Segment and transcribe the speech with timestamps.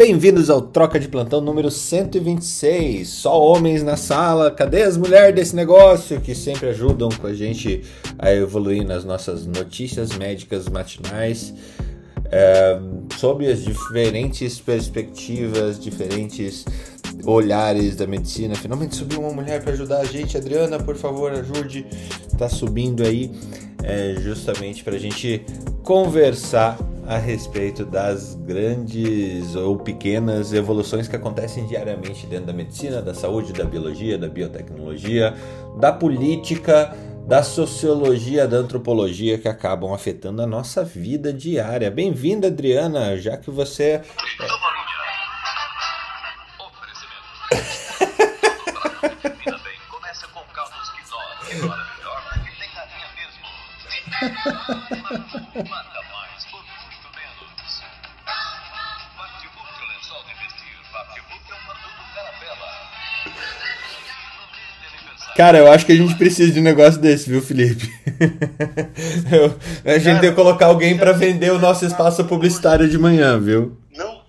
[0.00, 3.06] Bem-vindos ao Troca de Plantão número 126.
[3.06, 4.50] Só homens na sala.
[4.50, 7.82] Cadê as mulheres desse negócio que sempre ajudam com a gente
[8.18, 11.52] a evoluir nas nossas notícias médicas matinais?
[12.32, 12.80] É,
[13.18, 16.64] sobre as diferentes perspectivas, diferentes
[17.26, 18.54] olhares da medicina.
[18.54, 20.34] Finalmente subiu uma mulher para ajudar a gente.
[20.34, 21.84] Adriana, por favor, ajude.
[22.38, 23.30] Tá subindo aí,
[23.82, 25.44] é, justamente para a gente
[25.82, 26.78] conversar
[27.10, 33.52] a respeito das grandes ou pequenas evoluções que acontecem diariamente dentro da medicina, da saúde,
[33.52, 35.34] da biologia, da biotecnologia,
[35.80, 36.96] da política,
[37.26, 41.90] da sociologia, da antropologia que acabam afetando a nossa vida diária.
[41.90, 44.02] Bem-vinda, Adriana, já que você.
[44.38, 44.69] Começa
[65.40, 67.90] Cara, eu acho que a gente precisa de um negócio desse, viu, Felipe?
[69.32, 69.56] Eu-
[69.90, 73.40] a gente Cara, tem que colocar alguém para vender o nosso espaço publicitário de manhã,
[73.40, 73.74] viu?
[73.96, 74.20] Não.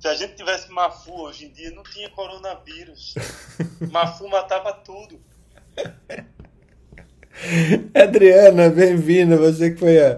[0.00, 3.14] Se a gente tivesse Mafu hoje em dia, não tinha coronavírus.
[3.92, 5.20] Mafu matava tudo.
[7.94, 9.36] Adriana, bem-vinda.
[9.36, 10.16] Você que foi a,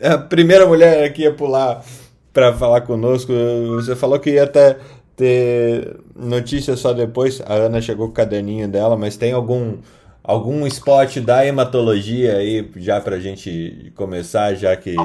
[0.00, 1.84] a primeira mulher aqui a pular
[2.32, 3.32] para falar conosco.
[3.76, 4.78] Você falou que ia ter,
[5.16, 7.40] ter notícia só depois.
[7.40, 9.78] A Ana chegou com o caderninho dela, mas tem algum
[10.22, 14.96] algum spot da hematologia aí já pra gente começar, já que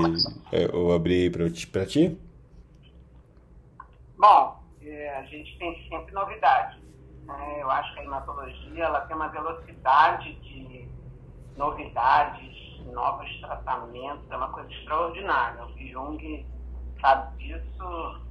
[0.52, 1.68] eu abri para ti?
[1.86, 2.18] ti?
[4.18, 6.78] Bom, é, a gente tem sempre novidades.
[7.26, 7.58] né?
[7.62, 10.88] Eu acho que a hematologia ela tem uma velocidade de
[11.56, 15.64] novidades, novos tratamentos, é uma coisa extraordinária.
[15.66, 16.46] O Jung
[17.00, 18.22] sabe disso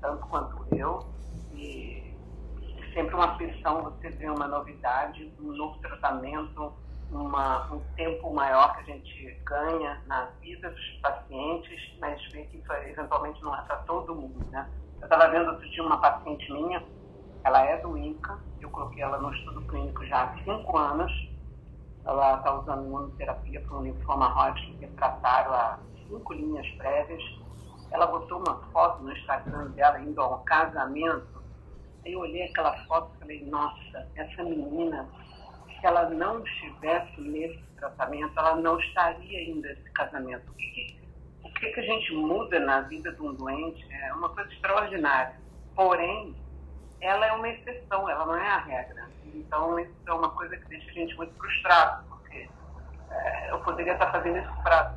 [0.00, 1.17] tanto quanto eu.
[1.58, 6.72] É sempre uma aflição você ver uma novidade, um novo tratamento,
[7.10, 12.58] uma, um tempo maior que a gente ganha na vida dos pacientes, mas ver que
[12.58, 14.68] isso eventualmente não é para todo mundo, né?
[15.00, 16.82] Eu estava vendo outro dia uma paciente minha,
[17.44, 21.10] ela é do INCA, eu coloquei ela no estudo clínico já há cinco anos.
[22.04, 27.22] Ela está usando imunoterapia para um linfoma Hodgkin que trataram há cinco linhas prévias.
[27.90, 31.37] Ela botou uma foto no Instagram dela indo a um casamento.
[32.08, 35.06] Eu olhei aquela foto e falei, nossa, essa menina,
[35.66, 40.50] se ela não estivesse nesse tratamento, ela não estaria ainda nesse casamento.
[40.50, 45.34] O que, que, a gente muda na vida de um doente é uma coisa extraordinária.
[45.74, 46.34] Porém,
[47.00, 49.06] ela é uma exceção, ela não é a regra.
[49.34, 52.48] Então, isso é uma coisa que deixa a gente muito frustrado, porque
[53.10, 54.94] eh, eu poderia estar fazendo isso para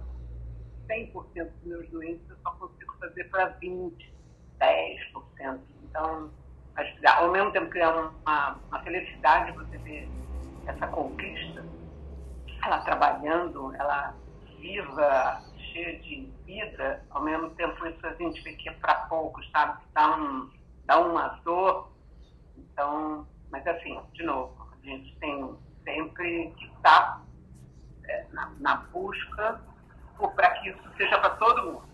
[0.87, 3.93] 100% dos meus doentes, eu só consigo fazer para 20%,
[4.59, 5.59] 10%.
[5.83, 6.31] Então,
[6.75, 10.09] acho que ao mesmo tempo que é uma, uma felicidade você ver
[10.67, 11.65] essa conquista,
[12.63, 14.15] ela trabalhando, ela
[14.59, 19.49] viva, cheia de vida, ao mesmo tempo isso a gente vê que é para poucos,
[19.51, 19.81] sabe?
[19.93, 20.49] Dá, um,
[20.85, 21.91] dá uma dor.
[22.57, 27.23] Então, mas assim, de novo, a gente tem sempre que estar
[28.05, 29.59] é, na, na busca
[30.35, 31.90] para que isso seja para todo mundo.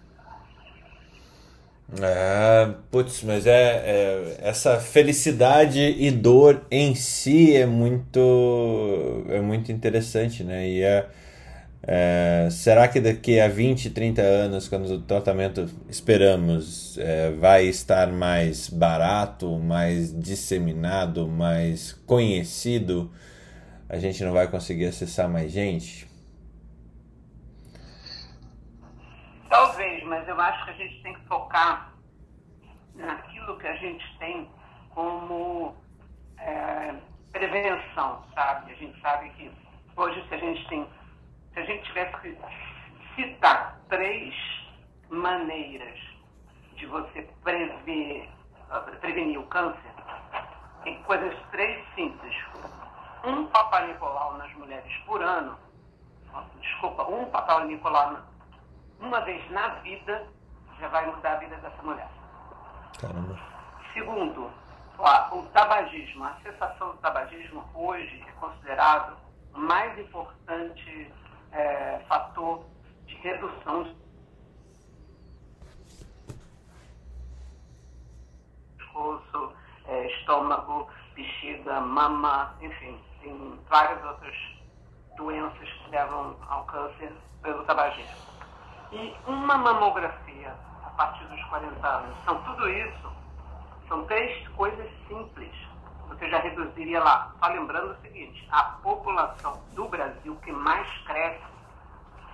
[2.02, 9.72] Ah, putz, mas é, é- essa felicidade e dor em si é muito é muito
[9.72, 10.68] interessante, né?
[10.68, 11.06] E é,
[11.84, 18.08] é, será que daqui a 20, 30 anos, quando o tratamento esperamos é, vai estar
[18.12, 23.12] mais barato, mais disseminado, mais conhecido,
[23.90, 26.07] a gente não vai conseguir acessar mais gente?
[29.50, 31.94] Talvez, mas eu acho que a gente tem que focar
[32.96, 34.50] naquilo que a gente tem
[34.94, 35.76] como
[36.38, 36.94] é,
[37.32, 38.72] prevenção, sabe?
[38.72, 39.52] A gente sabe que
[39.96, 40.88] hoje se a gente tem,
[41.54, 42.38] se a gente tivesse que
[43.16, 44.34] citar três
[45.10, 46.00] maneiras
[46.76, 48.30] de você prever,
[49.00, 49.92] prevenir o câncer,
[50.84, 52.36] tem coisas três simples.
[53.24, 55.58] Um Papa Nicolau nas mulheres por ano,
[56.62, 58.20] desculpa, um Papa Nicolau
[59.00, 60.28] uma vez na vida
[60.80, 62.10] já vai mudar a vida dessa mulher.
[63.00, 63.38] Caramba.
[63.94, 64.52] Segundo,
[65.00, 69.18] a- o tabagismo, a cessação do tabagismo hoje é considerado
[69.54, 71.12] o mais importante
[71.54, 72.66] eh, fator
[73.06, 73.96] de redução de
[78.78, 79.54] pescoço,
[79.88, 84.36] eh, estômago, bexiga, mama, enfim, tem várias outras
[85.16, 87.12] doenças que levam ao câncer
[87.42, 88.27] pelo tabagismo.
[88.92, 90.56] E uma mamografia
[90.86, 92.18] a partir dos 40 anos.
[92.22, 93.12] Então, tudo isso
[93.88, 95.52] são três coisas simples.
[96.08, 97.34] Você já reduziria lá.
[97.40, 101.44] Só lembrando o seguinte: a população do Brasil que mais cresce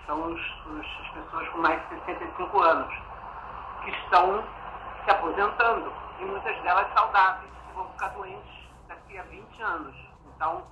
[0.05, 2.94] são os, os, as pessoas com mais de 65 anos,
[3.83, 4.44] que estão
[5.03, 9.95] se aposentando, e muitas delas saudáveis, que vão ficar doentes daqui a 20 anos.
[10.35, 10.63] Então,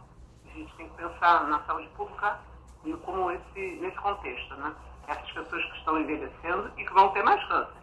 [0.46, 2.40] a gente tem que pensar na saúde pública
[2.84, 4.76] e como esse, nesse contexto, né?
[5.08, 7.82] Essas pessoas que estão envelhecendo e que vão ter mais câncer.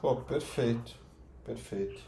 [0.00, 0.92] Pô, perfeito,
[1.44, 2.00] perfeito.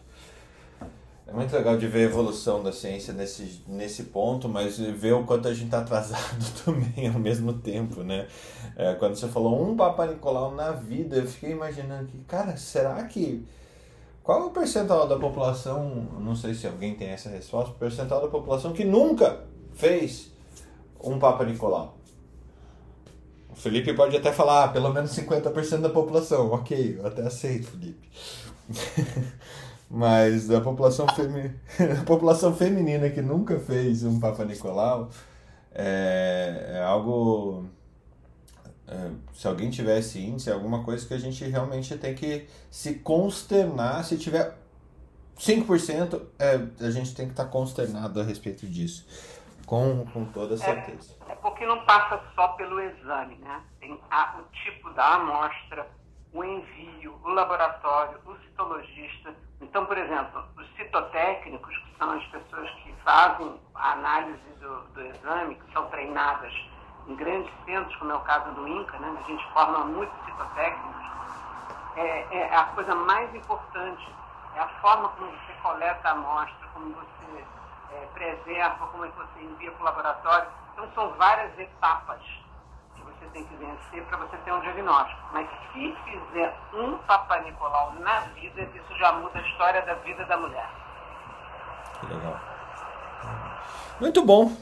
[1.27, 5.25] É muito legal de ver a evolução da ciência nesse, nesse ponto, mas ver o
[5.25, 8.29] quanto a gente está atrasado também ao mesmo tempo, né?
[8.77, 13.03] É, quando você falou um Papa Nicolau na vida, eu fiquei imaginando que, cara, será
[13.05, 13.47] que.
[14.23, 18.29] Qual é o percentual da população, não sei se alguém tem essa resposta, percentual da
[18.29, 19.45] população que nunca
[19.75, 20.33] fez
[21.03, 21.97] um Papa Nicolau?
[23.55, 26.51] O Felipe pode até falar, ah, pelo menos 50% da população.
[26.51, 28.11] Ok, eu até aceito, Felipe.
[29.89, 31.55] Mas a população, femi...
[32.01, 35.09] a população feminina que nunca fez um Papa Nicolau
[35.73, 37.65] é, é algo.
[38.89, 42.95] É, se alguém tivesse índice, é alguma coisa que a gente realmente tem que se
[42.95, 44.05] consternar.
[44.05, 44.59] Se tiver
[45.39, 49.07] 5%, é, a gente tem que estar consternado a respeito disso.
[49.67, 51.17] Com, com toda certeza.
[51.29, 53.63] É, é porque não passa só pelo exame, né?
[53.81, 55.89] Tem a, o tipo da amostra,
[56.33, 59.35] o envio, o laboratório, o citologista.
[59.61, 65.01] Então, por exemplo, os citotécnicos, que são as pessoas que fazem a análise do, do
[65.01, 66.53] exame, que são treinadas
[67.07, 69.17] em grandes centros, como é o caso do INCA, né?
[69.19, 71.05] a gente forma muitos citotécnicos,
[71.97, 74.13] é, é a coisa mais importante,
[74.57, 77.45] é a forma como você coleta a amostra, como você
[77.95, 80.49] é, preserva, como é que você envia para o laboratório.
[80.73, 82.21] Então, são várias etapas
[82.95, 85.21] que você tem que vencer para você ter um diagnóstico.
[85.33, 90.25] Mas se fizer um Papa Nicolau na vida, isso já muda a história da vida
[90.25, 90.71] da mulher.
[92.01, 92.41] Que legal.
[94.01, 94.53] Muito bom.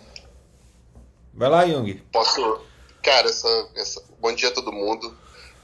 [1.35, 1.95] Vai lá, Jung.
[2.13, 2.67] Posso.
[3.03, 4.03] Cara, essa, essa...
[4.21, 5.17] bom dia a todo mundo.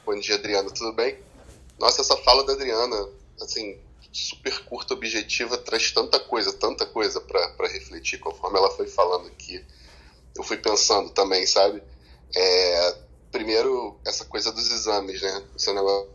[0.05, 0.71] Bom dia, Adriana.
[0.71, 1.19] Tudo bem?
[1.79, 3.09] Nossa, essa fala da Adriana,
[3.41, 3.79] assim,
[4.13, 9.65] super curta, objetiva, traz tanta coisa, tanta coisa para refletir conforme ela foi falando aqui.
[10.37, 11.83] Eu fui pensando também, sabe?
[12.35, 12.97] É,
[13.31, 15.45] primeiro, essa coisa dos exames, né?
[15.57, 16.11] Esse negócio.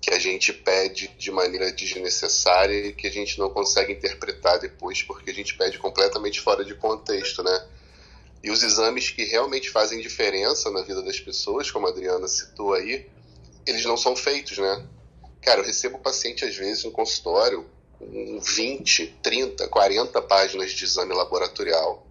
[0.00, 5.02] Que a gente pede de maneira desnecessária e que a gente não consegue interpretar depois
[5.02, 7.68] porque a gente pede completamente fora de contexto, né?
[8.42, 12.74] E os exames que realmente fazem diferença na vida das pessoas, como a Adriana citou
[12.74, 13.06] aí,
[13.66, 14.86] eles não são feitos, né?
[15.40, 17.66] Cara, eu recebo paciente às vezes no consultório
[17.98, 22.06] com 20, 30, 40 páginas de exame laboratorial,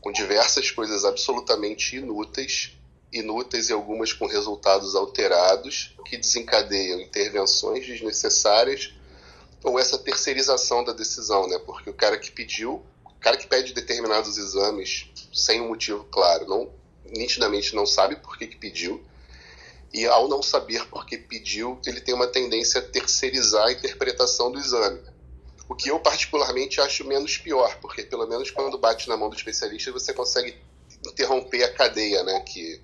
[0.00, 2.76] com diversas coisas absolutamente inúteis,
[3.12, 8.92] inúteis e algumas com resultados alterados, que desencadeiam intervenções desnecessárias
[9.62, 11.58] ou essa terceirização da decisão, né?
[11.64, 12.82] Porque o cara que pediu,
[13.22, 16.70] cara que pede determinados exames sem um motivo claro, não
[17.06, 19.02] nitidamente não sabe por que, que pediu,
[19.92, 24.50] e ao não saber por que pediu, ele tem uma tendência a terceirizar a interpretação
[24.50, 25.00] do exame.
[25.68, 29.36] O que eu particularmente acho menos pior, porque pelo menos quando bate na mão do
[29.36, 30.56] especialista você consegue
[31.06, 32.80] interromper a cadeia, né, que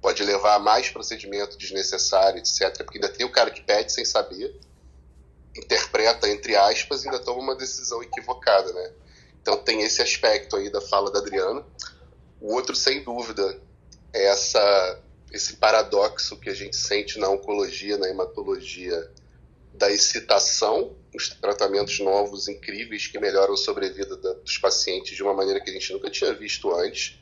[0.00, 2.76] pode levar a mais procedimento desnecessário, etc.
[2.84, 4.54] Porque ainda tem o cara que pede sem saber,
[5.56, 8.92] interpreta entre aspas e ainda toma uma decisão equivocada, né?
[9.44, 11.62] Então tem esse aspecto aí da fala da Adriana.
[12.40, 13.60] O outro, sem dúvida,
[14.10, 19.10] é essa, esse paradoxo que a gente sente na oncologia, na hematologia,
[19.74, 25.34] da excitação, os tratamentos novos, incríveis, que melhoram a sobrevida da, dos pacientes de uma
[25.34, 27.20] maneira que a gente nunca tinha visto antes,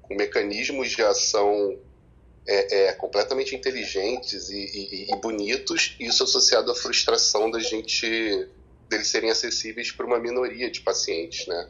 [0.00, 1.76] com mecanismos de ação
[2.46, 8.48] é, é, completamente inteligentes e, e, e, bonitos, isso associado à frustração da gente
[8.94, 11.68] deles serem acessíveis para uma minoria de pacientes, né?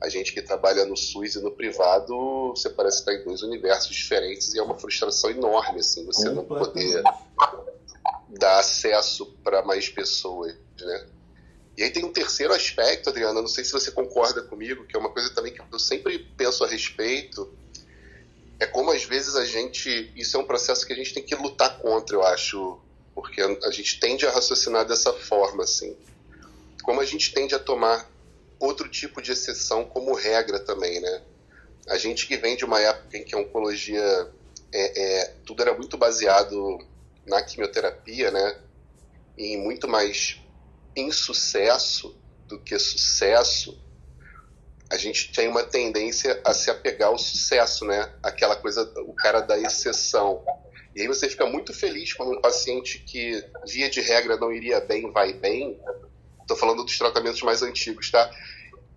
[0.00, 3.94] A gente que trabalha no SUS e no privado, você parece estar em dois universos
[3.94, 7.02] diferentes e é uma frustração enorme, assim, você não poder
[8.28, 11.06] dar acesso para mais pessoas, né?
[11.76, 14.98] E aí tem um terceiro aspecto, Adriana, não sei se você concorda comigo, que é
[14.98, 17.50] uma coisa também que eu sempre penso a respeito,
[18.58, 21.34] é como às vezes a gente, isso é um processo que a gente tem que
[21.34, 22.78] lutar contra, eu acho,
[23.14, 25.96] porque a gente tende a raciocinar dessa forma, assim
[26.82, 28.10] como a gente tende a tomar
[28.58, 31.22] outro tipo de exceção como regra também, né?
[31.88, 34.30] A gente que vem de uma época em que a oncologia
[34.72, 36.78] é, é, tudo era muito baseado
[37.26, 38.60] na quimioterapia, né?
[39.36, 40.40] E muito mais
[40.96, 43.80] insucesso do que sucesso.
[44.90, 48.12] a gente tem uma tendência a se apegar ao sucesso, né?
[48.22, 50.44] Aquela coisa, o cara da exceção.
[50.94, 54.80] E aí você fica muito feliz quando um paciente que, via de regra, não iria
[54.80, 55.80] bem, vai bem.
[56.42, 58.30] Estou falando dos tratamentos mais antigos, tá?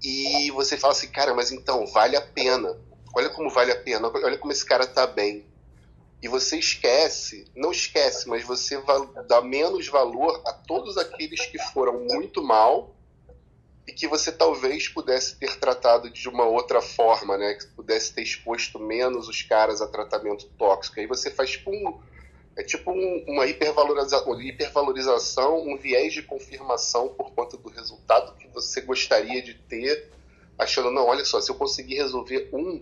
[0.03, 2.77] E você fala assim, cara, mas então, vale a pena.
[3.15, 5.45] Olha como vale a pena, olha como esse cara tá bem.
[6.21, 8.81] E você esquece, não esquece, mas você
[9.27, 12.95] dá menos valor a todos aqueles que foram muito mal
[13.87, 17.53] e que você talvez pudesse ter tratado de uma outra forma, né?
[17.53, 20.99] Que pudesse ter exposto menos os caras a tratamento tóxico.
[20.99, 21.99] Aí você faz tipo um,
[22.57, 28.47] é tipo um, uma hipervalorização, hipervalorização, um viés de confirmação por conta do resultado que
[28.47, 30.09] você gostaria de ter,
[30.57, 32.81] achando, não, olha só, se eu conseguir resolver um,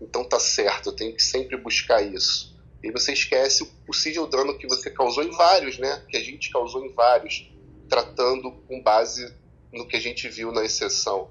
[0.00, 2.56] então tá certo, eu tenho que sempre buscar isso.
[2.82, 6.02] E você esquece o possível dano que você causou em vários, né?
[6.08, 7.52] Que a gente causou em vários,
[7.88, 9.34] tratando com base
[9.72, 11.28] no que a gente viu na exceção.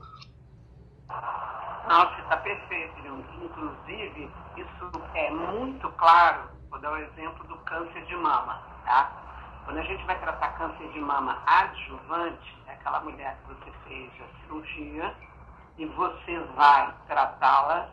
[1.07, 2.99] Nossa, está perfeito,
[3.41, 9.11] Inclusive, isso é muito claro, vou dar o um exemplo do câncer de mama, tá?
[9.65, 14.11] Quando a gente vai tratar câncer de mama adjuvante, é aquela mulher que você fez
[14.21, 15.15] a cirurgia
[15.77, 17.89] e você vai tratá-la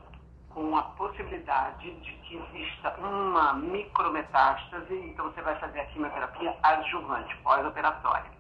[0.51, 7.37] com a possibilidade de que exista uma micrometástase, então você vai fazer a quimioterapia adjuvante,
[7.39, 8.37] pós-operatória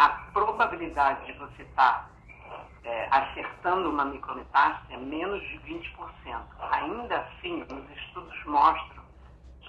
[0.00, 2.10] a probabilidade de você estar tá,
[2.84, 6.40] é, acertando uma micrometástase é menos de 20%.
[6.70, 8.99] Ainda assim, os estudos mostram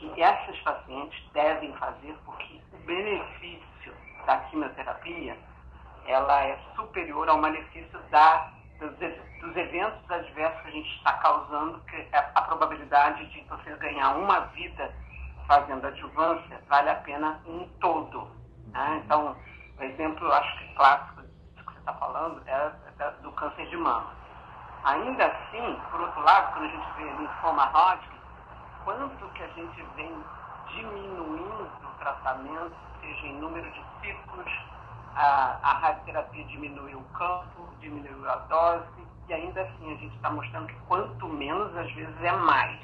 [0.10, 3.93] que essas pacientes devem fazer porque o benefício
[4.25, 5.38] da quimioterapia
[6.05, 11.79] ela é superior ao malefício da, dos, dos eventos adversos que a gente está causando,
[11.81, 14.91] que é a probabilidade de você ganhar uma vida
[15.48, 18.27] fazendo adjuvância vale a pena em todo.
[18.67, 19.01] Né?
[19.05, 19.36] Então,
[19.77, 23.77] o exemplo, acho que clássico do que você está falando é, é do câncer de
[23.77, 24.12] mama.
[24.84, 28.21] Ainda assim, por outro lado, quando a gente vê linfoma Hodgkin,
[28.84, 30.14] quanto que a gente vem
[30.68, 34.52] diminuindo o tratamento, seja em número de ciclos,
[35.16, 38.86] a, a radioterapia diminuiu o campo, diminuiu a dose,
[39.28, 42.80] e ainda assim a gente está mostrando que quanto menos, às vezes, é mais.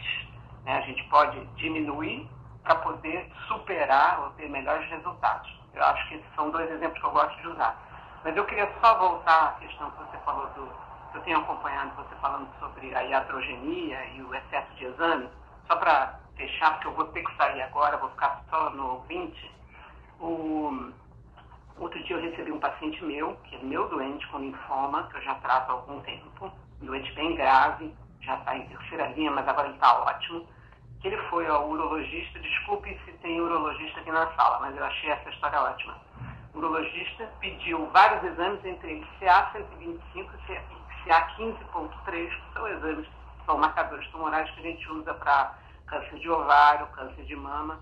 [0.63, 0.77] Né?
[0.77, 2.29] A gente pode diminuir
[2.63, 5.57] para poder superar ou ter melhores resultados.
[5.73, 7.77] Eu acho que esses são dois exemplos que eu gosto de usar.
[8.23, 10.69] Mas eu queria só voltar à questão que você falou do.
[11.13, 15.29] Eu tenho acompanhado você falando sobre a iatrogenia e o excesso de exame.
[15.67, 19.51] Só para fechar, porque eu vou ter que sair agora, vou ficar só no 20.
[20.19, 20.91] O,
[21.77, 25.21] outro dia eu recebi um paciente meu, que é meu doente com linfoma, que eu
[25.21, 29.67] já trato há algum tempo, doente bem grave, já está em terceira linha, mas agora
[29.67, 30.47] ele está ótimo
[30.99, 35.09] que ele foi ao urologista, desculpe se tem urologista aqui na sala, mas eu achei
[35.11, 35.95] essa história ótima.
[36.53, 43.07] O urologista pediu vários exames, entre eles CA125 e CA15.3, que são exames,
[43.47, 45.55] são marcadores tumorais que a gente usa para
[45.87, 47.79] câncer de ovário, câncer de mama.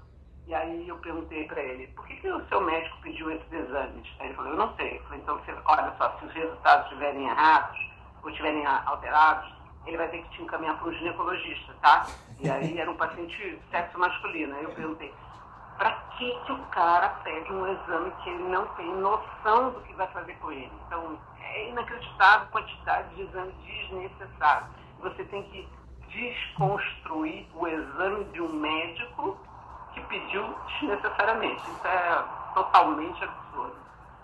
[0.48, 4.08] E aí eu perguntei para ele, por que, que o seu médico pediu esses exames?
[4.20, 4.98] Aí ele falou, eu não sei.
[4.98, 7.78] Eu falei, então, você, olha só, se os resultados estiverem errados
[8.22, 9.52] ou estiverem alterados,
[9.88, 12.06] ele vai ter que te encaminhar para um ginecologista, tá?
[12.40, 14.56] E aí era um paciente sexo masculino.
[14.56, 15.12] Aí eu perguntei,
[15.78, 19.94] para que, que o cara pede um exame que ele não tem noção do que
[19.96, 20.72] vai fazer com ele?
[20.86, 24.85] Então, é inacreditável a quantidade de exames desnecessários.
[25.06, 25.68] Você tem que
[26.10, 29.38] desconstruir o exame de um médico
[29.94, 30.44] que pediu
[30.82, 31.62] desnecessariamente.
[31.62, 32.24] Isso é
[32.56, 33.76] totalmente absurdo.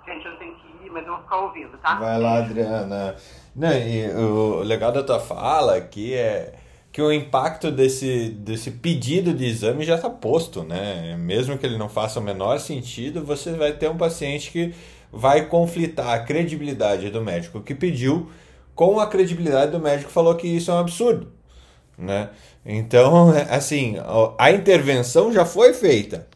[0.07, 1.99] Gente, eu tenho que ir, mas eu vou ficar ouvindo, tá?
[1.99, 3.15] Vai lá, Adriana.
[3.55, 6.55] Não, e o legal da tua fala aqui é
[6.91, 11.15] que o impacto desse, desse pedido de exame já está posto, né?
[11.15, 14.73] Mesmo que ele não faça o menor sentido, você vai ter um paciente que
[15.11, 18.31] vai conflitar a credibilidade do médico que pediu
[18.81, 21.31] com a credibilidade do médico falou que isso é um absurdo,
[21.95, 22.31] né?
[22.65, 23.95] Então, assim,
[24.39, 26.27] a intervenção já foi feita.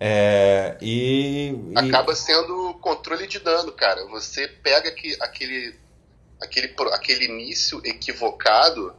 [0.00, 4.04] É, e, e, Acaba sendo controle de dano, cara.
[4.06, 5.76] Você pega que, aquele,
[6.42, 8.92] aquele, aquele início equivocado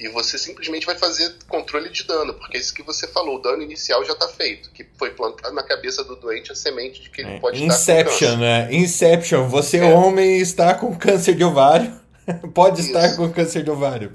[0.00, 3.38] e você simplesmente vai fazer controle de dano, porque é isso que você falou, o
[3.38, 7.10] dano inicial já está feito, que foi plantado na cabeça do doente a semente de
[7.10, 8.72] que ele é, pode Inception, né?
[8.72, 9.92] Inception, você é.
[9.92, 12.00] homem está com câncer de ovário,
[12.54, 12.88] pode isso.
[12.88, 14.10] estar com câncer de ovário.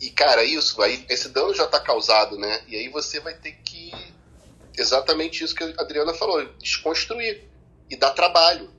[0.00, 2.62] E cara, isso, aí esse dano já está causado, né?
[2.66, 3.92] E aí você vai ter que
[4.76, 7.44] exatamente isso que a Adriana falou, desconstruir
[7.88, 8.70] e dar trabalho.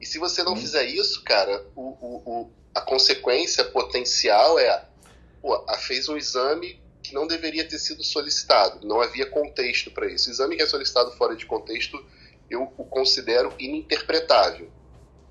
[0.00, 0.56] E se você não hum.
[0.56, 4.87] fizer isso, cara, o, o, o, a consequência potencial é,
[5.40, 10.28] pô, fez um exame que não deveria ter sido solicitado, não havia contexto para isso.
[10.28, 12.04] O exame que é solicitado fora de contexto,
[12.50, 14.70] eu o considero ininterpretável.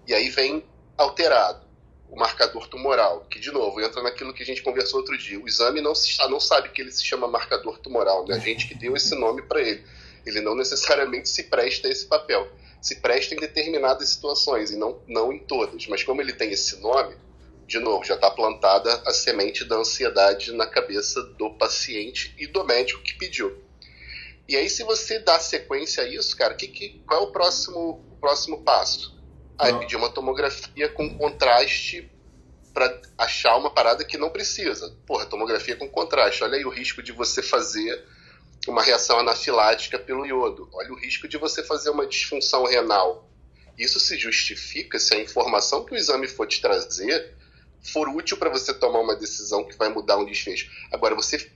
[0.07, 0.63] E aí vem
[0.97, 1.67] alterado.
[2.09, 5.37] o marcador tumoral, que de novo entra naquilo que a gente conversou outro dia.
[5.37, 8.35] O exame não, se, não sabe que ele se chama marcador tumoral, né?
[8.35, 9.83] a gente que deu esse nome para ele.
[10.25, 12.49] Ele não necessariamente se presta a esse papel.
[12.81, 15.85] Se presta em determinadas situações e não, não em todas.
[15.87, 17.13] Mas como ele tem esse nome,
[17.67, 22.63] de novo, já está plantada a semente da ansiedade na cabeça do paciente e do
[22.63, 23.61] médico que pediu.
[24.47, 28.01] E aí, se você dá sequência a isso, cara, que, que, qual é o próximo,
[28.09, 29.21] o próximo passo?
[29.59, 29.79] Aí Não.
[29.79, 32.09] pedir uma tomografia com contraste
[32.73, 34.95] para achar uma parada que não precisa.
[35.05, 36.45] Porra, tomografia com contraste.
[36.45, 38.05] Olha aí o risco de você fazer
[38.65, 40.69] uma reação anafilática pelo iodo.
[40.71, 43.29] Olha o risco de você fazer uma disfunção renal.
[43.77, 47.35] Isso se justifica se a informação que o exame for te trazer
[47.81, 50.69] for útil para você tomar uma decisão que vai mudar um desfecho.
[50.91, 51.51] Agora, você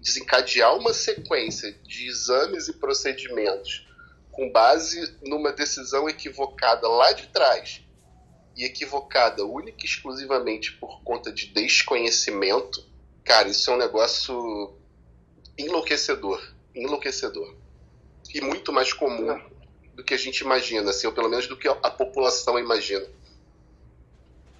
[0.00, 3.86] desencadear uma sequência de exames e procedimentos
[4.30, 7.82] com base numa decisão equivocada lá de trás
[8.56, 12.84] e equivocada única e exclusivamente por conta de desconhecimento,
[13.24, 14.74] cara, isso é um negócio
[15.58, 16.42] enlouquecedor,
[16.74, 17.54] enlouquecedor.
[18.34, 19.40] E muito mais comum
[19.94, 23.06] do que a gente imagina, assim, ou pelo menos do que a população imagina.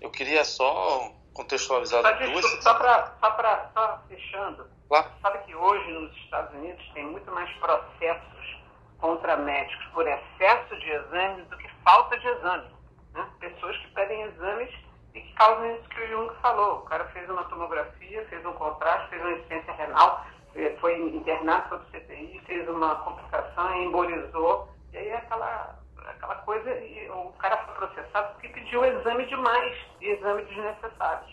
[0.07, 2.31] Eu queria só contextualizar Só, duas.
[2.31, 5.11] desculpa, só para só pra, só fechando, Claro.
[5.21, 8.61] sabe que hoje nos Estados Unidos tem muito mais processos
[9.01, 12.71] contra médicos por excesso de exames do que falta de exames.
[13.15, 13.29] Né?
[13.41, 14.73] Pessoas que pedem exames
[15.13, 16.77] e que causam isso que o Jung falou.
[16.79, 21.69] O cara fez uma tomografia, fez um contraste, fez uma insuficiência renal, eh, foi internado
[21.69, 24.69] para o CTI, fez uma complicação, embolizou.
[24.93, 29.77] E aí é aquela, aquela coisa, e o cara foi processado porque pediu exame demais
[30.01, 31.27] e exame desnecessário.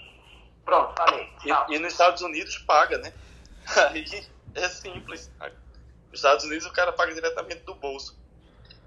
[0.65, 1.29] Pronto, falei.
[1.45, 3.13] E, e nos Estados Unidos paga, né?
[3.89, 4.05] Aí
[4.55, 5.31] é simples.
[6.09, 8.17] Nos Estados Unidos o cara paga diretamente do bolso.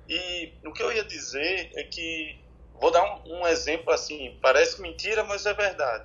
[0.09, 2.39] E o que eu ia dizer é que,
[2.81, 6.05] vou dar um, um exemplo assim, parece mentira, mas é verdade.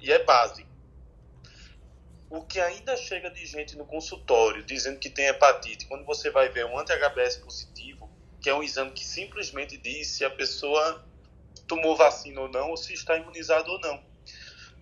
[0.00, 0.68] E é básico.
[2.30, 6.48] O que ainda chega de gente no consultório dizendo que tem hepatite, quando você vai
[6.48, 8.01] ver um anti-HBS positivo,
[8.42, 11.06] que é um exame que simplesmente diz se a pessoa
[11.68, 14.02] tomou vacina ou não, ou se está imunizado ou não.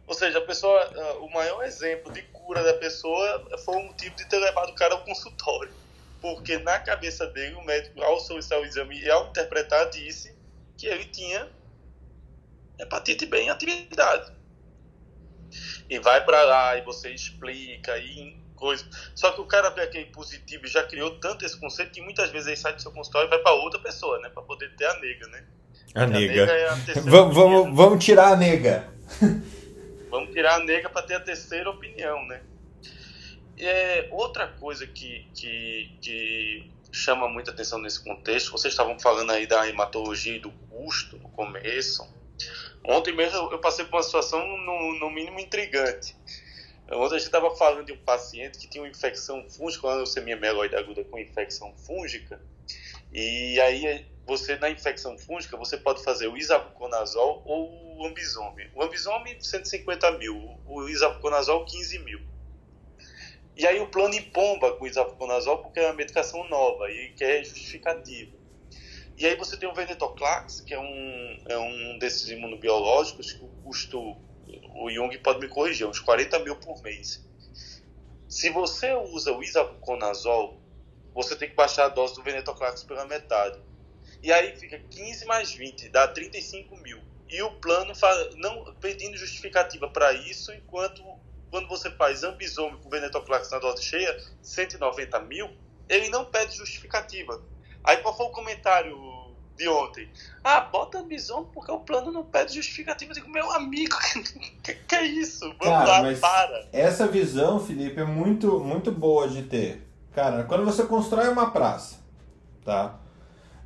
[0.07, 4.16] Ou seja, a pessoa, ah, o maior exemplo de cura da pessoa foi o motivo
[4.16, 5.73] de ter levado o cara ao consultório.
[6.20, 10.35] Porque na cabeça dele, o médico, ao solicitar o exame e ao interpretar, disse
[10.77, 11.49] que ele tinha
[12.79, 14.33] hepatite B em atividade.
[15.88, 18.85] E vai pra lá e você explica e coisa.
[19.14, 22.31] Só que o cara vê aquele positivo e já criou tanto esse conceito que muitas
[22.31, 24.29] vezes ele sai do seu consultório e vai pra outra pessoa, né?
[24.29, 25.44] Pra poder ter a nega, né?
[25.94, 26.42] A nega.
[26.42, 26.68] é
[27.01, 28.88] Vamos, vamos, vamos tirar a nega.
[30.11, 32.42] Vamos tirar a nega para ter a terceira opinião, né?
[33.59, 39.46] É, outra coisa que, que, que chama muita atenção nesse contexto, vocês estavam falando aí
[39.46, 42.07] da hematologia e do custo no começo.
[42.85, 46.16] Ontem mesmo eu passei por uma situação no, no mínimo intrigante.
[46.90, 50.37] Ontem a gente estava falando de um paciente que tinha uma infecção fúngica, uma leucemia
[50.37, 52.40] mieloide aguda com infecção fúngica,
[53.12, 58.70] e aí você na infecção fúngica você pode fazer o isavuconazol ou o ambisome.
[58.74, 62.20] O ambisome 150 mil, o isavuconazol 15 mil.
[63.57, 67.22] E aí o plano empomba com o isavuconazol porque é uma medicação nova e que
[67.22, 68.40] é justificativa.
[69.18, 73.48] E aí você tem o venetoclax, que é um, é um desses imunobiológicos que o
[73.62, 74.16] custo,
[74.81, 77.25] o Jung pode me corrigir, uns 40 mil por mês.
[78.29, 80.61] Se você usa o isavuconazol,
[81.14, 83.59] você tem que baixar a dose do venetoclax pela metade.
[84.23, 87.01] E aí fica 15 mais 20, dá 35 mil.
[87.29, 91.03] E o plano fa- não pedindo justificativa para isso, enquanto
[91.51, 95.51] quando você faz ambisome com venetoclax na dose cheia, 190 mil,
[95.88, 97.43] ele não pede justificativa.
[97.83, 98.97] Aí qual foi o comentário
[99.61, 100.09] de ontem?
[100.42, 103.11] Ah, bota ambisome porque o plano não pede justificativa.
[103.11, 103.94] Eu digo, meu amigo,
[104.64, 105.55] que, que é isso?
[105.61, 106.68] Vamos Cara, lá, para.
[106.73, 109.87] Essa visão, Felipe, é muito, muito boa de ter.
[110.14, 111.96] Cara, quando você constrói uma praça,
[112.64, 112.99] tá?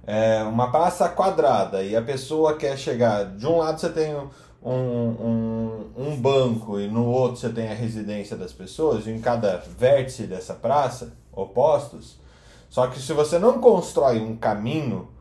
[0.06, 3.24] É uma praça quadrada e a pessoa quer chegar.
[3.24, 4.28] De um lado você tem um,
[4.70, 9.56] um, um banco e no outro você tem a residência das pessoas, e em cada
[9.78, 12.18] vértice dessa praça, opostos.
[12.68, 15.13] Só que se você não constrói um caminho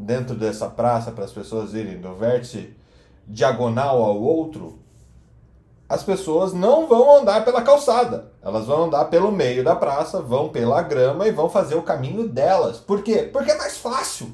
[0.00, 2.74] dentro dessa praça para as pessoas irem do vértice
[3.26, 4.78] diagonal ao outro,
[5.88, 8.32] as pessoas não vão andar pela calçada.
[8.42, 12.28] Elas vão andar pelo meio da praça, vão pela grama e vão fazer o caminho
[12.28, 12.78] delas.
[12.78, 13.28] Por quê?
[13.32, 14.32] Porque é mais fácil.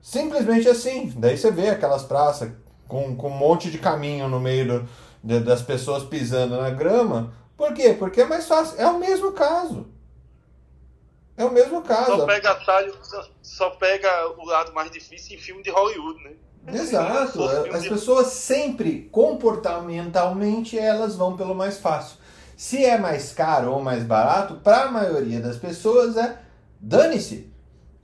[0.00, 1.12] Simplesmente assim.
[1.16, 2.50] Daí você vê aquelas praças
[2.88, 4.88] com, com um monte de caminho no meio do-
[5.22, 7.32] de- das pessoas pisando na grama.
[7.56, 7.94] Por quê?
[7.96, 8.80] Porque é mais fácil.
[8.80, 9.86] É o mesmo caso.
[11.36, 12.16] É o mesmo caso.
[12.18, 12.94] Só pega atalho,
[13.42, 16.32] só, pega o lado mais difícil em filme de Hollywood, né?
[16.74, 17.32] Exato.
[17.32, 22.16] Se fosse As um- pessoas sempre, comportamentalmente, elas vão pelo mais fácil.
[22.56, 26.38] Se é mais caro ou mais barato, para a maioria das pessoas é
[26.78, 27.50] dane-se.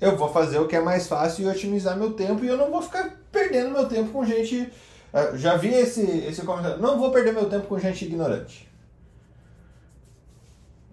[0.01, 2.71] Eu vou fazer o que é mais fácil e otimizar meu tempo e eu não
[2.71, 4.73] vou ficar perdendo meu tempo com gente.
[5.13, 6.79] eh, Já vi esse, esse comentário.
[6.79, 8.68] Não vou perder meu tempo com gente ignorante.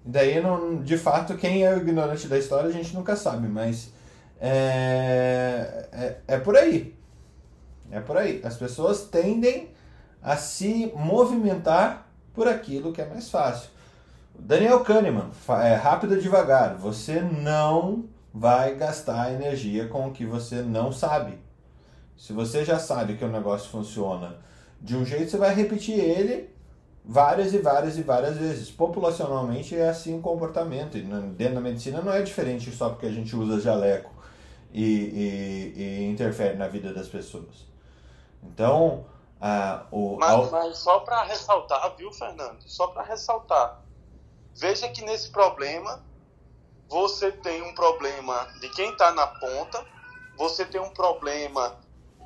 [0.08, 3.91] Daí, não, de fato, quem é o ignorante da história a gente nunca sabe, mas
[4.39, 6.96] é, é, é por aí.
[7.89, 8.39] É por aí.
[8.44, 9.70] As pessoas tendem
[10.22, 13.70] a se movimentar por aquilo que é mais fácil.
[14.38, 15.32] Daniel Kahneman,
[15.63, 16.76] é rápido e devagar.
[16.76, 21.39] Você não vai gastar energia com o que você não sabe.
[22.15, 24.38] Se você já sabe que o negócio funciona
[24.80, 26.50] de um jeito, você vai repetir ele
[27.08, 28.72] várias e várias e várias vezes.
[28.72, 30.98] Populacionalmente é assim o comportamento.
[30.98, 34.12] E dentro da medicina não é diferente só porque a gente usa jaleco
[34.74, 37.65] e, e- e interfere na vida das pessoas.
[38.44, 39.06] Então,
[39.39, 42.60] a, o, Mas, ao- mas só para ressaltar, viu, Fernando?
[42.65, 43.82] Só para ressaltar.
[44.56, 46.04] Veja que nesse problema
[46.89, 49.84] você tem um problema de quem está na ponta,
[50.38, 51.76] você tem um problema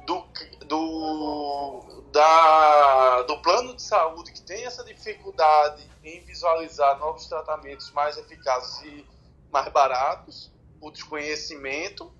[0.05, 0.23] do,
[0.69, 8.17] do, da, do plano de saúde que tem essa dificuldade em visualizar novos tratamentos mais
[8.17, 9.05] eficazes e
[9.51, 12.11] mais baratos, o desconhecimento,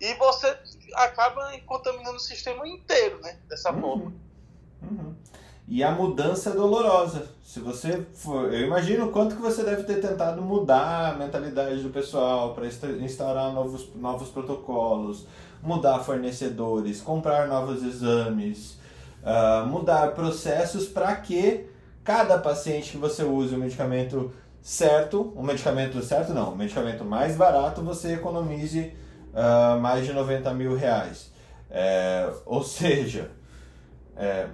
[0.00, 0.58] e você
[0.94, 3.38] acaba contaminando o sistema inteiro, né?
[3.48, 4.12] Dessa forma.
[4.82, 4.90] Uhum.
[4.90, 5.14] Uhum.
[5.68, 7.30] E a mudança é dolorosa.
[7.44, 11.82] Se você for, eu imagino o quanto que você deve ter tentado mudar a mentalidade
[11.82, 15.26] do pessoal para instaurar novos, novos protocolos,
[15.62, 18.78] mudar fornecedores, comprar novos exames,
[19.24, 21.66] ah, mudar processos para que
[22.02, 27.36] cada paciente que você use o medicamento certo, o medicamento certo não, o medicamento mais
[27.36, 28.92] barato você economize
[29.34, 31.30] ah, mais de 90 mil reais.
[31.70, 33.30] É, ou seja,
[34.16, 34.48] é,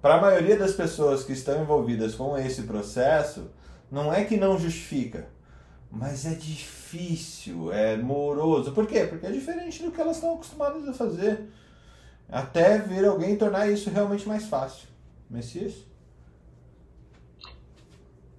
[0.00, 3.50] para a maioria das pessoas que estão envolvidas com esse processo,
[3.90, 5.26] não é que não justifica,
[5.94, 8.72] mas é difícil, é moroso.
[8.72, 9.06] Por quê?
[9.06, 11.48] Porque é diferente do que elas estão acostumadas a fazer.
[12.28, 14.88] Até ver alguém tornar isso realmente mais fácil.
[15.30, 15.72] Messias?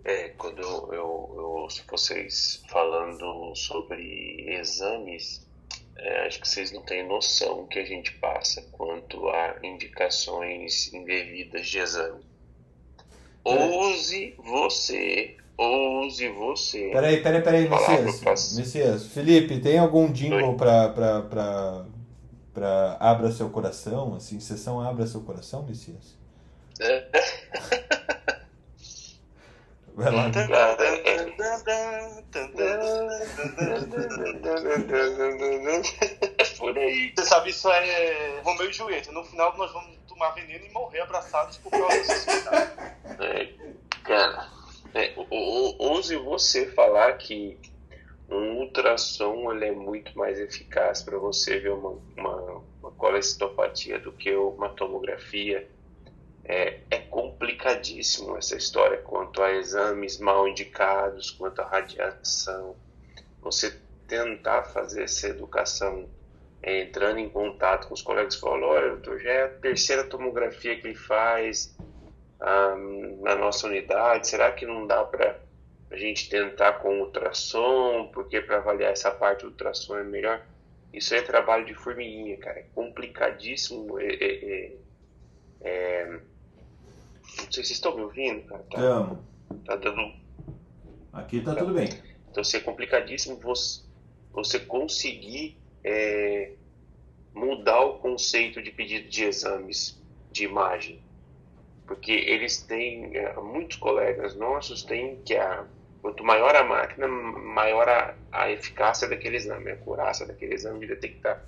[0.04, 5.48] É, quando eu, eu ouço vocês falando sobre exames,
[5.98, 11.68] é, acho que vocês não têm noção que a gente passa quanto a indicações indevidas
[11.68, 12.24] de exame.
[13.44, 16.90] Ouse você, ouse você.
[16.92, 18.56] Peraí, peraí, peraí, Messias.
[18.58, 19.06] Messias.
[19.08, 21.86] Felipe, tem algum jingle pra, pra, pra,
[22.54, 24.16] pra Abra Seu Coração?
[24.16, 26.16] Assim, sessão Abra Seu Coração, Messias?
[26.80, 27.08] É,
[29.96, 30.30] Vai lá.
[36.58, 37.14] Por aí.
[37.16, 39.12] Você sabe, isso é Romeu e Julieta.
[39.14, 42.72] No final, nós vamos tomar veneno e morrer abraçados por causa dessa sociedade.
[43.20, 43.50] É,
[44.04, 44.50] cara,
[44.96, 45.14] é,
[45.78, 47.58] ouse você falar que
[48.30, 54.14] um ultrassom ele é muito mais eficaz para você ver uma, uma, uma colesteropatia do
[54.14, 55.68] que uma tomografia.
[56.48, 62.76] É, é complicadíssimo essa história quanto a exames mal indicados, quanto a radiação.
[63.42, 63.76] Você
[64.08, 66.08] tentar fazer essa educação
[66.62, 70.80] é, entrando em contato com os colegas e olha, doutor, já é a terceira tomografia
[70.80, 71.76] que ele faz,
[72.40, 72.76] ah,
[73.22, 74.28] na nossa unidade?
[74.28, 75.40] Será que não dá para
[75.92, 78.10] a gente tentar com ultrassom?
[78.14, 80.46] Porque para avaliar essa parte do ultrassom é melhor.
[80.94, 82.60] Isso é trabalho de formiguinha, cara.
[82.60, 84.00] É complicadíssimo.
[84.00, 84.78] É, é, é-
[85.62, 88.64] é- Não sei se vocês estão me ouvindo, cara.
[88.64, 89.26] Tá, Tamo.
[89.66, 90.14] tá dando.
[91.12, 91.90] Aqui tá tudo bem.
[92.30, 93.82] Então, assim, é complicadíssimo você,
[94.32, 96.54] você conseguir é,
[97.34, 101.02] mudar o conceito de pedido de exames de imagem
[101.88, 105.66] porque eles têm, eh, muitos colegas nossos têm que a,
[106.02, 110.88] quanto maior a máquina, maior a, a eficácia daquele exame, a curaça daquele exame de
[110.88, 111.44] detectar.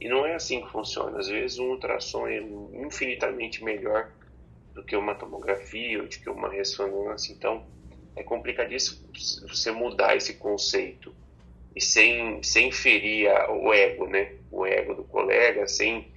[0.00, 1.18] E não é assim que funciona.
[1.18, 4.10] Às vezes um ultrassom é infinitamente melhor
[4.74, 7.32] do que uma tomografia ou do que uma ressonância.
[7.32, 7.64] Então,
[8.16, 9.08] é complicadíssimo
[9.48, 11.14] você mudar esse conceito
[11.74, 14.32] e sem, sem ferir o ego, né?
[14.50, 16.11] O ego do colega, sem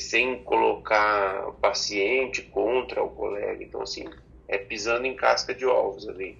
[0.00, 3.62] sem colocar o paciente contra o colega.
[3.62, 4.04] Então, assim,
[4.48, 6.36] é pisando em casca de ovos ali.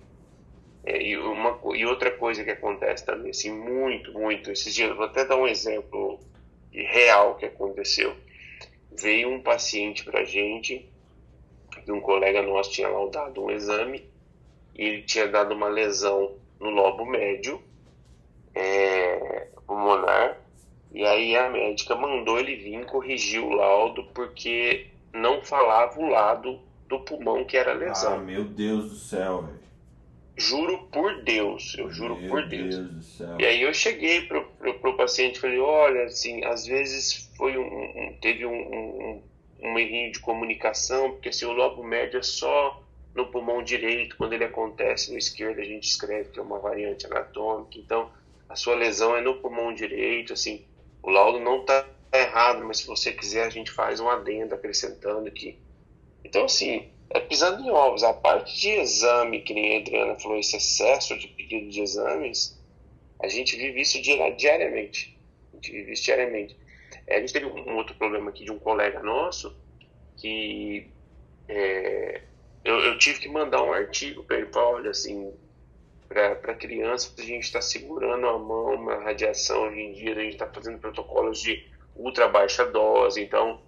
[0.85, 5.07] É, e, uma, e outra coisa que acontece também, assim, muito, muito, esses dias, vou
[5.07, 6.19] até dar um exemplo
[6.73, 8.15] real que aconteceu.
[8.91, 10.89] Veio um paciente pra gente,
[11.89, 14.05] um colega nosso tinha laudado um exame,
[14.75, 17.63] e ele tinha dado uma lesão no lobo médio,
[18.55, 20.42] é, pulmonar,
[20.95, 26.61] E aí a médica mandou ele vir corrigir o laudo porque não falava o lado
[26.89, 28.15] do pulmão que era lesão.
[28.15, 29.63] Ah, meu Deus do céu, velho.
[30.37, 32.77] Juro por Deus, eu juro Meu por Deus.
[32.79, 33.37] do céu.
[33.39, 37.57] E aí eu cheguei pro, pro, pro paciente e falei, olha, assim, às vezes foi
[37.59, 39.23] um, um- teve um, um,
[39.61, 42.83] um errinho de comunicação, porque assim, o lobo médio é só
[43.15, 47.05] no pulmão direito, quando ele acontece no esquerdo a gente escreve que é uma variante
[47.07, 48.11] anatômica, então
[48.49, 50.65] a sua lesão é no pulmão direito, assim,
[51.03, 55.29] o laudo não está errado, mas se você quiser a gente faz um adendo acrescentando
[55.29, 55.59] aqui.
[56.25, 60.39] Então assim, é pisando em ovos, a parte de exame, que nem a Adriana falou,
[60.39, 62.59] esse excesso de pedido de exames,
[63.21, 65.19] a gente vive isso diari- diariamente.
[65.53, 66.57] A gente vive isso diariamente.
[67.07, 69.57] É, a gente teve um outro problema aqui de um colega nosso
[70.17, 70.91] que
[71.49, 72.23] é,
[72.65, 75.33] eu, eu tive que mandar um artigo para ele falar, olha, assim,
[76.13, 80.33] para criança, a gente está segurando a mão na radiação hoje em dia, a gente
[80.33, 83.61] está fazendo protocolos de ultra baixa dose, então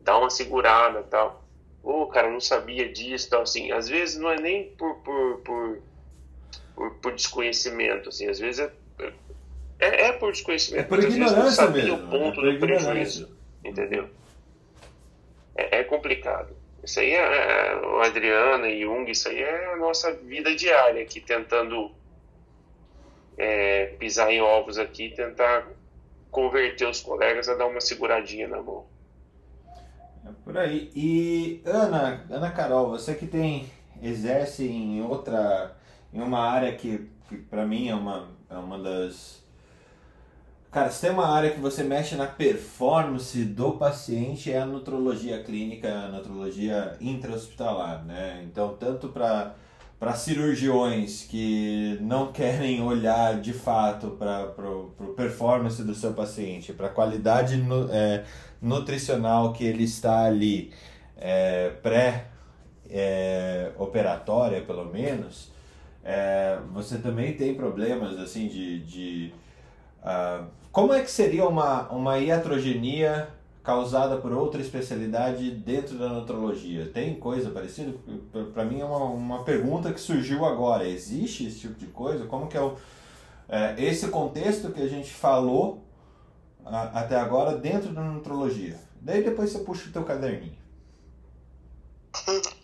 [0.00, 1.44] dá uma segurada e tal.
[1.82, 5.38] Ô, cara, eu não sabia disso, tal, assim, às vezes não é nem por, por,
[5.38, 5.78] por,
[6.74, 8.72] por, por desconhecimento, assim, às vezes é,
[9.78, 12.42] é, é por desconhecimento, É por vezes não ignorância sabia mesmo, o ponto é por
[12.42, 12.90] do ignorância.
[12.90, 14.08] prejuízo, entendeu?
[15.56, 16.57] É, é complicado.
[16.82, 21.20] Isso aí é, o Adriana e Jung, isso aí é a nossa vida diária aqui,
[21.20, 21.90] tentando
[23.36, 25.66] é, pisar em ovos aqui, tentar
[26.30, 28.86] converter os colegas a dar uma seguradinha na mão.
[30.24, 30.90] É por aí.
[30.94, 33.70] E Ana, Ana Carol, você que tem
[34.02, 35.76] exerce em outra,
[36.12, 39.44] em uma área que, que para mim é uma, é uma das
[40.70, 45.42] Cara, se tem uma área que você mexe na performance do paciente é a nutrologia
[45.42, 48.44] clínica, a nutrologia intra-hospitalar, né?
[48.44, 49.54] Então, tanto para
[49.98, 56.86] para cirurgiões que não querem olhar de fato para o performance do seu paciente, para
[56.86, 58.24] a qualidade nu, é,
[58.62, 60.72] nutricional que ele está ali
[61.16, 65.50] é, pré-operatória, pelo menos,
[66.04, 69.32] é, você também tem problemas assim de, de
[70.02, 73.28] ah, como é que seria uma, uma iatrogenia
[73.62, 76.86] causada por outra especialidade dentro da nutrologia?
[76.86, 77.94] Tem coisa parecida?
[78.54, 80.88] Para mim é uma, uma pergunta que surgiu agora.
[80.88, 82.26] Existe esse tipo de coisa?
[82.26, 82.76] Como que é, o,
[83.48, 85.84] é esse contexto que a gente falou
[86.64, 88.78] a, até agora dentro da nutrologia?
[89.00, 90.58] Daí depois você puxa o teu caderninho.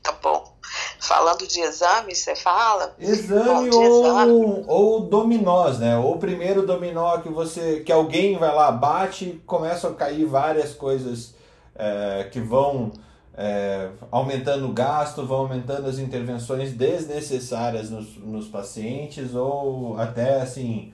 [1.05, 2.95] Falando de exames, você fala?
[2.99, 4.65] Exame Bom, ou, exame.
[4.67, 5.99] ou dominós, né?
[5.99, 10.73] Ou o primeiro dominó que você que alguém vai lá, bate, começam a cair várias
[10.73, 11.35] coisas
[11.77, 12.91] é, que vão
[13.37, 20.93] é, aumentando o gasto, vão aumentando as intervenções desnecessárias nos, nos pacientes, ou até assim,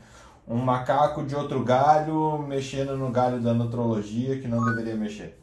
[0.48, 5.39] um macaco de outro galho mexendo no galho da nutrologia que não deveria mexer.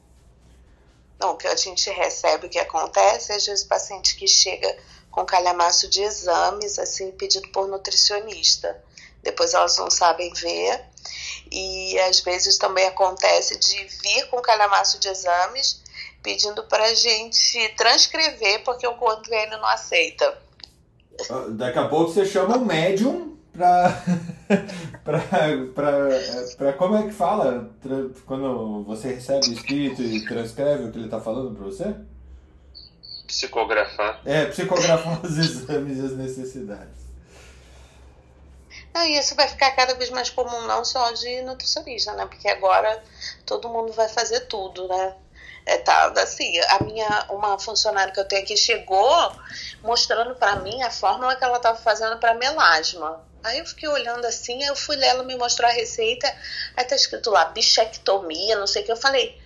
[1.20, 4.78] Não, o que a gente recebe, o que acontece, às vezes o paciente que chega
[5.10, 8.80] com calhamaço de exames, assim, pedido por nutricionista.
[9.24, 10.86] Depois elas não sabem ver.
[11.52, 15.82] E às vezes também acontece de vir com calhamaço de exames
[16.22, 20.38] pedindo para a gente transcrever porque o convênio não aceita.
[21.50, 24.04] Daqui a pouco você chama um médium pra,
[25.04, 25.20] pra,
[25.74, 25.94] pra,
[26.56, 26.74] pra.
[26.74, 27.70] Como é que fala?
[28.26, 31.96] Quando você recebe o espírito e transcreve o que ele tá falando pra você?
[33.26, 34.22] Psicografar.
[34.24, 37.08] É, psicografar os exames e as necessidades.
[38.94, 42.26] Não, e isso vai ficar cada vez mais comum, não só de nutricionista, né?
[42.26, 43.04] Porque agora
[43.46, 45.14] todo mundo vai fazer tudo, né?
[45.66, 49.32] É, tá, assim, a minha, uma funcionária que eu tenho aqui chegou
[49.84, 53.22] mostrando pra mim a fórmula que ela tava fazendo pra melasma.
[53.44, 56.28] Aí eu fiquei olhando assim, aí eu fui ler, ela me mostrou a receita,
[56.76, 58.92] aí tá escrito lá, bichectomia, não sei o que.
[58.92, 59.40] Eu falei,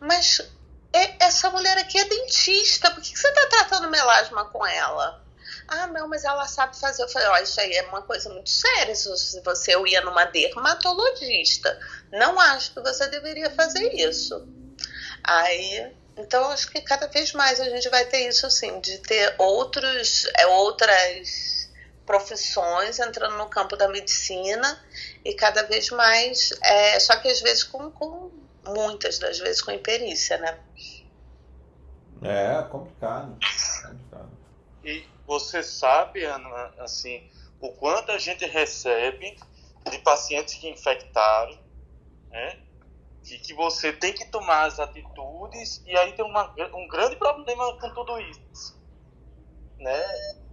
[0.00, 0.40] mas
[1.20, 5.22] essa mulher aqui é dentista, por que, você tá tratando melasma com ela?
[5.68, 7.02] Ah, não, mas ela sabe fazer.
[7.02, 8.94] Eu falei, ó, isso aí é uma coisa muito séria.
[8.94, 11.78] Se você eu ia numa dermatologista,
[12.12, 14.46] não acho que você deveria fazer isso.
[15.24, 19.34] Aí, então acho que cada vez mais a gente vai ter isso assim, de ter
[19.38, 21.55] outros, é, outras
[22.06, 24.82] profissões entrando no campo da medicina
[25.24, 28.30] e cada vez mais, é, só que às vezes com, com
[28.64, 30.58] muitas das vezes com imperícia, né?
[32.22, 33.36] É, complicado.
[33.82, 34.30] complicado.
[34.84, 37.28] E você sabe, Ana, assim,
[37.60, 39.36] o quanto a gente recebe
[39.90, 41.58] de pacientes que infectaram,
[42.30, 42.60] né?
[43.24, 47.76] E que você tem que tomar as atitudes, e aí tem uma, um grande problema
[47.78, 48.80] com tudo isso,
[49.78, 50.45] né?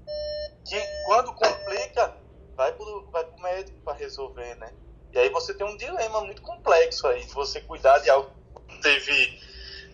[0.66, 2.16] Que quando complica,
[2.56, 4.74] vai pro, vai pro médico para resolver, né?
[5.12, 8.32] E aí você tem um dilema muito complexo aí, de você cuidar de algo
[8.68, 9.40] que teve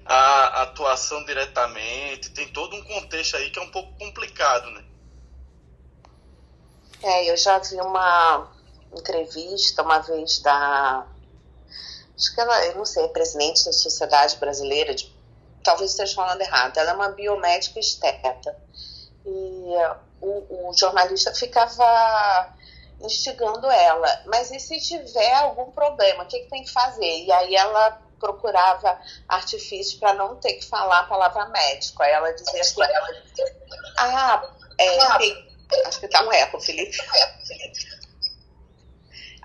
[0.05, 4.84] a atuação diretamente, tem todo um contexto aí que é um pouco complicado, né?
[7.01, 8.51] É, eu já vi uma
[8.93, 11.05] entrevista uma vez da.
[12.15, 15.13] Acho que ela, eu não sei, é presidente da Sociedade Brasileira de.
[15.63, 16.77] Talvez esteja falando errado.
[16.77, 18.58] Ela é uma biomédica esteta.
[19.25, 19.73] E
[20.21, 22.53] o, o jornalista ficava
[23.01, 24.23] instigando ela.
[24.25, 27.23] Mas e se tiver algum problema, o que, que tem que fazer?
[27.23, 32.03] E aí ela procurava artifícios para não ter que falar a palavra médico.
[32.03, 33.55] Aí ela dizia assim, ela dizia,
[33.97, 35.49] ah, é, tem,
[35.86, 36.97] acho que tá um eco, Felipe.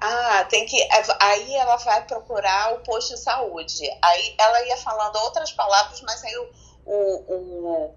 [0.00, 0.76] Ah, tem que.
[1.20, 3.88] Aí ela vai procurar o posto de saúde.
[4.02, 6.50] Aí ela ia falando outras palavras, mas aí o,
[6.84, 7.94] o, o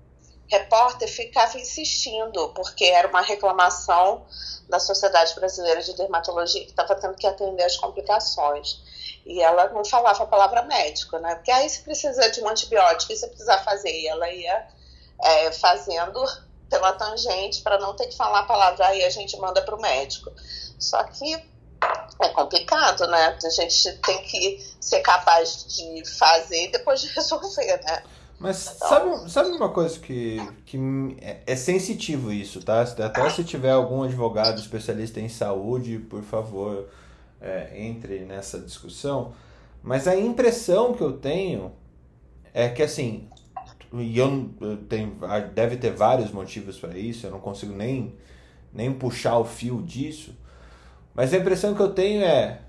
[0.48, 4.26] repórter ficava insistindo, porque era uma reclamação
[4.70, 8.82] da Sociedade Brasileira de Dermatologia que estava tendo que atender as complicações.
[9.26, 11.36] E ela não falava a palavra médico, né?
[11.36, 13.92] Porque aí se precisa de um antibiótico, e você precisa fazer.
[13.92, 14.68] E ela ia
[15.22, 16.24] é, fazendo
[16.70, 19.82] pela tangente para não ter que falar a palavra, aí a gente manda para o
[19.82, 20.32] médico.
[20.80, 21.34] Só que
[22.22, 23.38] é complicado, né?
[23.44, 28.04] A gente tem que ser capaz de fazer e depois de resolver, né?
[28.40, 28.88] Mas então...
[28.88, 30.78] sabe, sabe uma coisa que, que
[31.20, 32.82] é, é sensitivo isso, tá?
[32.82, 36.88] Até se tiver algum advogado especialista em saúde, por favor,
[37.42, 39.34] é, entre nessa discussão.
[39.82, 41.72] Mas a impressão que eu tenho
[42.54, 43.28] é que assim,
[43.94, 45.18] e eu, eu tenho,
[45.54, 48.16] deve ter vários motivos para isso, eu não consigo nem,
[48.74, 50.36] nem puxar o fio disso,
[51.16, 52.62] mas a impressão que eu tenho é,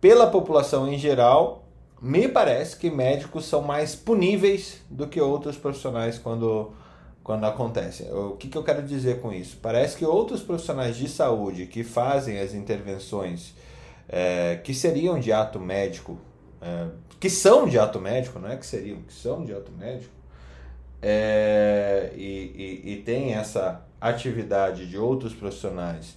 [0.00, 1.67] pela população em geral,
[2.00, 6.72] me parece que médicos são mais puníveis do que outros profissionais quando,
[7.24, 8.04] quando acontece.
[8.12, 9.58] O que, que eu quero dizer com isso?
[9.60, 13.54] Parece que outros profissionais de saúde que fazem as intervenções
[14.08, 16.18] é, que seriam de ato médico,
[16.62, 16.86] é,
[17.18, 20.12] que são de ato médico, não é que seriam, que são de ato médico,
[21.02, 26.16] é, e, e, e tem essa atividade de outros profissionais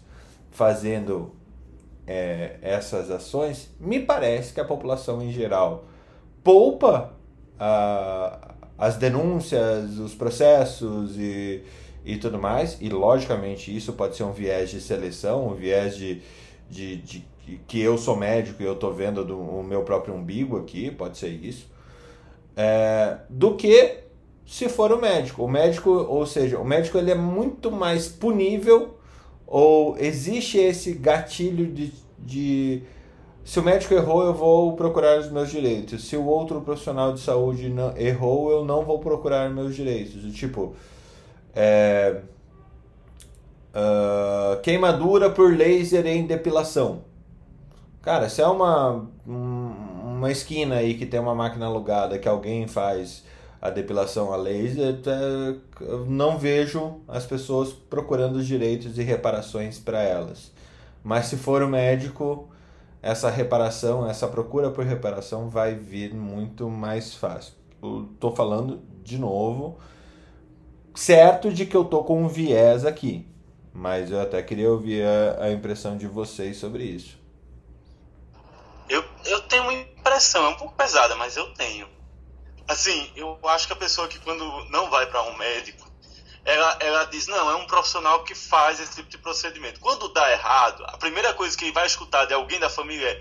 [0.52, 1.34] fazendo
[2.12, 5.86] é, essas ações, me parece que a população em geral
[6.44, 7.14] poupa
[7.58, 11.64] a, as denúncias, os processos e,
[12.04, 16.22] e tudo mais, e logicamente isso pode ser um viés de seleção, um viés de,
[16.70, 17.26] de, de
[17.66, 21.18] que eu sou médico e eu estou vendo do, o meu próprio umbigo aqui, pode
[21.18, 21.70] ser isso,
[22.58, 24.00] é, do que
[24.46, 25.44] se for o médico.
[25.44, 28.98] O médico, ou seja, o médico ele é muito mais punível
[29.52, 32.84] ou existe esse gatilho de, de
[33.44, 36.06] se o médico errou, eu vou procurar os meus direitos.
[36.06, 40.34] Se o outro profissional de saúde não, errou, eu não vou procurar meus direitos.
[40.34, 40.74] Tipo,
[41.54, 42.22] é,
[43.76, 47.02] uh, queimadura por laser em depilação.
[48.02, 53.26] Cara, se é uma, uma esquina aí que tem uma máquina alugada que alguém faz
[53.62, 55.00] a depilação a laser,
[55.82, 60.52] eu não vejo as pessoas procurando os direitos e reparações para elas.
[61.04, 62.50] Mas se for o médico,
[63.04, 67.54] essa reparação, essa procura por reparação vai vir muito mais fácil.
[68.14, 69.80] Estou falando de novo,
[70.96, 73.28] certo de que eu tô com um viés aqui,
[73.72, 77.20] mas eu até queria ouvir a, a impressão de vocês sobre isso.
[78.90, 81.88] Eu, eu tenho uma impressão, é um pouco pesada, mas eu tenho.
[82.72, 85.92] Assim, eu acho que a pessoa que quando não vai para um médico,
[86.46, 89.82] ela, ela diz, não, é um profissional que faz esse tipo de procedimento.
[89.82, 93.20] Quando dá errado, a primeira coisa que ele vai escutar de alguém da família é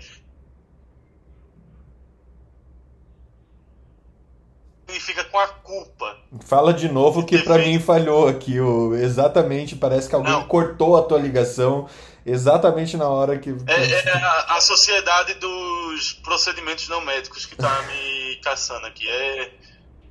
[4.87, 6.17] ele fica com a culpa.
[6.41, 8.59] Fala de novo que para mim falhou aqui.
[8.59, 10.47] O, exatamente, parece que alguém não.
[10.47, 11.87] cortou a tua ligação
[12.25, 13.49] exatamente na hora que.
[13.67, 19.07] É, é a, a, sociedade dos procedimentos não médicos que tá me caçando aqui.
[19.07, 19.53] É.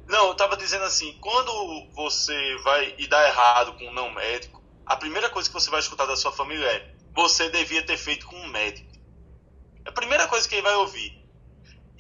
[0.09, 1.53] Não, eu tava dizendo assim, quando
[1.95, 5.79] você vai e dá errado com um não médico, a primeira coisa que você vai
[5.79, 8.91] escutar da sua família é você devia ter feito com um médico.
[9.85, 11.20] É a primeira coisa que ele vai ouvir.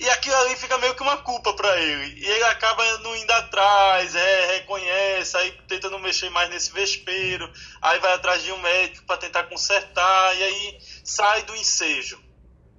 [0.00, 2.20] E aquilo ali fica meio que uma culpa para ele.
[2.20, 7.52] E ele acaba não indo atrás, é, reconhece, aí tenta não mexer mais nesse vespeiro,
[7.82, 12.18] aí vai atrás de um médico para tentar consertar, e aí sai do ensejo.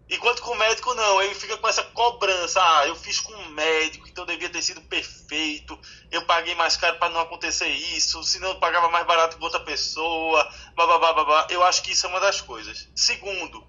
[0.09, 2.59] Enquanto com o médico não, ele fica com essa cobrança.
[2.59, 5.79] Ah, eu fiz com um médico, então devia ter sido perfeito.
[6.09, 9.59] Eu paguei mais caro para não acontecer isso, senão eu pagava mais barato com outra
[9.59, 10.51] pessoa.
[10.75, 12.89] Blá, blá, blá, Eu acho que isso é uma das coisas.
[12.95, 13.63] Segundo,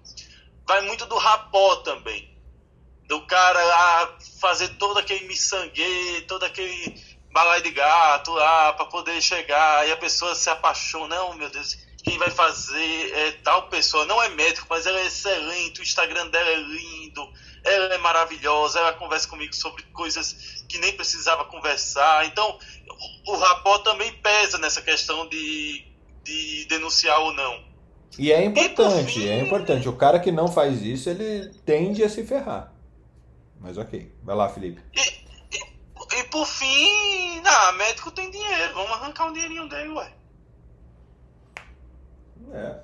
[0.65, 2.32] vai muito do rapó também
[3.13, 6.99] do cara fazer todo aquele miçangue, todo aquele
[7.31, 11.15] balai de gato lá para poder chegar e a pessoa se apaixona.
[11.15, 15.05] Não, meu Deus, quem vai fazer é tal pessoa, não é médico, mas ela é
[15.05, 17.31] excelente, o Instagram dela é lindo,
[17.63, 22.25] ela é maravilhosa, ela conversa comigo sobre coisas que nem precisava conversar.
[22.25, 22.57] Então,
[23.27, 25.85] o, o rapó também pesa nessa questão de,
[26.23, 27.71] de denunciar ou não.
[28.19, 29.87] E é E por importante, fim- é importante.
[29.89, 32.72] O cara que não faz isso, ele tende a se ferrar.
[33.63, 34.13] Mas ok.
[34.21, 34.83] Vai lá, Felipe.
[34.93, 40.13] E por fim, ah, médico tem dinheiro, vamos arrancar um dinheirinho dele, ué.
[42.51, 42.79] É.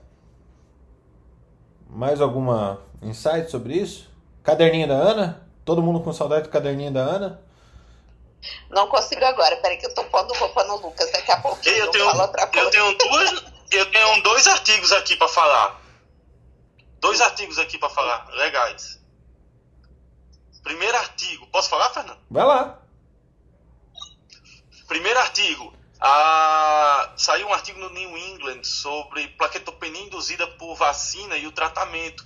[1.89, 4.09] Mais alguma insight sobre isso?
[4.41, 5.47] Caderninho da Ana?
[5.65, 7.41] Todo mundo com saudade do caderninho da Ana?
[8.69, 11.85] Não consigo agora, peraí que eu tô pondo roupa no Lucas, daqui a pouquinho Eu
[11.85, 12.65] eu, tenho, falo outra coisa.
[12.65, 15.81] eu tenho duas, eu tenho dois artigos aqui para falar.
[16.99, 18.98] Dois artigos aqui para falar, legais.
[20.63, 22.19] Primeiro artigo, posso falar, Fernando?
[22.29, 22.79] Vai lá.
[24.87, 25.73] Primeiro artigo.
[26.01, 32.25] Ah, saiu um artigo no New England sobre plaquetopenia induzida por vacina e o tratamento.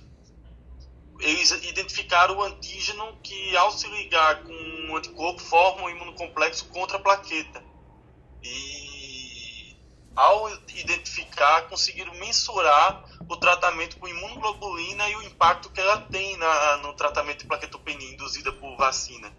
[1.20, 6.96] Eles identificaram o antígeno que, ao se ligar com um anticorpo, forma um imunocomplexo contra
[6.96, 7.62] a plaqueta.
[8.42, 8.93] E,
[10.14, 16.76] ao identificar, conseguiram mensurar o tratamento com imunoglobulina e o impacto que ela tem na,
[16.78, 19.32] no tratamento de plaquetopenia induzida por vacina.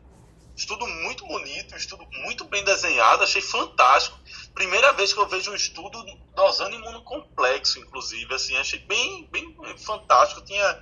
[0.55, 4.17] Estudo muito bonito, estudo muito bem desenhado, achei fantástico.
[4.53, 6.01] Primeira vez que eu vejo um estudo
[6.33, 10.39] dosando imunocomplexo, inclusive, assim, achei bem, bem fantástico.
[10.39, 10.81] Eu tinha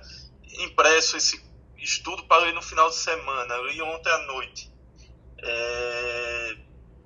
[0.60, 1.42] impresso esse
[1.76, 4.72] estudo para ler no final de semana, eu li ontem à noite.
[5.42, 6.56] É,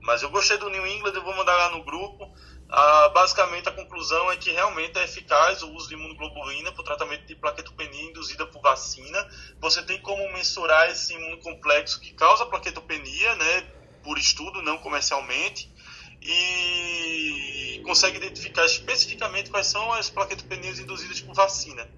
[0.03, 2.30] Mas eu gostei do New England, eu vou mandar lá no grupo.
[2.71, 6.85] Ah, basicamente, a conclusão é que realmente é eficaz o uso de imunoglobulina para o
[6.85, 9.27] tratamento de plaquetopenia induzida por vacina.
[9.59, 13.62] Você tem como mensurar esse imunocomplexo que causa plaquetopenia, né,
[14.03, 15.73] por estudo, não comercialmente,
[16.21, 21.89] e consegue identificar especificamente quais são as plaquetopenias induzidas por vacina.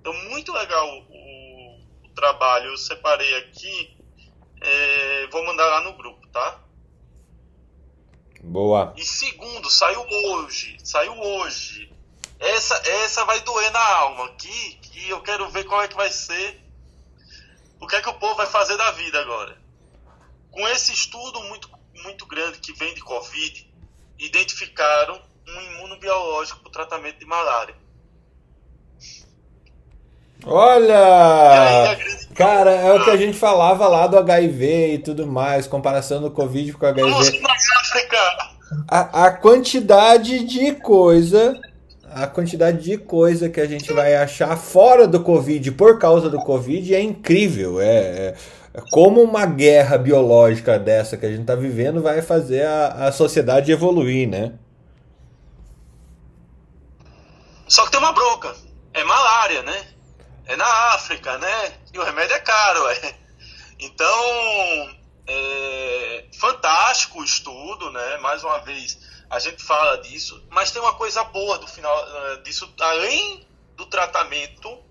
[0.00, 2.70] Então, muito legal o, o trabalho.
[2.70, 3.98] Eu separei aqui,
[4.62, 6.63] é, vou mandar lá no grupo, tá?
[8.44, 8.92] Boa.
[8.96, 11.90] E segundo, saiu hoje, saiu hoje.
[12.38, 16.10] Essa, essa vai doer na alma aqui, que eu quero ver qual é que vai
[16.10, 16.60] ser,
[17.80, 19.58] o que é que o povo vai fazer da vida agora.
[20.50, 21.70] Com esse estudo muito,
[22.02, 23.72] muito grande que vem de Covid,
[24.18, 27.76] identificaram um imunobiológico para o tratamento de malária.
[30.46, 31.96] Olha!
[32.34, 36.30] Cara, é o que a gente falava lá do HIV e tudo mais, comparação do
[36.30, 37.42] Covid com o HIV.
[37.80, 38.16] África!
[38.88, 41.54] A, a quantidade de coisa,
[42.12, 46.38] a quantidade de coisa que a gente vai achar fora do Covid por causa do
[46.38, 47.80] Covid é incrível.
[47.80, 48.34] É, é-
[48.76, 53.12] é como uma guerra biológica dessa que a gente está vivendo vai fazer a, a
[53.12, 54.54] sociedade evoluir, né?
[57.68, 58.52] Só que tem uma bronca.
[58.92, 59.80] É malária, né?
[60.46, 61.78] É na África, né?
[61.92, 63.16] E o remédio é caro, é.
[63.78, 68.18] Então, é fantástico o estudo, né?
[68.18, 68.98] Mais uma vez,
[69.30, 73.86] a gente fala disso, mas tem uma coisa boa do final eh, disso, além do
[73.86, 74.82] tratamento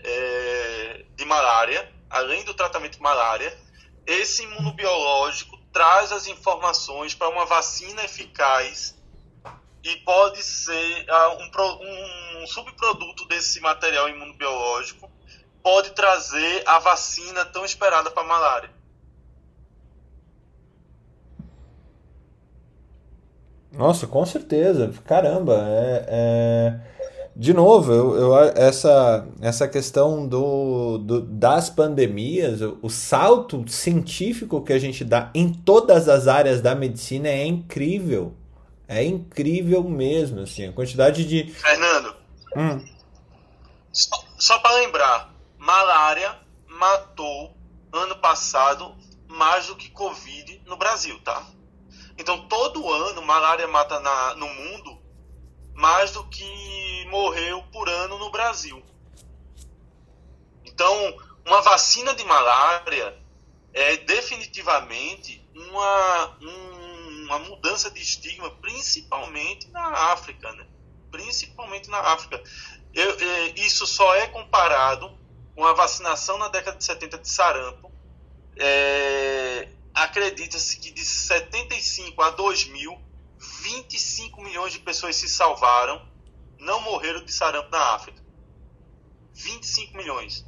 [0.00, 3.56] eh, de malária, além do tratamento de malária,
[4.06, 8.95] esse imunobiológico traz as informações para uma vacina eficaz
[9.92, 15.10] e pode ser ah, um, um subproduto desse material imunobiológico
[15.62, 18.70] pode trazer a vacina tão esperada para a malária.
[23.72, 24.92] Nossa, com certeza.
[25.04, 26.80] Caramba, é, é-
[27.34, 34.62] de novo, eu, eu- essa, essa questão do, do- das pandemias, o, o salto científico
[34.62, 38.32] que a gente dá em todas as áreas da medicina é incrível.
[38.88, 41.52] É incrível mesmo, assim, a quantidade de.
[41.52, 42.14] Fernando,
[42.56, 42.86] Hum,
[43.92, 47.56] só, só para lembrar, malária matou
[47.92, 48.94] ano passado
[49.28, 51.44] mais do que Covid no Brasil, tá?
[52.16, 54.98] Então todo ano malária mata na- no mundo
[55.74, 58.82] mais do que morreu por ano no Brasil.
[60.64, 61.16] Então,
[61.46, 63.14] uma vacina de malária
[63.74, 66.75] é definitivamente uma, um-
[67.26, 70.66] uma mudança de estigma, principalmente na África, né?
[71.10, 72.42] Principalmente na África.
[72.94, 75.18] Eu- eh, isso só é comparado
[75.54, 77.92] com a vacinação na década de 70 de sarampo.
[78.58, 83.00] É, Acredita-se que de 75 a 2000,
[83.62, 86.06] 25 milhões de pessoas se salvaram,
[86.58, 88.22] não morreram de sarampo na África.
[89.32, 90.44] 25 milhões.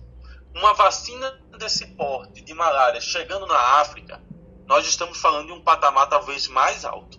[0.55, 4.23] Uma vacina desse porte de malária chegando na África,
[4.69, 7.19] nós estamos falando de um patamar talvez mais alto.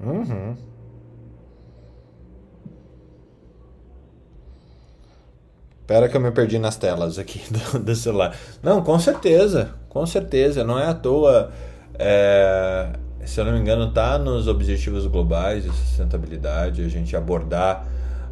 [0.00, 0.56] uhum.
[5.80, 8.36] Espera que eu me perdi nas telas aqui do, do celular.
[8.62, 10.64] Não, com certeza, com certeza.
[10.64, 11.52] Não é à toa.
[11.98, 12.90] é,
[13.24, 17.86] se eu não me engano, está nos objetivos globais de sustentabilidade a gente abordar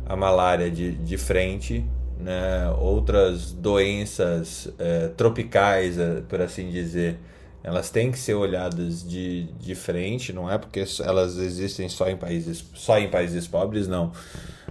[0.07, 1.85] a malária de, de frente,
[2.19, 2.71] né?
[2.79, 7.19] outras doenças é, tropicais, é, por assim dizer,
[7.65, 12.17] elas têm que ser olhadas de, de frente, não é porque elas existem só em
[12.17, 14.13] países só em países pobres, não,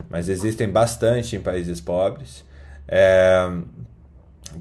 [0.09, 2.43] mas existem bastante em países pobres.
[2.87, 3.49] É,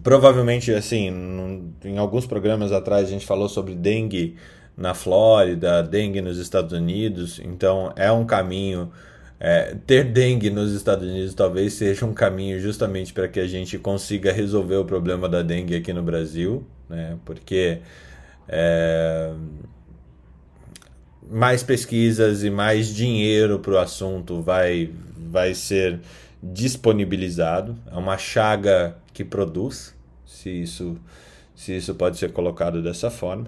[0.02, 4.36] provavelmente, assim, em alguns programas atrás a gente falou sobre dengue
[4.76, 8.90] na Flórida, dengue nos Estados Unidos, então é um caminho.
[9.38, 13.78] é, ter dengue nos Estados Unidos talvez seja um caminho justamente para que a gente
[13.78, 17.16] consiga resolver o problema da dengue aqui no Brasil, né?
[17.24, 17.80] Porque
[18.48, 19.32] é,
[21.30, 26.00] mais pesquisas e mais dinheiro para o assunto vai, vai ser
[26.42, 27.76] disponibilizado.
[27.90, 29.94] É uma chaga que produz,
[30.26, 30.98] se isso,
[31.54, 33.46] se isso pode ser colocado dessa forma.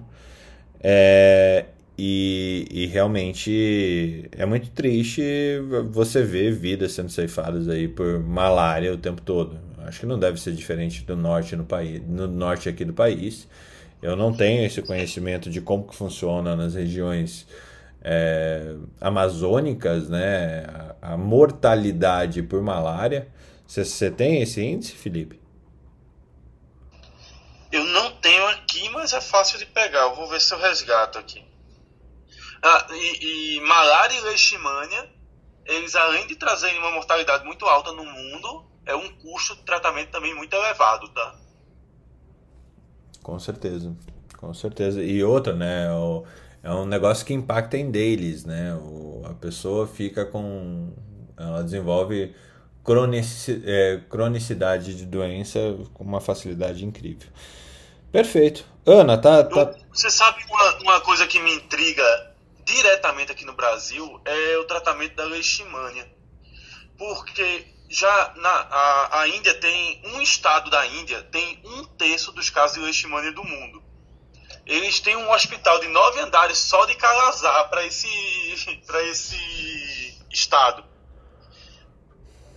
[0.80, 1.66] É,
[1.97, 5.22] e, e realmente é muito triste
[5.90, 9.59] você ver vidas sendo ceifadas aí por malária o tempo todo.
[9.78, 13.49] Acho que não deve ser diferente do norte no país, no norte aqui do país.
[14.03, 17.46] Eu não tenho esse conhecimento de como que funciona nas regiões
[18.03, 20.64] é, amazônicas, né?
[21.00, 23.28] A, a mortalidade por malária.
[23.66, 25.40] Você tem esse índice, Felipe?
[27.70, 30.00] Eu não tenho aqui, mas é fácil de pegar.
[30.00, 31.42] Eu vou ver se eu resgato aqui.
[32.61, 35.11] Ah, e, e malária e leishmania,
[35.64, 40.11] eles além de trazerem uma mortalidade muito alta no mundo, é um custo de tratamento
[40.11, 41.34] também muito elevado, tá?
[43.22, 43.94] Com certeza,
[44.36, 45.02] com certeza.
[45.02, 45.92] E outra, né?
[45.92, 46.24] o-
[46.62, 48.74] é um negócio que impacta em deles, né?
[48.74, 50.92] O, a pessoa fica com.
[51.36, 52.34] Ela desenvolve
[52.84, 55.58] cronici, é, cronicidade de doença
[55.92, 57.28] com uma facilidade incrível.
[58.12, 58.64] Perfeito.
[58.86, 59.42] Ana, tá.
[59.44, 59.74] tá...
[59.92, 62.02] Você sabe uma, uma coisa que me intriga
[62.64, 66.06] diretamente aqui no Brasil é o tratamento da leishmania.
[66.96, 72.49] Porque já na a, a Índia tem um estado da Índia tem um terço dos
[72.49, 73.82] casos de leishmania do mundo.
[74.64, 78.09] Eles têm um hospital de nove andares só de calazar para esse
[78.86, 80.82] para esse estado.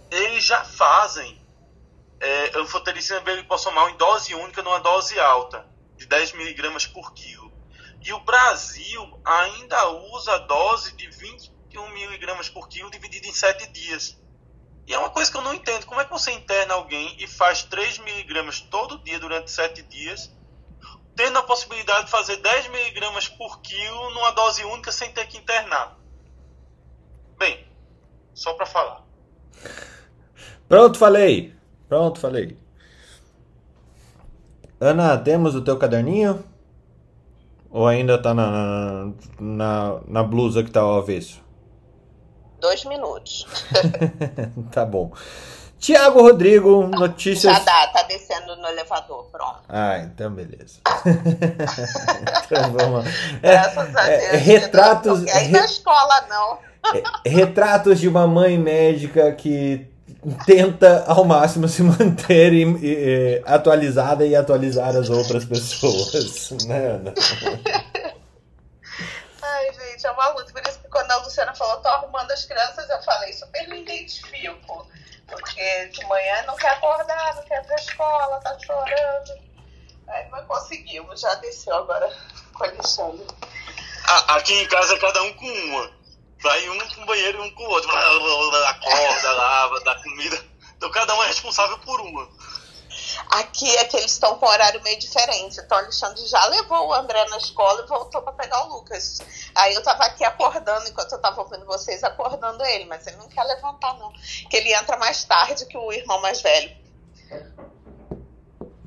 [0.09, 1.37] Eles já fazem
[2.21, 5.67] é, anfotericina lipossomal em dose única numa dose alta,
[5.97, 7.51] de 10 miligramas por quilo.
[8.01, 13.67] E o Brasil ainda usa a dose de 21 miligramas por quilo dividida em 7
[13.71, 14.17] dias.
[14.87, 15.85] E é uma coisa que eu não entendo.
[15.85, 20.31] Como é que você interna alguém e faz 3 miligramas todo dia durante 7 dias,
[21.15, 25.37] tendo a possibilidade de fazer 10 miligramas por quilo numa dose única sem ter que
[25.37, 25.97] internar?
[27.37, 27.67] Bem,
[28.33, 29.03] só para falar.
[30.67, 31.55] Pronto, falei.
[31.87, 32.57] Pronto, falei.
[34.79, 36.43] Ana, temos o teu caderninho?
[37.69, 41.44] Ou ainda tá na, na, na blusa que tá ao avesso?
[42.65, 43.45] Dois minutos.
[44.73, 45.11] tá bom.
[45.77, 47.53] Tiago Rodrigo, notícias.
[47.53, 49.59] Já dá, tá descendo no elevador, pronto.
[49.69, 50.79] Ah, então beleza.
[52.43, 53.05] então vamos.
[53.43, 56.57] É, é, retratos, Não, re- na escola não.
[57.23, 59.87] é, retratos de uma mãe médica que
[60.47, 67.13] tenta ao máximo se manter e- e- atualizada e atualizar as outras pessoas, né, Ana?
[69.43, 70.51] Ai, gente, é uma luta.
[70.51, 70.74] Por isso
[71.15, 74.87] a Luciana falou, tô arrumando as crianças, eu falei, super me identifico.
[75.27, 79.45] Porque de manhã não quer acordar, não quer ir pra escola, tá chorando.
[80.07, 82.07] Aí, mas conseguimos, já desceu agora
[82.53, 83.27] com o Alexandre.
[84.27, 85.91] Aqui em casa cada um com uma.
[86.41, 87.89] Vai um com o banheiro e um com o outro.
[87.95, 90.45] Acorda, lava, dá comida.
[90.77, 92.29] Então cada um é responsável por uma.
[93.29, 95.59] Aqui é que eles estão com horário meio diferente.
[95.59, 99.19] Então, o Alexandre já levou o André na escola e voltou para pegar o Lucas.
[99.55, 102.85] Aí eu tava aqui acordando, enquanto eu tava ouvindo vocês, acordando ele.
[102.85, 104.11] Mas ele não quer levantar, não.
[104.49, 106.85] Que ele entra mais tarde que o irmão mais velho.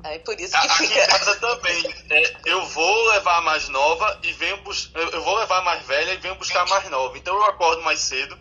[0.03, 1.03] Aí por isso que Aqui fica.
[1.03, 1.95] em casa também.
[2.09, 4.57] É, eu vou levar a mais nova e venho
[5.11, 7.17] eu vou levar a mais velha e venho buscar a mais nova.
[7.17, 8.37] Então eu acordo mais cedo,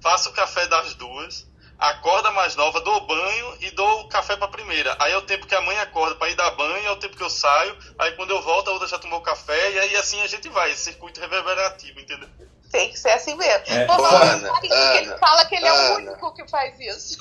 [0.00, 1.46] faço o café das duas,
[1.90, 4.96] acordo a mais nova, dou banho e dou o café pra primeira.
[5.00, 7.16] Aí é o tempo que a mãe acorda pra ir dar banho, é o tempo
[7.16, 7.76] que eu saio.
[7.98, 10.70] Aí quando eu volto, a outra já tomou café e aí assim a gente vai,
[10.70, 12.28] esse circuito reverberativo, entendeu?
[12.70, 13.64] Tem que ser assim mesmo.
[13.66, 16.10] É, Ô, Ana, Marinho, que ele Ana, fala que ele é o Ana.
[16.12, 17.18] único que faz isso.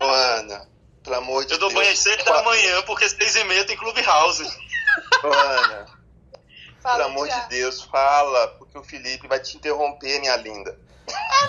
[0.00, 0.66] Ô, Ana,
[1.04, 1.80] pelo amor de Eu dou Deus.
[1.80, 4.44] banho às seis da manhã, porque às seis e meia tem Clubhouse.
[5.22, 5.86] Ô, Ana,
[6.82, 7.48] Fala, pelo amor de Thiago.
[7.50, 10.76] Deus, fala, porque o Felipe vai te interromper, minha linda.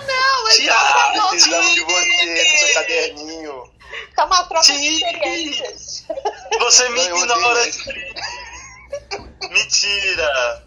[0.06, 3.72] Não, ele Tiago, não Precisamos de você, do seu caderninho.
[4.16, 4.92] Tá uma troca de Sim.
[4.92, 6.04] experiências.
[6.60, 7.60] Você me Não, ignora.
[9.50, 10.66] Mentira!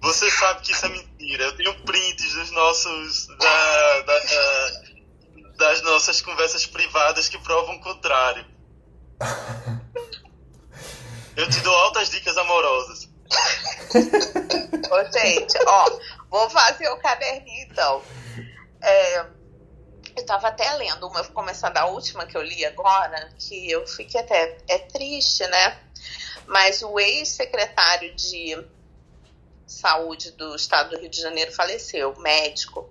[0.00, 1.44] Você sabe que isso é mentira.
[1.44, 3.26] Eu tenho prints dos nossos.
[3.38, 4.82] da- da- da-
[5.58, 8.44] das nossas conversas privadas que provam o contrário.
[11.36, 13.08] Eu te dou altas dicas amorosas.
[14.90, 15.90] Ô, gente, ó,
[16.32, 18.02] vou fazer o caderninho então.
[18.80, 19.26] É,
[20.16, 24.18] eu tava até lendo uma, começando a última que eu li agora, que eu fiquei
[24.18, 24.56] até.
[24.66, 25.78] É triste, né?
[26.46, 28.56] Mas o ex-secretário de
[29.66, 32.90] saúde do estado do Rio de Janeiro faleceu, médico,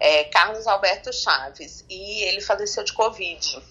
[0.00, 3.62] é, Carlos Alberto Chaves, e ele faleceu de Covid.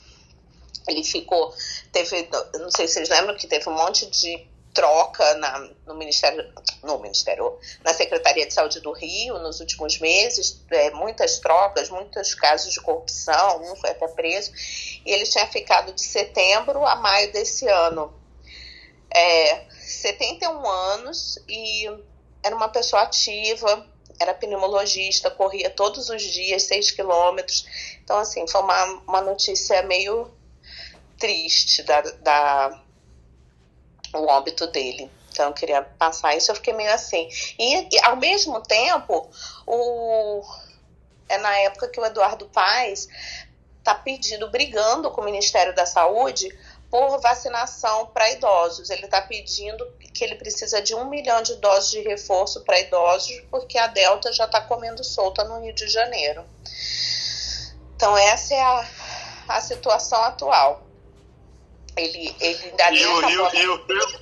[0.87, 1.53] Ele ficou,
[1.91, 6.51] teve, não sei se vocês lembram que teve um monte de troca na, no Ministério,
[6.81, 12.33] no Ministério, na Secretaria de Saúde do Rio nos últimos meses, é, muitas trocas, muitos
[12.33, 14.51] casos de corrupção, um foi até preso,
[15.05, 18.13] e ele tinha ficado de setembro a maio desse ano.
[19.15, 21.87] É, 71 anos e
[22.41, 23.87] era uma pessoa ativa,
[24.19, 27.65] era pneumologista, corria todos os dias 6 quilômetros.
[28.03, 30.31] Então, assim, foi uma, uma notícia meio
[31.17, 32.82] triste da, da
[34.13, 35.09] o óbito dele.
[35.31, 37.27] Então eu queria passar isso, eu fiquei meio assim.
[37.57, 39.29] E, e, ao mesmo tempo,
[39.65, 40.43] o
[41.27, 43.07] é na época que o Eduardo Paes
[43.79, 46.47] está pedindo, brigando com o Ministério da Saúde
[46.89, 48.89] por vacinação para idosos.
[48.91, 53.41] Ele está pedindo que ele precisa de um milhão de doses de reforço para idosos,
[53.49, 56.45] porque a Delta já está comendo solta no Rio de Janeiro.
[57.95, 58.87] Então essa é a,
[59.47, 60.82] a situação atual.
[61.95, 64.21] Ele, ele ainda E o Rio, e o Rio,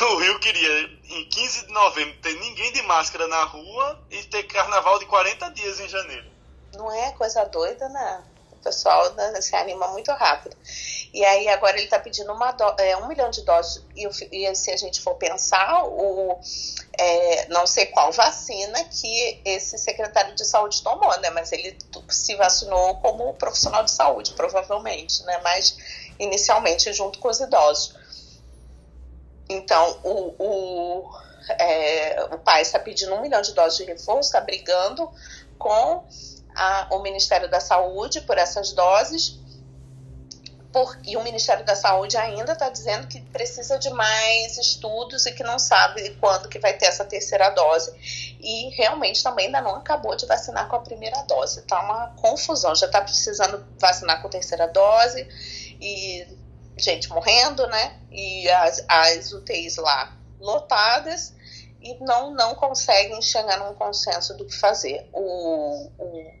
[0.00, 4.42] o Rio queria, em 15 de novembro, ter ninguém de máscara na rua e ter
[4.44, 6.26] carnaval de 40 dias em janeiro.
[6.74, 8.24] Não é coisa doida, né?
[8.52, 10.56] O pessoal né, se anima muito rápido.
[11.14, 13.82] E aí agora ele está pedindo uma do- é, um milhão de doses.
[13.94, 16.38] E, e se a gente for pensar, o,
[16.98, 21.30] é, não sei qual vacina que esse secretário de saúde tomou, né?
[21.30, 21.78] Mas ele
[22.10, 25.40] se vacinou como profissional de saúde, provavelmente, né?
[25.44, 25.76] Mas
[26.18, 27.94] inicialmente junto com os idosos.
[29.48, 31.10] Então, o, o,
[31.50, 35.08] é, o pai está pedindo um milhão de doses de reforço, está brigando
[35.58, 36.04] com
[36.54, 39.38] a- o Ministério da Saúde por essas doses.
[40.72, 45.32] Por, e o Ministério da Saúde ainda está dizendo que precisa de mais estudos e
[45.32, 47.94] que não sabe quando que vai ter essa terceira dose.
[48.40, 51.62] E realmente também ainda não acabou de vacinar com a primeira dose.
[51.62, 52.74] Tá uma confusão.
[52.74, 55.26] Já está precisando vacinar com a terceira dose
[55.80, 56.26] e
[56.76, 58.00] gente morrendo, né?
[58.10, 61.34] E as, as UTIs lá lotadas
[61.80, 65.08] e não, não conseguem chegar num consenso do que fazer.
[65.12, 66.32] O, o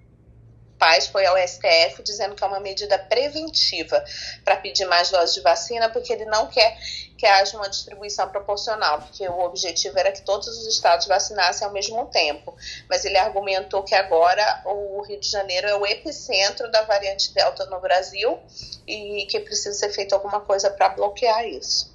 [0.78, 4.04] Paz foi ao STF dizendo que é uma medida preventiva
[4.44, 6.76] para pedir mais doses de vacina, porque ele não quer
[7.16, 11.72] que haja uma distribuição proporcional, porque o objetivo era que todos os estados vacinassem ao
[11.72, 12.54] mesmo tempo.
[12.88, 17.66] Mas ele argumentou que agora o Rio de Janeiro é o epicentro da variante Delta
[17.66, 18.38] no Brasil
[18.86, 21.94] e que precisa ser feito alguma coisa para bloquear isso.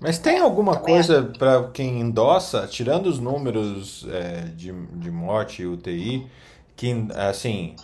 [0.00, 5.62] Mas tem alguma também coisa para quem endossa, tirando os números é, de, de morte
[5.62, 6.28] e UTI,
[6.74, 7.76] que, assim,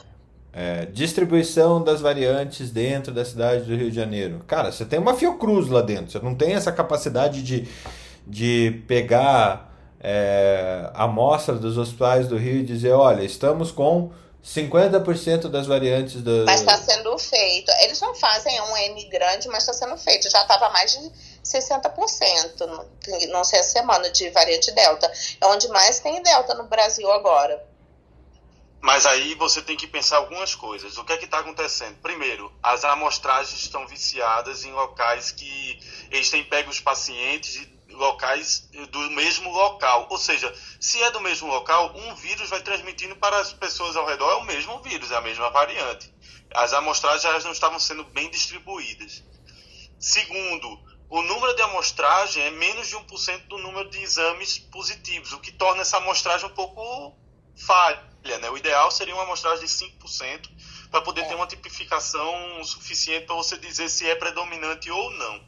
[0.59, 4.43] é, distribuição das variantes dentro da cidade do Rio de Janeiro?
[4.45, 7.69] Cara, você tem uma Fiocruz lá dentro, você não tem essa capacidade de,
[8.27, 14.11] de pegar é, a amostra dos hospitais do Rio e dizer: olha, estamos com
[14.45, 16.45] 50% das variantes do.
[16.45, 17.71] Mas está sendo feito.
[17.83, 20.29] Eles não fazem um N grande, mas está sendo feito.
[20.29, 21.13] Já estava mais de
[21.45, 22.67] 60%,
[23.31, 25.09] não- sei a semana, de variante Delta.
[25.41, 27.63] É onde mais tem Delta no Brasil agora.
[28.81, 30.97] Mas aí você tem que pensar algumas coisas.
[30.97, 31.97] O que é que está acontecendo?
[32.01, 39.11] Primeiro, as amostragens estão viciadas em locais que eles têm pego os pacientes locais do
[39.11, 40.07] mesmo local.
[40.09, 44.07] Ou seja, se é do mesmo local, um vírus vai transmitindo para as pessoas ao
[44.07, 46.13] redor, é o mesmo vírus, é a mesma variante.
[46.55, 49.25] As amostragens não estavam sendo bem distribuídas.
[49.99, 50.79] Segundo,
[51.11, 55.51] o número de amostragem é menos de 1% do número de exames positivos, o que
[55.51, 57.17] torna essa amostragem um pouco
[57.57, 58.08] falha.
[58.37, 58.51] Né?
[58.51, 60.51] O ideal seria uma amostragem de 5%
[60.91, 65.41] para poder ter uma tipificação suficiente para você dizer se é predominante ou não.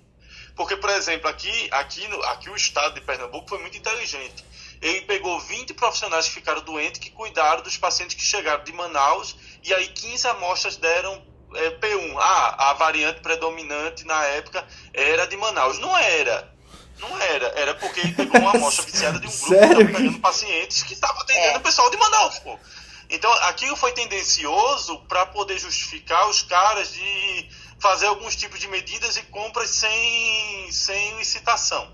[0.57, 4.45] Porque, por exemplo, aqui, aqui, no, aqui o estado de Pernambuco foi muito inteligente.
[4.81, 9.37] Ele pegou 20 profissionais que ficaram doentes que cuidaram dos pacientes que chegaram de Manaus
[9.63, 11.23] e aí 15 amostras deram
[11.55, 12.17] é, P1.
[12.19, 15.79] Ah, a variante predominante na época era de Manaus.
[15.79, 16.53] Não era.
[17.01, 17.47] Não era.
[17.57, 19.77] Era porque ele pegou uma amostra viciada de um grupo Sério?
[19.77, 21.57] que estava pegando pacientes que estavam atendendo É.
[21.57, 22.59] o pessoal de Manaus, pô.
[23.09, 27.49] Então, aquilo foi tendencioso para poder justificar os caras de
[27.81, 31.91] fazer alguns tipos de medidas e compras sem, sem licitação.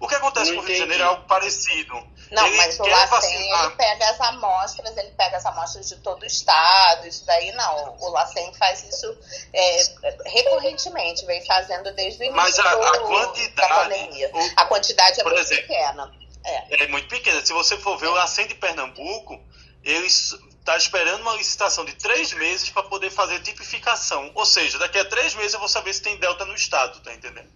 [0.00, 0.80] O que acontece Não com o Rio de.
[0.80, 1.92] Janeiro é algo parecido.
[2.30, 5.96] Não, Ele mas o quer LACEN, ele pega as amostras, ele pega as amostras de
[5.96, 7.96] todo o estado, isso daí não.
[8.00, 9.14] O LACEN faz isso
[9.52, 9.82] é,
[10.26, 14.30] recorrentemente, vem fazendo desde o início Mas a- a do- da quantidade, pandemia.
[14.32, 16.12] o- A quantidade é por muito exemplo, pequena.
[16.44, 16.84] É.
[16.84, 17.44] é muito pequena.
[17.44, 19.38] Se você for ver o LACEN de Pernambuco,
[19.84, 24.30] eles está esperando uma licitação de três meses para poder fazer tipificação.
[24.34, 27.12] Ou seja, daqui a três meses eu vou saber se tem delta no estado, tá
[27.12, 27.50] entendendo?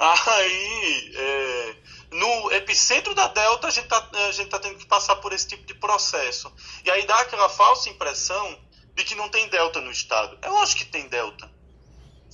[0.00, 1.76] Aí, é,
[2.12, 5.66] no epicentro da delta, a gente, tá, gente tá tendo que passar por esse tipo
[5.66, 6.50] de processo.
[6.82, 8.58] E aí dá aquela falsa impressão
[8.94, 10.38] de que não tem delta no estado.
[10.40, 11.50] É lógico que tem delta.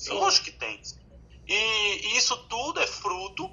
[0.08, 0.80] É lógico que tem.
[1.48, 3.50] E, e isso tudo é fruto,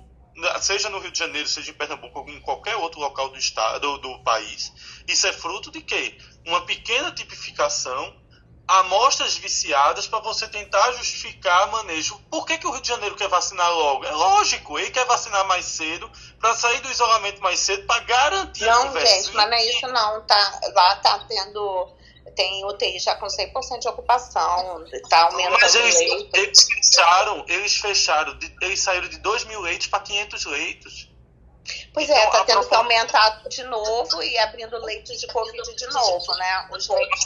[0.61, 3.97] seja no Rio de Janeiro, seja em Pernambuco ou em qualquer outro local do estado
[3.97, 4.71] do país,
[5.07, 6.17] isso é fruto de quê?
[6.45, 8.15] Uma pequena tipificação,
[8.67, 12.17] amostras viciadas para você tentar justificar manejo.
[12.31, 14.05] Por que, que o Rio de Janeiro quer vacinar logo?
[14.05, 16.09] É lógico, ele quer vacinar mais cedo
[16.39, 19.65] para sair do isolamento mais cedo para garantir Não, que tivesse- gente, mas não é
[19.65, 20.21] isso não.
[20.25, 21.93] Tá, lá tá tendo.
[22.35, 26.35] Tem UTI já com 100% de ocupação, tá aumentando Mas eles, leito.
[26.35, 31.09] eles fecharam, eles fecharam, eles saíram de 2 mil leitos para 500 leitos.
[31.93, 35.75] Pois Então, é, tá a tendo que aumentar de novo e abrindo leitos de Covid
[35.75, 36.67] de novo, né?
[36.71, 37.23] Os leitos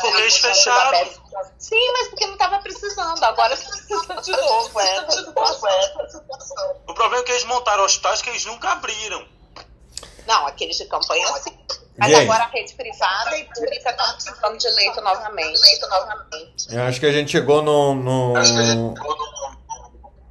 [0.92, 1.10] né.
[1.58, 4.80] Sim, mas porque não tava precisando, agora precisa de novo.
[4.80, 5.08] É.
[6.88, 9.26] O problema é que eles montaram hospitais que eles nunca abriram.
[10.28, 11.58] Não, aqueles de campanha sim.
[11.98, 15.60] Mas agora a rede privada e pública estão precisando de leito novamente.
[15.60, 16.68] Leito novamente.
[16.70, 18.34] Eu acho que a gente chegou num, num,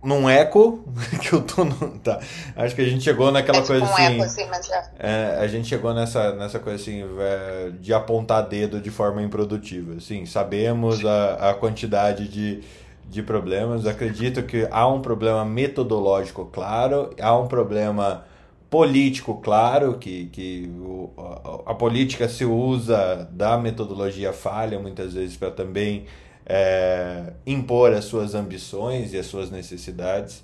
[0.06, 0.84] num eco
[1.20, 2.20] que eu tô no, tá.
[2.54, 4.02] Acho que a gente chegou naquela É tipo coisa um assim.
[4.02, 4.84] eco, assim, mas é.
[4.98, 9.94] É, a gente chegou nessa, nessa coisa assim é, de apontar dedo de forma improdutiva.
[9.96, 12.62] Assim, sabemos a, a quantidade de,
[13.08, 13.86] de problemas.
[13.86, 18.24] Acredito que há um problema metodológico claro, há um problema
[18.70, 21.10] político claro, que, que o,
[21.66, 26.06] a, a política se usa da metodologia falha muitas vezes para também
[26.46, 30.42] é, impor as suas ambições e as suas necessidades.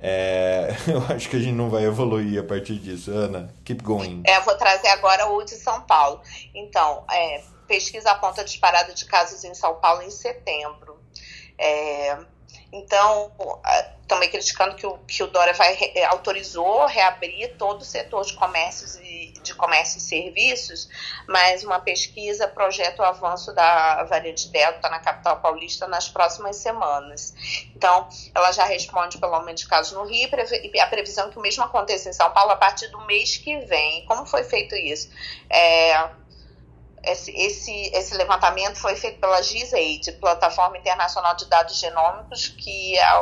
[0.00, 3.10] É, eu acho que a gente não vai evoluir a partir disso.
[3.10, 4.22] Ana, keep going.
[4.24, 6.20] É, vou trazer agora o de São Paulo.
[6.54, 10.98] Então, é, pesquisa aponta disparada de casos em São Paulo em setembro.
[11.56, 12.18] É,
[12.72, 13.32] então,
[14.08, 18.32] também criticando que o, que o Dória vai, re- autorizou reabrir todo o setor de
[18.32, 20.88] comércios e de comércio e serviços,
[21.26, 27.34] mas uma pesquisa projeta o avanço da variante Delta na capital paulista nas próximas semanas.
[27.76, 30.28] Então, ela já responde pelo aumento de casos no Rio
[30.74, 33.36] e a previsão é que o mesmo aconteça em São Paulo a partir do mês
[33.36, 34.04] que vem.
[34.06, 35.10] Como foi feito isso?
[35.50, 36.08] É,
[37.10, 43.14] esse, esse, esse levantamento foi feito pela GISAID, Plataforma Internacional de Dados Genômicos, que a,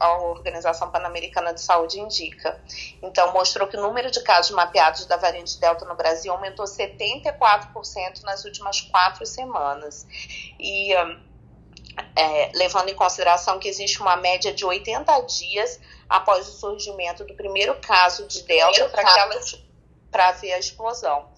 [0.00, 2.60] a Organização Pan-Americana de Saúde indica.
[3.02, 8.22] Então, mostrou que o número de casos mapeados da variante Delta no Brasil aumentou 74%
[8.22, 10.06] nas últimas quatro semanas.
[10.58, 10.92] E
[12.14, 17.34] é, levando em consideração que existe uma média de 80 dias após o surgimento do
[17.34, 18.88] primeiro caso de Delta
[20.10, 21.28] para ver a explosão.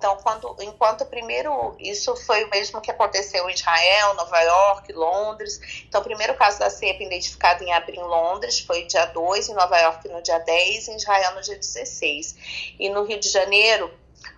[0.00, 5.60] Então, quando, enquanto primeiro, isso foi o mesmo que aconteceu em Israel, Nova York, Londres.
[5.86, 9.54] Então, o primeiro caso da cepa identificado em abril em Londres foi dia 2, em
[9.54, 12.74] Nova York no dia 10, em Israel no dia 16.
[12.78, 13.92] E no Rio de Janeiro,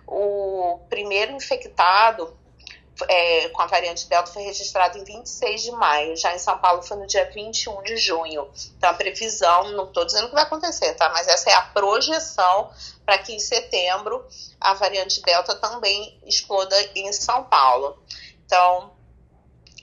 [0.05, 2.37] o primeiro infectado
[3.07, 6.15] é, com a variante Delta foi registrado em 26 de maio.
[6.15, 8.49] Já em São Paulo foi no dia 21 de junho.
[8.77, 11.09] Então, a previsão, não estou dizendo que vai acontecer, tá?
[11.09, 12.69] Mas essa é a projeção
[13.05, 14.25] para que em setembro
[14.59, 18.01] a variante Delta também exploda em São Paulo.
[18.45, 18.92] Então,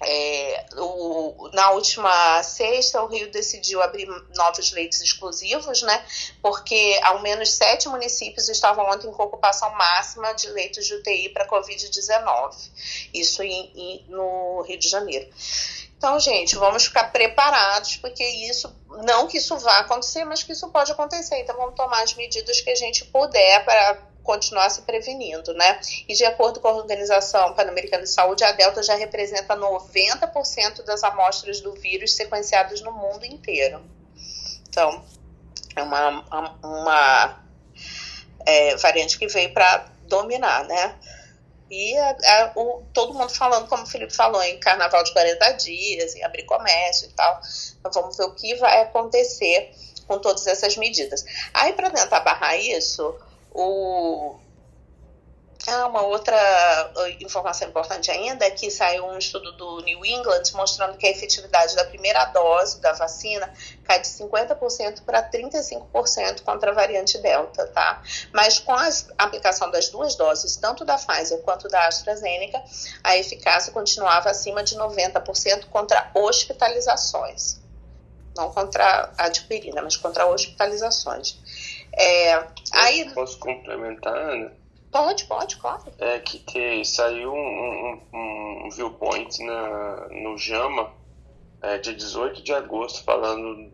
[0.03, 6.05] é, o, na última sexta, o Rio decidiu abrir novos leitos exclusivos, né?
[6.40, 11.46] Porque ao menos sete municípios estavam ontem com ocupação máxima de leitos de UTI para
[11.48, 12.55] Covid-19.
[13.12, 15.28] Isso em, em, no Rio de Janeiro.
[15.98, 18.74] Então, gente, vamos ficar preparados, porque isso,
[19.05, 21.36] não que isso vá acontecer, mas que isso pode acontecer.
[21.40, 25.81] Então, vamos tomar as medidas que a gente puder para continuar se prevenindo, né?
[26.09, 31.03] E de acordo com a Organização Pan-Americana de Saúde, a Delta já representa 90% das
[31.03, 33.83] amostras do vírus sequenciadas no mundo inteiro.
[34.68, 35.05] Então,
[35.75, 37.45] é uma, uma
[38.47, 40.99] é, variante que veio para dominar, né?
[41.71, 45.53] E a, a, o, todo mundo falando, como o Felipe falou, em carnaval de 40
[45.53, 47.41] dias, em abrir comércio e tal.
[47.79, 49.73] Então vamos ver o que vai acontecer
[50.07, 51.25] com todas essas medidas.
[51.55, 53.14] Aí, para tentar barrar isso,
[53.53, 54.38] o,
[55.68, 56.34] Ah, uma outra
[56.96, 61.11] uh, informação importante ainda é que saiu um estudo do New England mostrando que a
[61.11, 63.53] efetividade da primeira dose da vacina
[63.84, 68.03] cai de 50% para 35% contra a variante Delta, tá?
[68.32, 68.88] Mas com a
[69.18, 72.62] aplicação das duas doses, tanto da Pfizer quanto da AstraZeneca,
[73.05, 77.61] a eficácia continuava acima de 90% contra hospitalizações.
[78.34, 81.36] Não contra a adquirida, mas contra hospitalizações.
[81.93, 83.11] É, aí...
[83.12, 84.53] Posso complementar, Ana?
[84.91, 85.84] Pode, pode, claro.
[85.99, 90.93] É que te, saiu um, um, um viewpoint na, no JAMA,
[91.62, 93.70] é, dia 18 de agosto, falando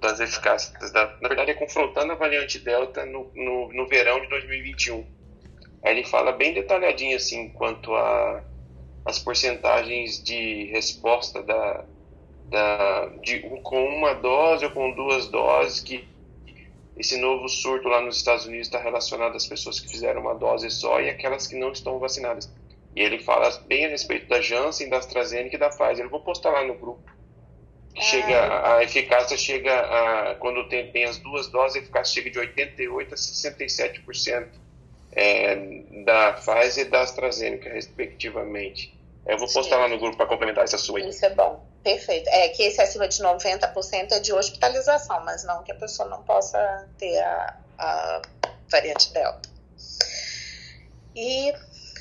[0.00, 4.28] das eficácias, da, na verdade é confrontando a variante Delta no, no, no verão de
[4.28, 5.04] 2021.
[5.82, 8.42] Aí ele fala bem detalhadinho assim quanto a
[9.04, 11.84] as porcentagens de resposta da,
[12.46, 16.08] da de, com uma dose ou com duas doses que
[16.96, 20.70] esse novo surto lá nos Estados Unidos está relacionado às pessoas que fizeram uma dose
[20.70, 22.50] só e aquelas que não estão vacinadas.
[22.94, 26.04] E ele fala bem a respeito da Janssen, da AstraZeneca e da Pfizer.
[26.04, 27.02] Eu vou postar lá no grupo.
[27.96, 28.00] É.
[28.00, 32.38] Chega, a eficácia chega a, quando tem, tem as duas doses, a eficácia chega de
[32.38, 34.46] 88% a 67%
[35.12, 35.56] é,
[36.04, 38.94] da Pfizer e da AstraZeneca, respectivamente.
[39.26, 39.82] Eu vou postar Sim.
[39.82, 41.00] lá no grupo para complementar essa sua.
[41.00, 41.64] Isso é bom.
[41.84, 42.28] Perfeito.
[42.30, 46.22] É que esse acima de 90% é de hospitalização, mas não que a pessoa não
[46.22, 48.22] possa ter a, a
[48.70, 49.50] variante Delta.
[51.14, 51.54] E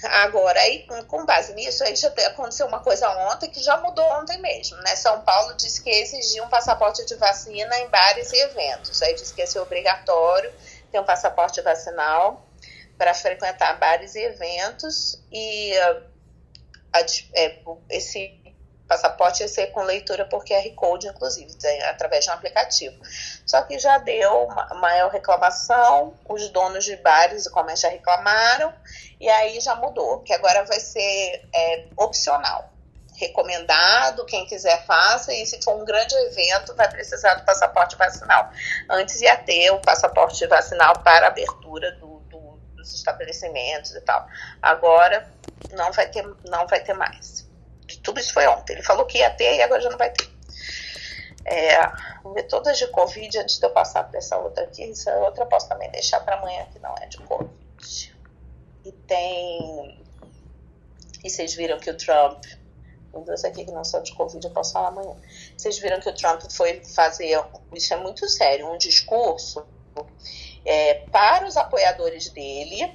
[0.05, 4.39] agora, aí, com base nisso, aí já aconteceu uma coisa ontem que já mudou ontem
[4.39, 4.95] mesmo, né?
[4.95, 9.01] São Paulo disse que exigia um passaporte de vacina em bares e eventos.
[9.01, 10.51] Aí disse que ia ser obrigatório
[10.91, 12.47] ter um passaporte vacinal
[12.97, 16.03] para frequentar bares e eventos e uh,
[16.93, 16.99] a,
[17.35, 17.59] é,
[17.89, 18.42] esse
[18.87, 21.51] passaporte ia ser com leitura por QR Code, inclusive,
[21.89, 22.95] através de um aplicativo.
[23.45, 28.73] Só que já deu maior reclamação, os donos de bares e comércio já reclamaram,
[29.19, 32.69] e aí já mudou, que agora vai ser é, opcional.
[33.15, 38.51] Recomendado, quem quiser faça, e se for um grande evento, vai precisar do passaporte vacinal.
[38.89, 44.27] Antes ia ter o passaporte vacinal para abertura do, do, dos estabelecimentos e tal.
[44.61, 45.31] Agora
[45.71, 47.42] não vai ter, não vai ter mais
[48.03, 48.73] tudo isso foi ontem.
[48.73, 50.29] Ele falou que ia ter e agora já não vai ter.
[51.45, 51.77] É,
[52.49, 55.67] todas de Covid, antes de eu passar para essa outra aqui, essa outra eu posso
[55.67, 58.15] também deixar para amanhã, que não é de Covid.
[58.85, 59.99] E tem.
[61.23, 62.43] E vocês viram que o Trump.
[63.11, 65.15] Tem duas aqui que não são de Covid, eu posso falar amanhã.
[65.55, 67.39] Vocês viram que o Trump foi fazer.
[67.73, 69.63] Isso é muito sério, um discurso
[70.65, 72.91] é, para os apoiadores dele,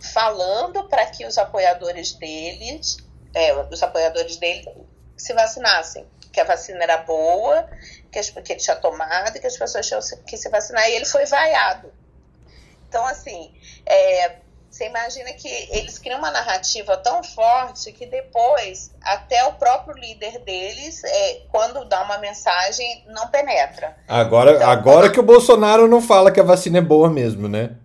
[0.00, 2.98] falando para que os apoiadores deles
[3.38, 4.66] é, os apoiadores dele
[5.16, 7.68] se vacinassem, que a vacina era boa,
[8.10, 10.94] que, as, que ele tinha tomado e que as pessoas tinham que se vacinar, e
[10.94, 11.92] ele foi vaiado.
[12.88, 13.52] Então, assim,
[13.86, 14.36] é,
[14.70, 20.38] você imagina que eles criam uma narrativa tão forte que depois até o próprio líder
[20.40, 23.96] deles, é, quando dá uma mensagem, não penetra.
[24.06, 25.12] Agora, então, agora quando...
[25.12, 27.76] que o Bolsonaro não fala que a vacina é boa mesmo, né?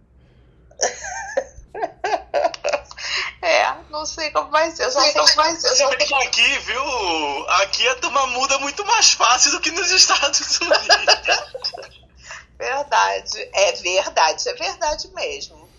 [4.04, 4.84] Não sei como vai ser.
[4.84, 5.68] Eu só sei como vai ser.
[5.68, 7.50] Eu sei que aqui, viu?
[7.62, 10.88] Aqui a turma muda muito mais fácil do que nos Estados Unidos.
[12.58, 13.50] verdade.
[13.54, 14.50] É verdade.
[14.50, 15.70] É verdade mesmo.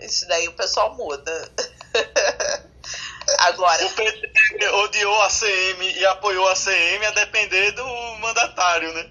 [0.00, 1.52] Isso daí o pessoal muda.
[3.38, 3.86] Agora.
[3.86, 7.86] O PT odiou a CM e apoiou a CM a depender do
[8.16, 9.08] mandatário, né?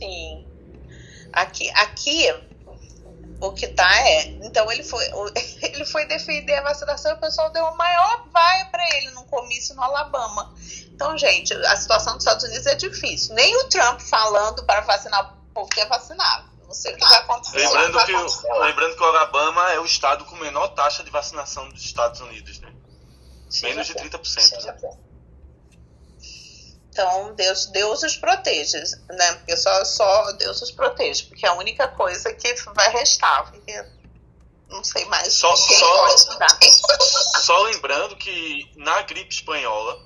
[0.00, 0.44] Sim.
[1.32, 2.26] Aqui, aqui
[3.40, 4.26] o que tá é.
[4.42, 5.04] Então ele foi,
[5.62, 9.24] ele foi defender a vacinação e o pessoal deu uma maior vaia para ele num
[9.24, 10.54] comício no Alabama.
[10.92, 13.34] Então, gente, a situação dos Estados Unidos é difícil.
[13.34, 16.48] Nem o Trump falando para vacinar o povo que é vacinado.
[16.66, 17.56] Não sei o que vai acontecer.
[17.56, 21.68] Lembrando, que, o, lembrando que o Alabama é o estado com menor taxa de vacinação
[21.70, 22.72] dos Estados Unidos, né?
[23.62, 24.64] Menos de 30%.
[24.64, 24.98] Né?
[26.98, 28.76] Então, Deus, Deus os protege,
[29.08, 29.34] né?
[29.34, 33.52] Porque só, só Deus os protege, porque é a única coisa que vai restar.
[33.52, 33.84] Porque
[34.68, 36.08] não sei mais só, só,
[37.38, 39.96] só lembrando que na gripe espanhola,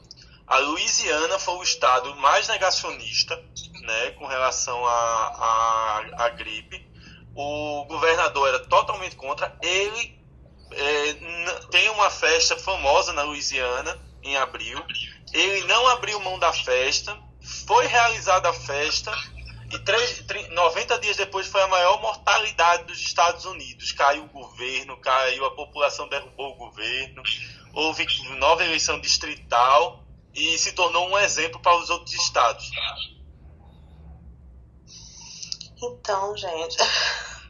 [0.47, 3.43] a Louisiana foi o estado mais negacionista
[3.80, 6.86] né, com relação à a, a, a, gripe.
[7.34, 9.57] O governador era totalmente contra.
[9.62, 10.20] Ele
[10.72, 11.14] é,
[11.70, 14.84] tem uma festa famosa na Louisiana em abril
[15.33, 17.18] ele não abriu mão da festa,
[17.66, 19.12] foi realizada a festa
[19.70, 23.93] e 3, 90 dias depois foi a maior mortalidade dos Estados Unidos.
[23.93, 27.22] Caiu o governo, caiu a população, derrubou o governo,
[27.72, 28.07] houve
[28.39, 30.05] nova eleição distrital
[30.35, 32.70] e se tornou um exemplo para os outros estados.
[35.83, 36.76] Então, gente.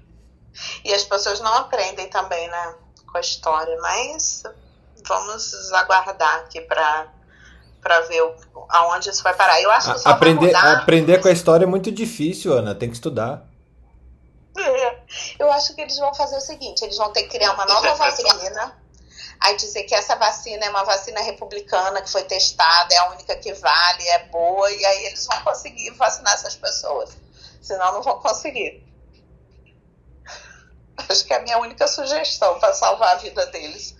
[0.84, 2.74] E as pessoas não aprendem também, né?
[3.12, 4.42] com a história, mas
[5.06, 7.12] vamos aguardar aqui para
[7.82, 8.34] para ver o,
[8.68, 9.60] aonde isso vai parar.
[9.60, 12.74] Eu acho que só aprender, vai mudar, aprender com a história é muito difícil, Ana.
[12.74, 13.44] Tem que estudar.
[14.56, 14.98] É,
[15.38, 17.94] Eu acho que eles vão fazer o seguinte: eles vão ter que criar uma nova
[17.96, 18.80] vacina.
[19.40, 23.34] Aí dizer que essa vacina é uma vacina republicana que foi testada, é a única
[23.34, 27.10] que vale, é boa, e aí eles vão conseguir vacinar essas pessoas.
[27.60, 28.86] Senão não vão conseguir.
[30.96, 33.96] Acho que é a minha única sugestão para salvar a vida deles.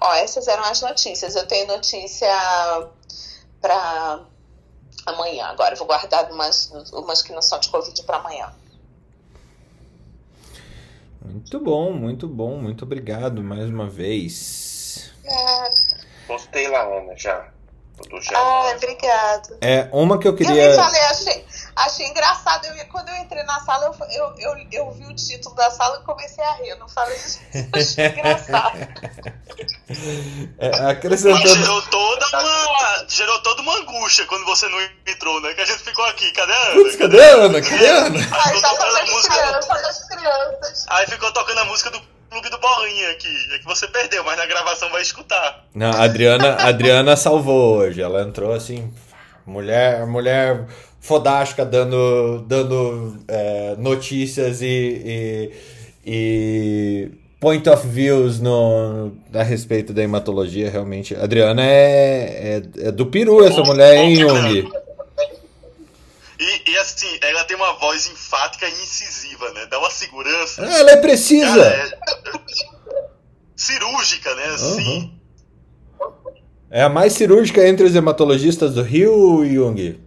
[0.00, 1.34] Ó, essas eram as notícias.
[1.34, 2.28] Eu tenho notícia
[3.60, 4.20] para
[5.06, 5.46] amanhã.
[5.46, 8.52] Agora eu vou guardar umas, umas que não são de Covid para amanhã.
[11.24, 12.56] Muito bom, muito bom.
[12.56, 15.10] Muito obrigado mais uma vez.
[15.24, 15.70] É,
[16.26, 17.48] Postei lá, Ana, já.
[18.34, 19.56] Ah, obrigado.
[19.60, 20.74] É, uma que eu Eu nem queria.
[20.74, 21.44] falei, achei,
[21.76, 22.66] achei engraçado.
[22.66, 26.00] Eu, quando eu entrei na sala, eu, eu, eu, eu vi o título da sala
[26.00, 26.70] e comecei a rir.
[26.70, 27.40] Eu não falei isso.
[27.72, 28.78] Achei engraçado.
[30.58, 31.46] É, acrescentando.
[31.46, 33.06] Gerou toda uma.
[33.08, 35.52] Gerou toda uma angústia quando você não entrou, né?
[35.54, 36.74] Que a gente ficou aqui, cadê a Ana?
[36.74, 37.60] Putz, cadê a Ana?
[37.62, 38.18] Cadê a Ana?
[38.18, 39.34] Aí tá tocando música.
[39.34, 40.86] crianças, das crianças.
[40.88, 42.00] Aí ficou tocando a música do
[42.30, 43.54] Clube do Bolinha aqui.
[43.54, 45.64] É que você perdeu, mas na gravação vai escutar.
[45.74, 48.02] Não, a Adriana, a Adriana salvou hoje.
[48.02, 48.92] Ela entrou assim,
[49.46, 50.66] mulher, mulher
[51.06, 55.52] fodástica dando, dando é, notícias e, e,
[56.04, 60.68] e point of views no, a respeito da hematologia.
[60.68, 64.68] Realmente, Adriana é, é, é do peru essa mulher, hein, Jung?
[66.38, 69.64] E, e assim, ela tem uma voz enfática e incisiva, né?
[69.70, 70.62] Dá uma segurança.
[70.62, 71.46] Ela é precisa.
[71.46, 71.98] Cara, é-
[73.54, 74.44] cirúrgica, né?
[74.46, 75.12] Assim.
[76.68, 79.46] É a mais cirúrgica entre os hematologistas do Rio.
[79.46, 80.06] Jung.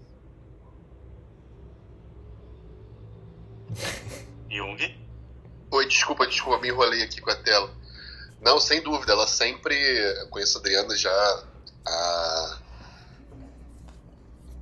[5.71, 7.69] Oi, desculpa, desculpa, me enrolei aqui com a tela.
[8.41, 9.75] Não, sem dúvida, ela sempre.
[9.75, 11.43] Eu conheço a Adriana já
[11.85, 12.57] há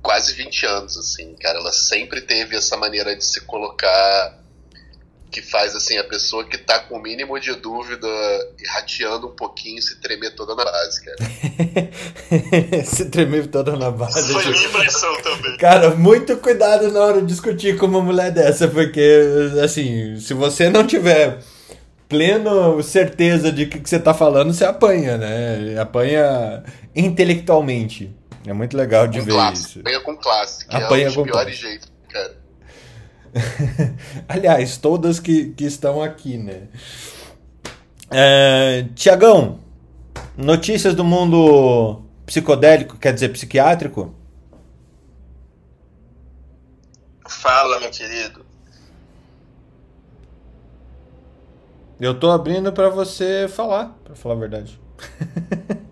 [0.02, 1.58] quase 20 anos, assim, cara.
[1.58, 4.37] Ela sempre teve essa maneira de se colocar
[5.30, 8.06] que faz assim a pessoa que tá com o mínimo de dúvida
[8.58, 11.16] irradiando um pouquinho se tremer toda na base, cara.
[12.84, 14.32] Se tremer toda na base.
[14.32, 15.56] Foi tipo- minha impressão também.
[15.58, 19.22] Cara, muito cuidado na hora de discutir com uma mulher dessa, porque,
[19.62, 21.38] assim, se você não tiver
[22.08, 25.78] pleno certeza de que, que você tá falando, você apanha, né?
[25.80, 26.62] Apanha
[26.94, 28.14] intelectualmente.
[28.46, 29.80] É muito legal de Com ver classe, isso.
[29.80, 32.34] apanha com classe, que Apanha é um dos com piores jeitos, cara.
[34.28, 36.68] Aliás, todas que, que estão aqui, né?
[38.10, 39.60] É, Tiagão,
[40.36, 44.14] notícias do mundo psicodélico, quer dizer, psiquiátrico?
[47.26, 48.46] Fala, meu querido.
[52.00, 54.80] Eu tô abrindo pra você falar, pra falar a verdade.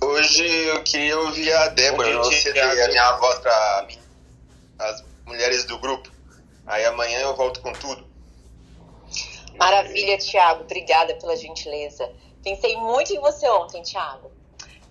[0.00, 2.80] Hoje eu queria ouvir a Débora, não Thiago.
[2.80, 3.86] a minha voz para
[4.78, 6.10] as mulheres do grupo.
[6.66, 8.06] Aí amanhã eu volto com tudo.
[9.56, 10.64] Maravilha, Thiago.
[10.64, 12.10] Obrigada pela gentileza.
[12.42, 14.30] Pensei muito em você ontem, Thiago.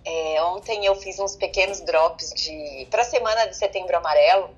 [0.04, 4.50] É, ontem eu fiz uns pequenos drops de para a semana de Setembro Amarelo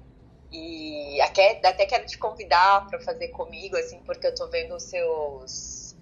[0.52, 4.82] e até, até quero te convidar para fazer comigo, assim, porque eu tô vendo os
[4.82, 5.96] seus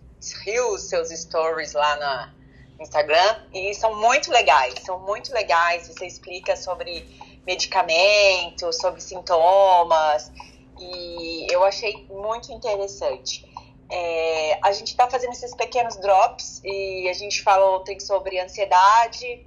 [0.45, 2.35] reels, seus stories lá na,
[2.81, 4.74] Instagram e são muito legais.
[4.85, 5.89] São muito legais.
[5.89, 7.07] Você explica sobre
[7.47, 10.32] medicamentos, sobre sintomas
[10.78, 13.44] e eu achei muito interessante.
[13.90, 19.47] É, a gente está fazendo esses pequenos drops e a gente falou ontem sobre ansiedade,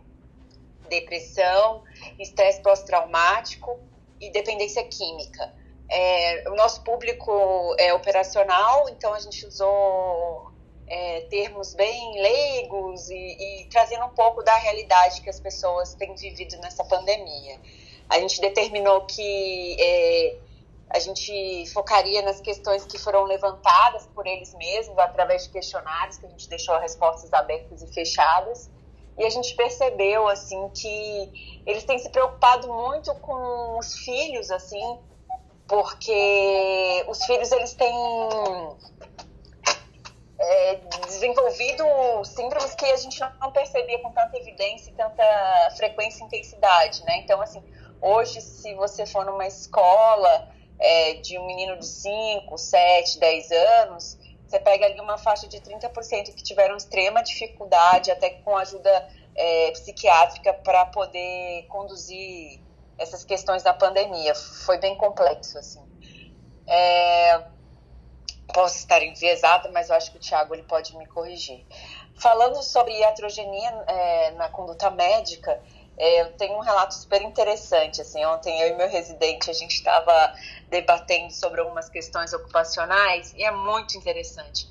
[0.89, 1.83] depressão,
[2.17, 3.79] estresse pós-traumático
[4.19, 5.53] e dependência química.
[5.91, 10.51] É, o nosso público é operacional, então a gente usou
[10.87, 16.15] é, termos bem leigos e, e trazendo um pouco da realidade que as pessoas têm
[16.15, 17.59] vivido nessa pandemia.
[18.09, 20.37] A gente determinou que é,
[20.89, 26.25] a gente focaria nas questões que foram levantadas por eles mesmos através de questionários que
[26.25, 28.69] a gente deixou respostas abertas e fechadas.
[29.17, 34.97] E a gente percebeu assim que eles têm se preocupado muito com os filhos assim
[35.67, 37.93] porque os filhos eles têm
[40.39, 41.83] é, desenvolvido
[42.23, 45.23] síndromes que a gente não percebia com tanta evidência e tanta
[45.77, 47.17] frequência e intensidade né?
[47.17, 47.61] Então assim
[48.01, 54.17] hoje se você for numa escola é, de um menino de 5, 7, 10 anos,
[54.47, 59.71] você pega ali uma faixa de 30% que tiveram extrema dificuldade, até com ajuda é,
[59.71, 62.59] psiquiátrica, para poder conduzir
[62.97, 64.33] essas questões da pandemia.
[64.33, 65.81] Foi bem complexo, assim.
[66.65, 67.43] É,
[68.53, 71.65] posso estar enviesada, mas eu acho que o Tiago pode me corrigir.
[72.15, 75.61] Falando sobre iatrogenia é, na conduta médica,
[75.99, 78.01] é, eu tenho um relato super interessante.
[78.01, 80.33] Assim, ontem eu e meu residente a gente estava
[80.69, 84.67] debatendo sobre algumas questões ocupacionais e é muito interessante,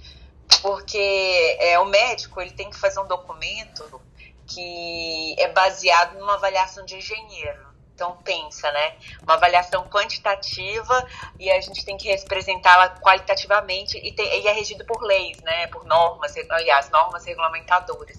[0.62, 4.00] porque é, o médico ele tem que fazer um documento
[4.46, 7.68] que é baseado numa avaliação de engenheiro.
[7.94, 8.96] Então pensa, né?
[9.24, 11.06] Uma avaliação quantitativa
[11.36, 15.66] e a gente tem que representá-la qualitativamente e, tem, e, é regido por leis, né?
[15.66, 18.16] Por normas, aliás, normas regulamentadoras.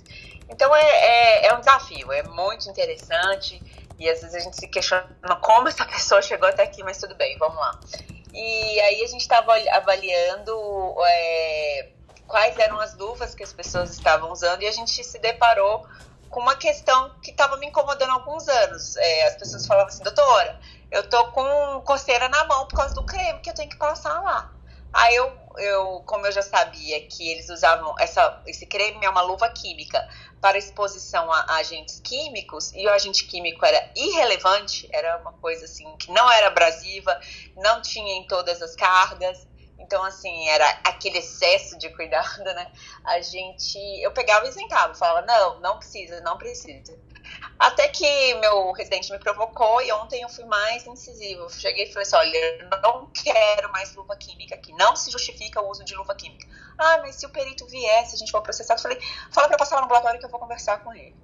[0.49, 3.61] Então é, é, é um desafio, é muito interessante
[3.97, 5.05] e às vezes a gente se questiona
[5.41, 7.79] como essa pessoa chegou até aqui, mas tudo bem, vamos lá.
[8.33, 11.89] E aí a gente estava avaliando é,
[12.27, 15.85] quais eram as luvas que as pessoas estavam usando e a gente se deparou
[16.29, 18.95] com uma questão que estava me incomodando há alguns anos.
[18.97, 20.59] É, as pessoas falavam assim, doutora,
[20.91, 24.21] eu tô com coceira na mão por causa do creme que eu tenho que passar
[24.21, 24.51] lá.
[24.93, 29.21] Aí eu, eu como eu já sabia que eles usavam essa, esse creme é uma
[29.21, 30.07] luva química
[30.41, 35.95] para exposição a, agentes químicos e o agente químico era irrelevante, era uma coisa assim
[35.97, 37.19] que não era abrasiva,
[37.55, 39.47] não tinha em todas as cargas.
[39.81, 42.71] Então, assim, era aquele excesso de cuidado, né?
[43.05, 43.79] A gente.
[44.01, 46.99] Eu pegava e isentava, falava, não, não precisa, não precisa.
[47.59, 51.49] Até que meu residente me provocou e ontem eu fui mais incisivo.
[51.49, 54.71] Cheguei e falei assim: olha, eu não quero mais luva química aqui.
[54.73, 56.47] Não se justifica o uso de luva química.
[56.77, 58.97] Ah, mas se o perito viesse, a gente for processar, eu falei:
[59.29, 61.15] fala para passar lá no ambulatório que eu vou conversar com ele.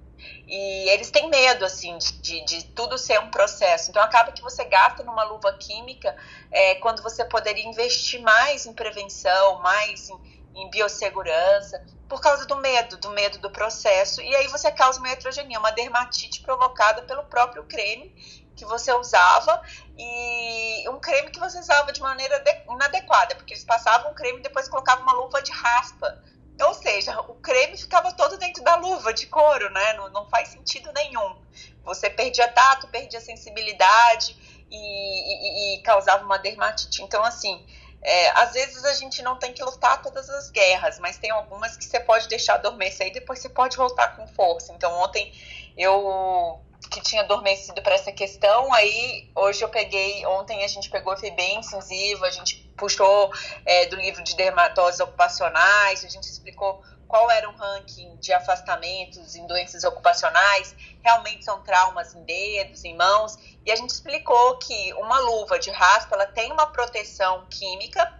[0.46, 3.90] E eles têm medo, assim, de, de, tudo ser um processo.
[3.90, 6.14] Então, acaba que você gasta numa luva química
[6.50, 10.18] é, quando você poderia investir mais em prevenção, mais em,
[10.56, 14.20] em biossegurança, por causa do medo, do medo do processo.
[14.22, 18.14] E aí você causa uma heterogenia, uma dermatite provocada pelo próprio creme
[18.56, 19.60] que você usava
[19.98, 24.42] e um creme que você usava de maneira inadequada, porque eles passavam o creme e
[24.42, 26.22] depois colocavam uma luva de raspa
[26.64, 29.92] ou seja, o creme ficava todo dentro da luva de couro, né?
[29.94, 31.36] Não, não faz sentido nenhum.
[31.84, 37.02] Você perdia tato, perdia sensibilidade e, e, e causava uma dermatite.
[37.02, 37.64] Então, assim,
[38.02, 41.76] é, às vezes a gente não tem que lutar todas as guerras, mas tem algumas
[41.76, 44.72] que você pode deixar adormecer e depois você pode voltar com força.
[44.72, 45.32] Então, ontem
[45.76, 48.72] eu que tinha adormecido para essa questão.
[48.72, 53.30] Aí hoje eu peguei, ontem a gente pegou, foi bem incisivo, a gente puxou
[53.64, 59.34] é, do livro de dermatoses ocupacionais, a gente explicou qual era o ranking de afastamentos
[59.34, 64.92] em doenças ocupacionais, realmente são traumas em dedos, em mãos, e a gente explicou que
[64.94, 68.12] uma luva de raspa ela tem uma proteção química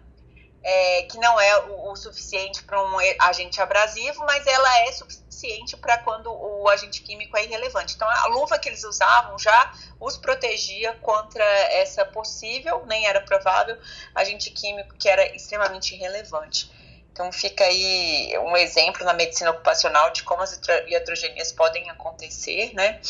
[0.68, 5.76] é, que não é o, o suficiente para um agente abrasivo, mas ela é suficiente
[5.76, 7.94] para quando o agente químico é irrelevante.
[7.94, 13.78] Então, a luva que eles usavam já os protegia contra essa possível, nem era provável,
[14.12, 16.68] agente químico que era extremamente irrelevante.
[17.16, 23.00] Então, fica aí um exemplo na medicina ocupacional de como as iatrogenias podem acontecer, né?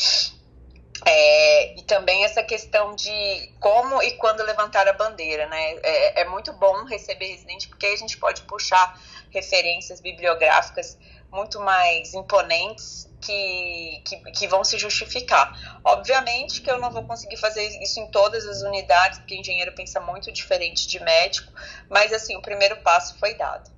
[1.05, 5.73] É, e também essa questão de como e quando levantar a bandeira, né?
[5.83, 8.97] É, é, muito bom receber residente porque aí a gente pode puxar
[9.29, 10.97] referências bibliográficas
[11.29, 15.81] muito mais imponentes que, que, que, vão se justificar.
[15.83, 19.99] Obviamente que eu não vou conseguir fazer isso em todas as unidades, porque engenheiro pensa
[19.99, 21.51] muito diferente de médico,
[21.89, 23.76] mas assim, o primeiro passo foi dado.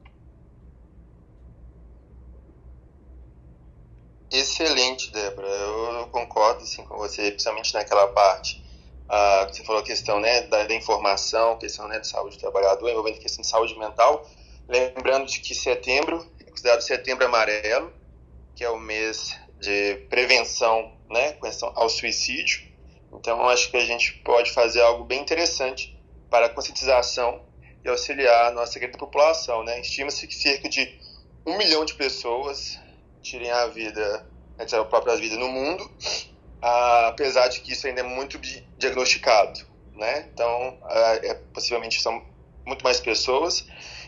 [4.31, 5.47] Excelente, Débora.
[5.47, 8.63] Eu concordo assim, com você, principalmente naquela parte
[9.09, 12.39] uh, que você falou a questão né, da, da, informação, questão né, de saúde do
[12.39, 14.29] trabalhador, envolvendo a questão de saúde mental.
[14.67, 17.91] Lembrando de que setembro é considerado setembro amarelo,
[18.55, 22.69] que é o mês de prevenção né, relação ao suicídio.
[23.11, 25.99] Então, acho que a gente pode fazer algo bem interessante
[26.29, 27.41] para a conscientização
[27.83, 29.63] e auxiliar a nossa grande população.
[29.63, 29.81] Né?
[29.81, 30.99] Estima-se que cerca de
[31.47, 32.77] um milhão de pessoas
[33.21, 34.25] tirem a vida,
[34.57, 35.89] né, a própria vida no mundo,
[36.61, 38.39] apesar de que isso ainda é muito
[38.77, 39.61] diagnosticado,
[39.95, 40.27] né?
[40.33, 42.23] Então, é, possivelmente são
[42.65, 43.65] muito mais pessoas.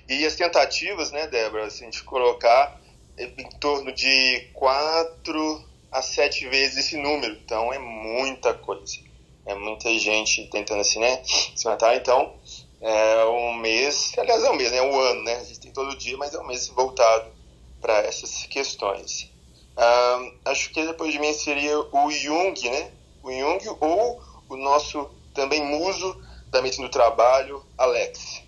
[0.08, 2.80] E as tentativas, né, Débora, a gente colocar
[3.18, 7.34] em torno de 4 a 7 vezes esse número.
[7.44, 8.98] Então, é muita coisa.
[9.46, 11.96] É muita gente tentando assim, né, se matar.
[11.96, 12.36] Então,
[12.80, 15.36] é um mês, aliás, é um mês, né, é um ano, né?
[15.36, 17.41] A gente tem todo dia, mas é um mês voltado
[17.82, 19.32] para essas questões.
[19.78, 22.92] Uh, acho que depois de mim seria o Jung, né?
[23.24, 26.22] O Jung ou o nosso também muso
[26.52, 28.44] da medicina do trabalho, Alex.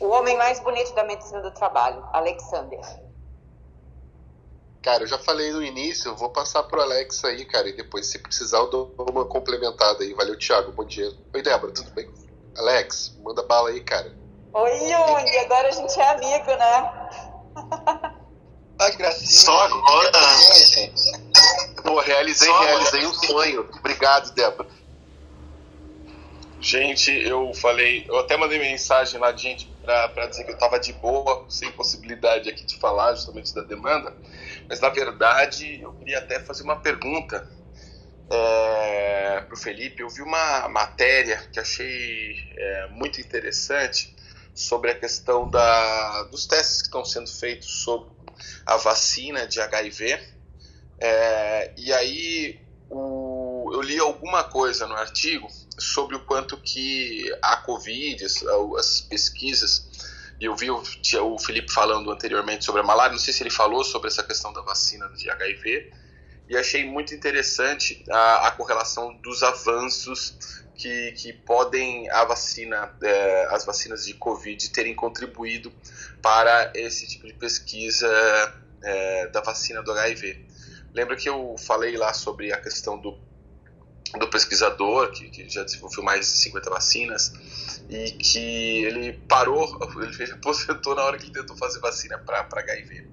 [0.00, 2.80] O homem mais bonito da medicina do trabalho, Alexander.
[4.82, 8.06] Cara, eu já falei no início, eu vou passar pro Alex aí, cara, e depois,
[8.06, 10.12] se precisar, eu dou uma complementada aí.
[10.12, 11.10] Valeu, Thiago, bom dia.
[11.34, 12.06] Oi, Débora, tudo bem?
[12.58, 14.14] Alex, manda bala aí, cara.
[14.52, 17.08] Oi, Yuri, agora a gente é amigo, né?
[18.84, 19.30] Ah, que gracinha.
[19.30, 20.10] Só agora.
[21.82, 23.68] Pô, realizei, Só- realizei um sonho.
[23.78, 24.68] Obrigado, Débora.
[26.60, 30.56] Gente, eu falei, eu até mandei mensagem lá de gente pra, pra dizer que eu
[30.58, 34.16] tava de boa, sem possibilidade aqui de falar justamente da demanda,
[34.66, 37.46] mas na verdade eu queria até fazer uma pergunta
[38.30, 40.00] é, pro Felipe.
[40.00, 44.16] Eu vi uma matéria que achei é, muito interessante
[44.54, 48.08] sobre a questão da, dos testes que estão sendo feitos sobre
[48.66, 50.18] a vacina de HIV.
[51.00, 55.48] É, e aí o- eu li alguma coisa no artigo
[55.78, 58.42] sobre o quanto que a Covid, as,
[58.78, 59.88] as pesquisas,
[60.40, 60.82] e eu vi o,
[61.22, 64.52] o Felipe falando anteriormente sobre a malária, não sei se ele falou sobre essa questão
[64.52, 65.90] da vacina de HIV,
[66.48, 70.36] e achei muito interessante a, a correlação dos avanços
[70.76, 75.72] que, que podem a vacina, eh, as vacinas de Covid terem contribuído
[76.24, 78.08] para esse tipo de pesquisa
[78.82, 80.42] eh, da vacina do HIV.
[80.94, 83.18] Lembra que eu falei lá sobre a questão do,
[84.18, 87.30] do pesquisador, que, que já desenvolveu mais de 50 vacinas,
[87.90, 93.06] e que ele parou, ele aposentou na hora que ele tentou fazer vacina para HIV.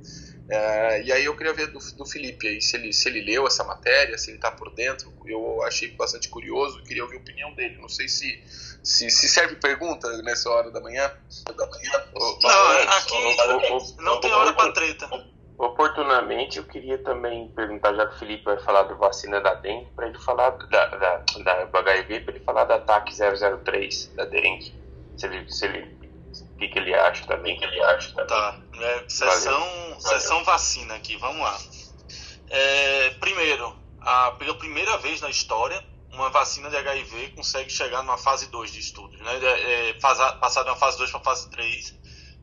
[0.47, 3.45] É, e aí eu queria ver do, do Felipe aí, se ele, se ele leu
[3.45, 5.13] essa matéria, se ele está por dentro.
[5.25, 7.77] Eu achei bastante curioso, queria ouvir a opinião dele.
[7.77, 8.41] Não sei se,
[8.83, 11.11] se, se serve pergunta nessa hora da manhã.
[11.55, 12.05] Da manhã.
[12.13, 15.09] Não, aqui não tem hora pra treta.
[15.57, 19.87] Oportunamente, eu queria também perguntar, já que o Felipe vai falar da vacina da dengue,
[19.95, 24.25] para ele falar da, da, da, do HIV, para ele falar da ataque 003 da
[24.25, 24.73] dengue.
[25.15, 25.97] Se ele, se ele,
[26.31, 28.27] o que, que ele acha também, que ele acha também.
[28.27, 31.59] Tá, é, sessão, sessão vacina aqui, vamos lá.
[32.49, 35.79] É, primeiro, a, pela primeira vez na história,
[36.13, 39.19] uma vacina de HIV consegue chegar numa fase 2 de estudos.
[39.19, 39.39] Né?
[39.43, 41.95] É, é, fasa- passar de uma fase 2 para fase 3,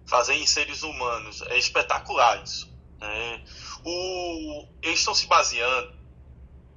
[0.06, 1.42] fazer em seres humanos.
[1.42, 2.68] É espetacular isso.
[3.00, 3.44] né?
[3.84, 5.96] O, eles estão se baseando,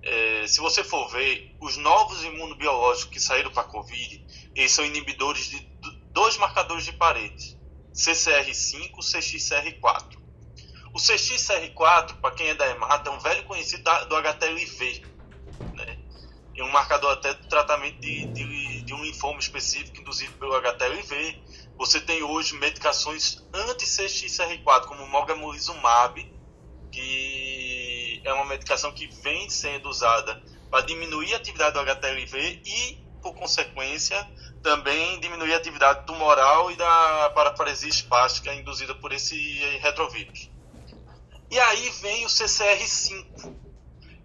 [0.03, 4.85] é, se você for ver, os novos imunobiológicos que saíram para a Covid, eles são
[4.85, 5.59] inibidores de
[6.13, 7.57] dois marcadores de parede,
[7.93, 10.19] CCR5 e CXCR4.
[10.93, 15.03] O CXCR4, para quem é da hemata, é um velho conhecido da- do HTLV?
[16.53, 21.39] E um marcador até do tratamento de, de, de um linfoma específico induzido pelo HTLV.
[21.77, 26.29] Você tem hoje medicações anti-CXCR4, como o mogamulizumab,
[26.91, 32.97] que é uma medicação que vem sendo usada para diminuir a atividade do HTLV e,
[33.21, 34.29] por consequência,
[34.61, 39.35] também diminuir a atividade tumoral e da paraparesia espástica induzida por esse
[39.79, 40.49] retrovírus.
[41.49, 43.53] E aí vem o CCR5,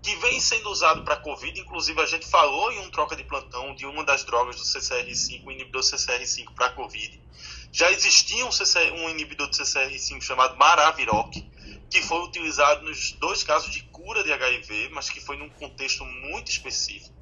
[0.07, 1.61] que vem sendo usado para Covid.
[1.61, 5.45] Inclusive, a gente falou em um troca de plantão de uma das drogas do CCR5,
[5.45, 7.20] o inibidor CCR5 para Covid.
[7.73, 11.35] Já existia um, CCR, um inibidor de CCR5 chamado Maraviroc,
[11.91, 16.05] que foi utilizado nos dois casos de cura de HIV, mas que foi num contexto
[16.05, 17.12] muito específico.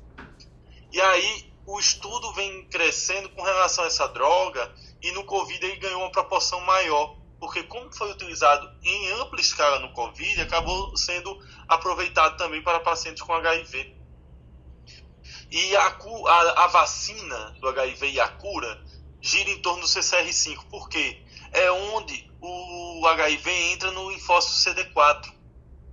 [0.92, 4.70] E aí o estudo vem crescendo com relação a essa droga
[5.00, 9.78] e no Covid ele ganhou uma proporção maior, porque como foi utilizado em ampla escala
[9.78, 11.38] no Covid, acabou sendo
[11.68, 13.94] aproveitado também para pacientes com HIV.
[15.50, 18.82] E a, a, a vacina do HIV e a cura
[19.20, 21.22] gira em torno do CCR5, por quê?
[21.52, 25.30] É onde o HIV entra no linfócito CD4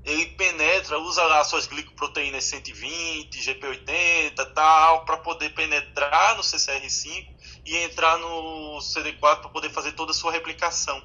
[0.05, 7.27] ele penetra, usa lá suas glicoproteínas 120, GP80 tal, para poder penetrar no CCR5
[7.65, 10.99] e entrar no CD4 para poder fazer toda a sua replicação.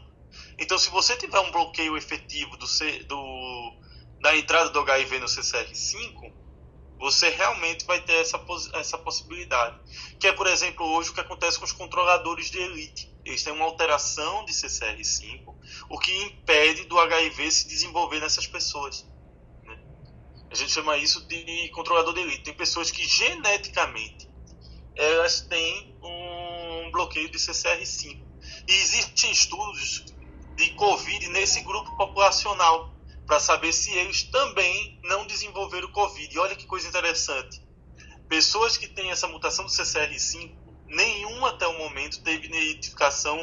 [0.59, 3.73] Então, se você tiver um bloqueio efetivo do, C- do-
[4.21, 6.15] da entrada do HIV no CCR5,
[6.99, 8.43] você realmente vai ter essa,
[8.75, 9.79] essa possibilidade.
[10.19, 13.15] Que é, por exemplo, hoje o que acontece com os controladores de elite.
[13.25, 15.45] Eles têm uma alteração de CCR5,
[15.91, 19.05] o que impede do HIV se desenvolver nessas pessoas.
[19.65, 19.77] né?
[20.51, 22.45] A gente chama isso de controlador de elite.
[22.45, 24.31] Tem pessoas que geneticamente
[24.97, 28.27] elas têm um bloqueio de CCR5.
[28.69, 30.05] E existem estudos
[30.57, 32.93] de Covid nesse grupo populacional
[33.27, 36.35] para saber se eles também não desenvolveram Covid.
[36.35, 37.63] E olha que coisa interessante.
[38.29, 40.57] Pessoas que têm essa mutação do CCR5,
[40.87, 43.39] nenhuma até o momento teve identificação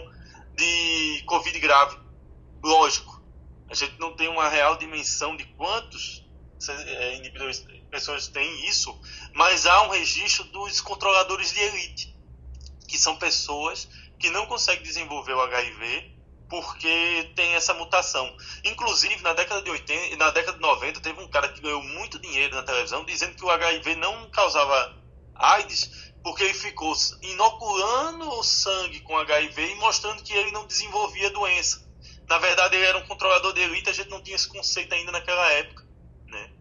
[0.56, 1.98] de Covid grave.
[2.64, 3.22] Lógico,
[3.70, 6.26] a gente não tem uma real dimensão de quantos
[7.18, 9.00] inibidores pessoas têm isso,
[9.34, 12.16] mas há um registro dos controladores de elite,
[12.88, 13.88] que são pessoas
[14.18, 16.13] que não conseguem desenvolver o HIV
[16.54, 18.32] porque tem essa mutação.
[18.64, 22.20] Inclusive, na década de 80, na década de 90, teve um cara que ganhou muito
[22.20, 24.96] dinheiro na televisão dizendo que o HIV não causava
[25.34, 26.94] AIDS porque ele ficou
[27.24, 31.84] inoculando o sangue com HIV e mostrando que ele não desenvolvia doença.
[32.30, 35.12] Na verdade, ele era um controlador de elite, a gente não tinha esse conceito ainda
[35.12, 35.84] naquela época.
[36.28, 36.52] Né?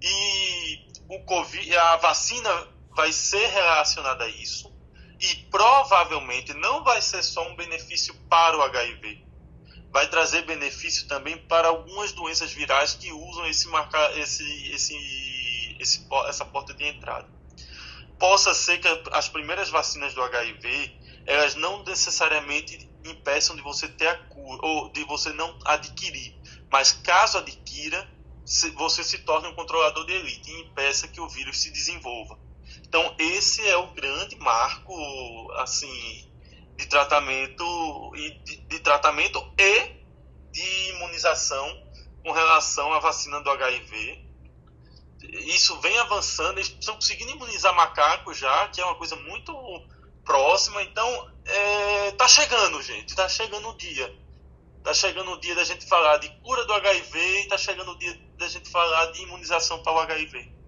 [0.00, 2.66] E o COVID, a vacina
[2.96, 4.69] vai ser relacionada a isso
[5.20, 9.26] e provavelmente não vai ser só um benefício para o HIV.
[9.92, 13.68] Vai trazer benefício também para algumas doenças virais que usam esse
[14.16, 17.28] esse, esse, esse, essa porta de entrada.
[18.18, 24.08] Possa ser que as primeiras vacinas do HIV elas não necessariamente impeçam de você ter
[24.08, 26.34] a cura ou de você não adquirir,
[26.70, 28.08] mas caso adquira,
[28.74, 32.38] você se torne um controlador de elite e impeça que o vírus se desenvolva.
[32.90, 36.28] Então esse é o grande marco assim
[36.76, 37.64] de tratamento
[38.16, 39.92] e de, de tratamento e
[40.50, 41.86] de imunização
[42.24, 44.26] com relação à vacina do HIV.
[45.22, 49.54] Isso vem avançando, eles estão conseguindo imunizar macacos já, que é uma coisa muito
[50.24, 50.82] próxima.
[50.82, 53.14] Então, é, tá chegando, gente.
[53.14, 54.12] Tá chegando o dia.
[54.82, 57.98] Tá chegando o dia da gente falar de cura do HIV e tá chegando o
[57.98, 60.59] dia da gente falar de imunização para o HIV.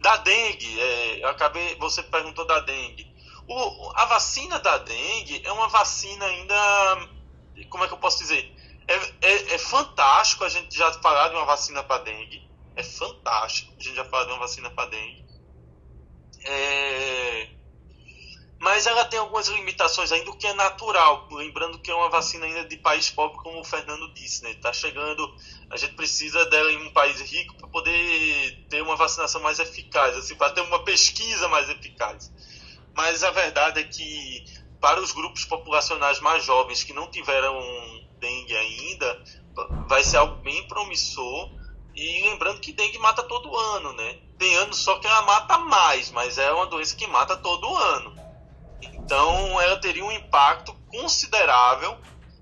[0.00, 3.14] Da dengue, é, eu acabei, você perguntou da dengue.
[3.48, 7.08] O, a vacina da dengue é uma vacina ainda,
[7.70, 8.54] como é que eu posso dizer?
[8.88, 12.48] É, é, é fantástico a gente já falar de uma vacina para dengue.
[12.74, 15.24] É fantástico a gente já falar de uma vacina para dengue.
[16.44, 17.48] É,
[18.58, 21.28] mas ela tem algumas limitações ainda, o que é natural.
[21.30, 24.52] Lembrando que é uma vacina ainda de país pobre, como o Fernando disse, né?
[24.52, 25.34] Está chegando,
[25.70, 30.16] a gente precisa dela em um país rico para poder ter uma vacinação mais eficaz,
[30.16, 32.32] assim, para ter uma pesquisa mais eficaz.
[32.94, 34.44] Mas a verdade é que
[34.80, 37.60] para os grupos populacionais mais jovens que não tiveram
[38.18, 39.24] dengue ainda,
[39.86, 41.50] vai ser algo bem promissor.
[41.94, 44.18] E lembrando que dengue mata todo ano, né?
[44.38, 48.25] Tem anos só que ela mata mais, mas é uma doença que mata todo ano.
[49.06, 51.96] Então ela teria um impacto considerável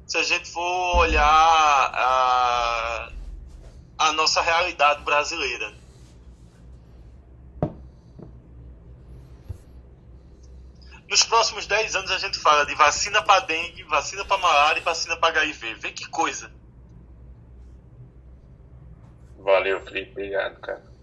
[0.07, 3.13] se a gente for olhar a,
[3.99, 5.75] a nossa realidade brasileira.
[11.07, 14.83] Nos próximos 10 anos a gente fala de vacina para dengue, vacina para malária e
[14.83, 15.75] vacina para HIV.
[15.75, 16.51] Vê que coisa.
[19.37, 20.13] Valeu, Felipe.
[20.13, 20.94] Obrigado, cara.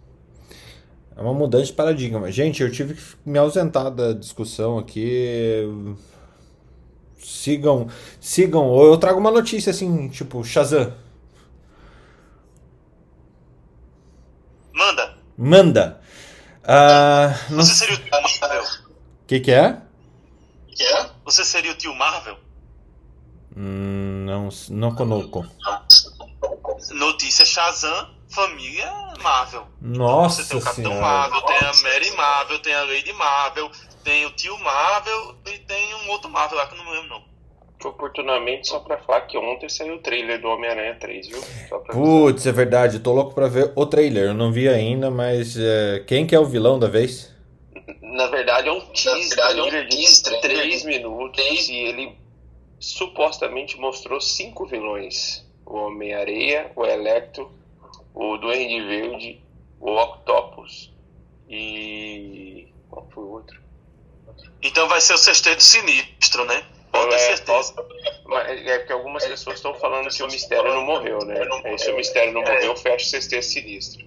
[1.15, 2.31] É uma mudança de paradigma.
[2.31, 5.63] Gente, eu tive que me ausentar da discussão aqui.
[7.19, 7.87] Sigam,
[8.19, 10.93] sigam, ou eu trago uma notícia assim, tipo, Shazam.
[14.73, 15.17] Manda.
[15.37, 16.01] Manda.
[16.63, 17.63] Ah, não...
[17.63, 18.63] Você seria o tio Marvel?
[18.63, 19.81] O que, que é?
[20.67, 21.09] Que é?
[21.25, 22.37] Você seria o tio Marvel?
[23.55, 25.45] Hum, não, não conosco.
[26.91, 28.91] Notícia Shazam família
[29.21, 29.67] Marvel.
[29.81, 31.01] Nossa então, você tem o Capitão senhora.
[31.01, 33.71] Marvel, tem a Mary Marvel, tem a Lady Marvel,
[34.03, 37.09] tem o tio Marvel e tem um outro Marvel lá que eu não me lembro
[37.09, 37.31] não.
[37.83, 41.41] Oportunamente, só pra falar que ontem saiu o trailer do Homem-Aranha 3, viu?
[41.91, 44.25] Putz, é verdade, eu tô louco pra ver o trailer.
[44.25, 47.35] Eu não vi ainda, mas é, quem que é o vilão da vez?
[48.01, 52.15] Na verdade é um teaser, verdade, é um de teaser, 3 minutos e ele
[52.79, 55.43] supostamente mostrou cinco vilões.
[55.65, 57.51] O Homem-Areia, o Electro,
[58.13, 59.41] o Duende Verde,
[59.79, 60.91] o Octopus
[61.49, 62.67] e...
[62.89, 63.61] qual foi o outro?
[64.61, 66.63] Então vai ser o sexteto sinistro, né?
[66.91, 67.73] Pode ter É, certeza.
[68.25, 71.35] Mas é porque algumas pessoas estão falando que o mistério não morreu, né?
[71.63, 74.05] Aí, se o mistério não morreu, fecha o sexteto sinistro.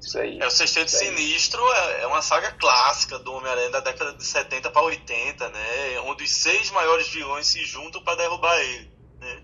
[0.00, 0.38] Isso aí.
[0.38, 4.70] É, o Sexteto Sinistro é, é uma saga clássica do Homem-Aranha da década de 70
[4.70, 6.00] para 80, né?
[6.04, 9.42] Onde os seis maiores vilões se juntam para derrubar ele, né?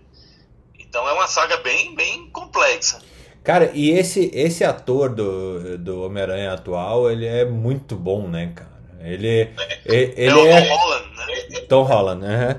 [0.77, 3.01] Então é uma saga bem, bem complexa.
[3.43, 8.69] Cara, e esse, esse ator do, do Homem-Aranha atual, ele é muito bom, né, cara?
[9.03, 9.49] Ele,
[9.87, 10.61] e- ele é o é.
[10.61, 11.59] Tom Holland, né?
[11.67, 12.55] Tom Holland, né?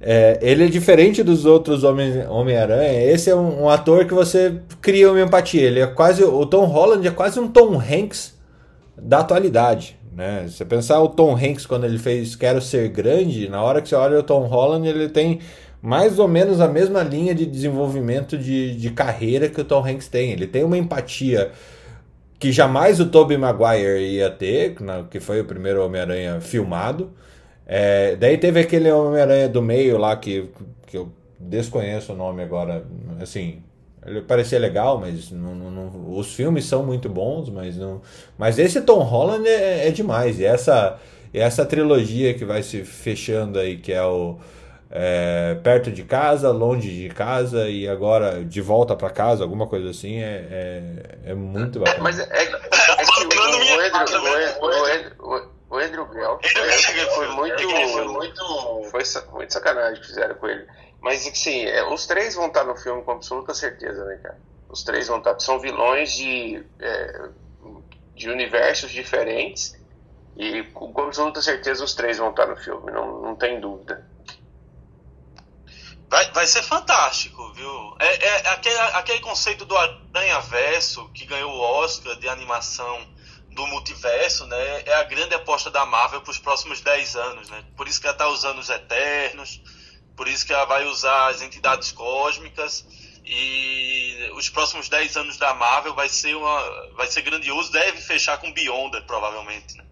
[0.00, 3.04] É, ele é diferente dos outros Homem- Homem-Aranha.
[3.12, 5.62] Esse é um, um ator que você cria uma empatia.
[5.62, 6.24] Ele é quase.
[6.24, 8.34] O Tom Holland é quase um Tom Hanks
[9.00, 9.96] da atualidade.
[10.14, 10.46] Né?
[10.48, 13.88] Se você pensar o Tom Hanks quando ele fez Quero Ser Grande, na hora que
[13.88, 15.38] você olha o Tom Holland, ele tem
[15.82, 20.08] mais ou menos a mesma linha de desenvolvimento de, de carreira que o Tom Hanks
[20.08, 20.30] tem.
[20.32, 21.52] Ele tem uma empatia
[22.38, 24.74] que jamais o Tobey Maguire ia ter,
[25.10, 27.10] que foi o primeiro Homem-Aranha filmado.
[27.66, 30.48] É, daí teve aquele Homem-Aranha do meio lá que,
[30.86, 32.84] que eu desconheço o nome agora.
[33.20, 33.62] Assim,
[34.04, 38.00] ele parecia legal, mas não, não- não- os filmes são muito bons, mas não.
[38.36, 40.40] Mas esse Tom Holland é, é demais.
[40.40, 40.98] E essa,
[41.32, 44.38] essa trilogia que vai se fechando aí, que é o
[44.92, 49.90] é, Perto de Casa, Longe de Casa e agora De Volta pra Casa, alguma coisa
[49.90, 50.46] assim, é,
[51.24, 52.02] é, é muito É, bacana.
[52.02, 57.14] mas é, é que o, o, Andrew, o, Ed- o, Ed- o- o Andrew Garfield
[57.14, 60.66] foi muito, foi muito, sacanagem que fizeram com ele.
[61.00, 64.38] Mas assim, é, os três vão estar no filme com absoluta certeza, né, cara?
[64.68, 67.28] Os três vão estar, são vilões de, é,
[68.14, 69.74] de universos diferentes
[70.36, 74.11] e com, com absoluta certeza os três vão estar no filme, não, não tem dúvida.
[76.12, 77.96] Vai, vai ser fantástico, viu?
[77.98, 83.00] É, é aquele, aquele conceito do Aranha Verso que ganhou o Oscar de animação
[83.52, 84.82] do multiverso, né?
[84.84, 87.64] É a grande aposta da Marvel para os próximos 10 anos, né?
[87.74, 89.62] Por isso que ela está usando os Eternos,
[90.14, 92.86] por isso que ela vai usar as entidades cósmicas
[93.24, 98.36] e os próximos 10 anos da Marvel vai ser uma vai ser grandioso, deve fechar
[98.36, 99.84] com Beyonder provavelmente, né?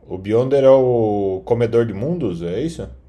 [0.00, 3.00] O Beyonder é o comedor de mundos, é isso?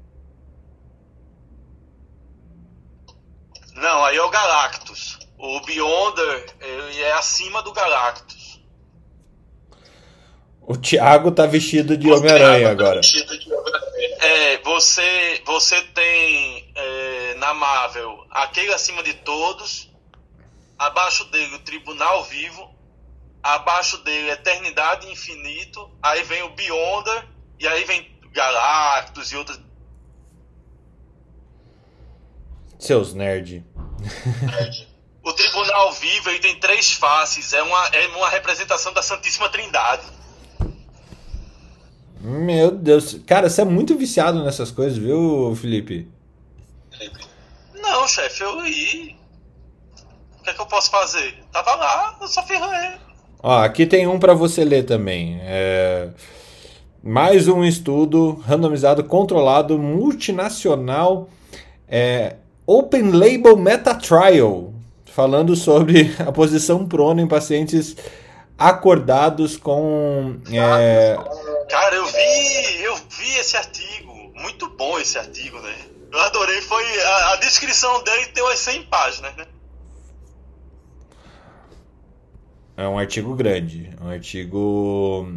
[3.84, 5.18] Não, aí é o Galactus.
[5.36, 8.58] O Beyonder é acima do Galactus.
[10.62, 13.02] O Thiago tá vestido de Homem-Aranha agora.
[14.20, 19.90] É, você, você tem é, na Marvel aquele acima de todos,
[20.78, 22.74] abaixo dele o Tribunal Vivo,
[23.42, 27.28] abaixo dele Eternidade e Infinito, aí vem o Beyonder,
[27.60, 29.60] e aí vem Galactus e outras.
[32.78, 33.64] Seus nerd.
[35.22, 40.02] O Tribunal Vivo ele tem três faces, é uma, é uma representação da Santíssima Trindade.
[42.20, 43.20] Meu Deus.
[43.26, 46.08] Cara, você é muito viciado nessas coisas, viu, Felipe?
[47.74, 49.14] Não, chefe, eu ia.
[50.38, 51.42] O que é que eu posso fazer?
[51.52, 52.98] Tava lá, eu só ele.
[53.42, 55.38] Ó, aqui tem um pra você ler também.
[55.42, 56.08] É...
[57.02, 61.28] Mais um estudo randomizado, controlado, multinacional,
[61.86, 62.36] é...
[62.66, 64.72] Open Label Meta Trial,
[65.06, 67.96] falando sobre a posição prona em pacientes
[68.58, 70.36] acordados com.
[70.50, 71.16] é,
[71.68, 74.12] Cara, eu vi, eu vi esse artigo.
[74.34, 75.74] Muito bom esse artigo, né?
[76.12, 79.46] Eu adorei, foi a, a descrição dele tem umas 100 páginas, né?
[82.76, 83.90] É um artigo grande.
[84.00, 85.28] Um artigo.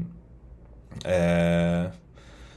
[1.03, 1.91] é,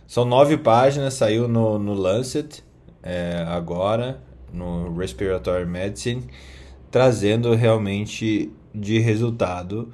[0.06, 2.64] São nove páginas, saiu no, no Lancet
[3.02, 4.20] é, agora,
[4.52, 6.24] no Respiratory Medicine,
[6.90, 9.93] trazendo realmente de resultado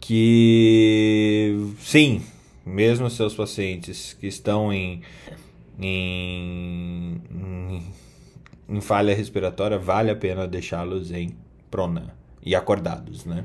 [0.00, 2.22] que sim,
[2.64, 5.02] mesmo seus pacientes que estão em,
[5.78, 7.82] em, em,
[8.68, 11.34] em falha respiratória, vale a pena deixá-los em
[11.70, 13.44] prona e acordados, né?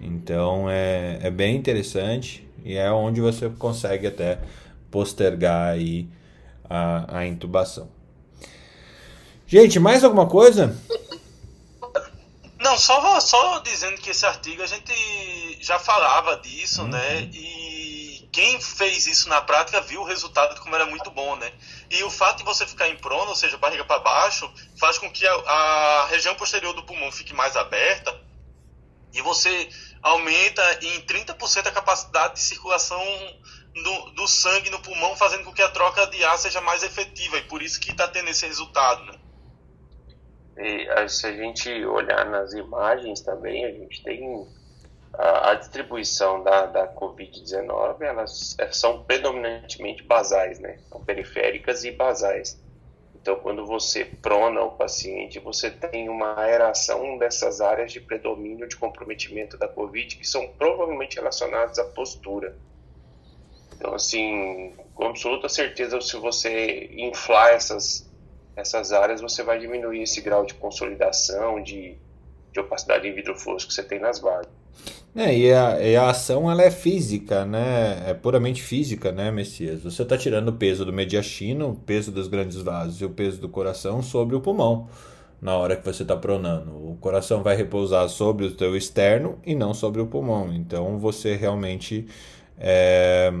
[0.00, 4.40] Então é, é bem interessante e é onde você consegue até
[4.90, 6.08] postergar aí
[6.68, 7.88] a, a intubação.
[9.50, 10.80] Gente, mais alguma coisa?
[12.60, 17.28] Não, só, só dizendo que esse artigo a gente já falava disso, né?
[17.32, 21.52] E quem fez isso na prática viu o resultado de como era muito bom, né?
[21.90, 24.48] E o fato de você ficar em prono, ou seja, barriga para baixo,
[24.78, 28.16] faz com que a, a região posterior do pulmão fique mais aberta
[29.12, 29.68] e você
[30.00, 33.04] aumenta em 30% a capacidade de circulação
[33.74, 37.36] do, do sangue no pulmão, fazendo com que a troca de ar seja mais efetiva.
[37.36, 39.19] E por isso que está tendo esse resultado, né?
[41.08, 44.46] Se a gente olhar nas imagens também, a gente tem
[45.14, 50.78] a, a distribuição da, da Covid-19, elas eh, são predominantemente basais, né?
[50.88, 52.60] São periféricas e basais.
[53.20, 58.76] Então, quando você prona o paciente, você tem uma aeração dessas áreas de predomínio de
[58.76, 62.56] comprometimento da Covid, que são provavelmente relacionadas à postura.
[63.76, 68.09] Então, assim, com absoluta certeza, se você inflar essas,
[68.60, 71.96] essas áreas, você vai diminuir esse grau de consolidação, de,
[72.52, 74.48] de opacidade em vidro fosco que você tem nas vagas.
[75.14, 78.04] É, e a, e a ação ela é física, né?
[78.06, 79.82] É puramente física, né, Messias?
[79.82, 83.40] Você está tirando o peso do mediastino, o peso dos grandes vasos e o peso
[83.40, 84.88] do coração sobre o pulmão
[85.40, 86.70] na hora que você está pronando.
[86.70, 90.52] O coração vai repousar sobre o teu externo e não sobre o pulmão.
[90.52, 92.06] Então você realmente
[92.58, 93.32] é,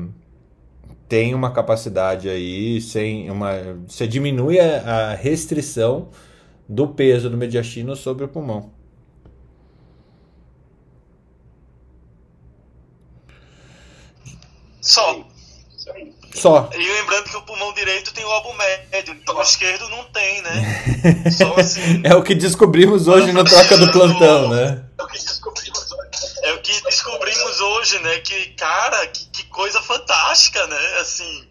[1.10, 3.50] tem uma capacidade aí, sem uma,
[3.88, 6.08] você diminui a, a restrição
[6.68, 8.72] do peso do mediastino sobre o pulmão.
[14.80, 15.26] Só.
[16.32, 16.70] Só.
[16.72, 20.42] E lembrando que o pulmão direito tem o lobo médio, então o esquerdo não tem,
[20.42, 20.84] né?
[21.58, 22.02] Assim.
[22.04, 24.84] É o que descobrimos hoje no Troca do Plantão, né?
[26.44, 28.20] É o que descobrimos hoje, né?
[28.20, 29.29] Que, cara, que, que
[29.60, 30.96] coisa fantástica, né?
[31.00, 31.50] Assim,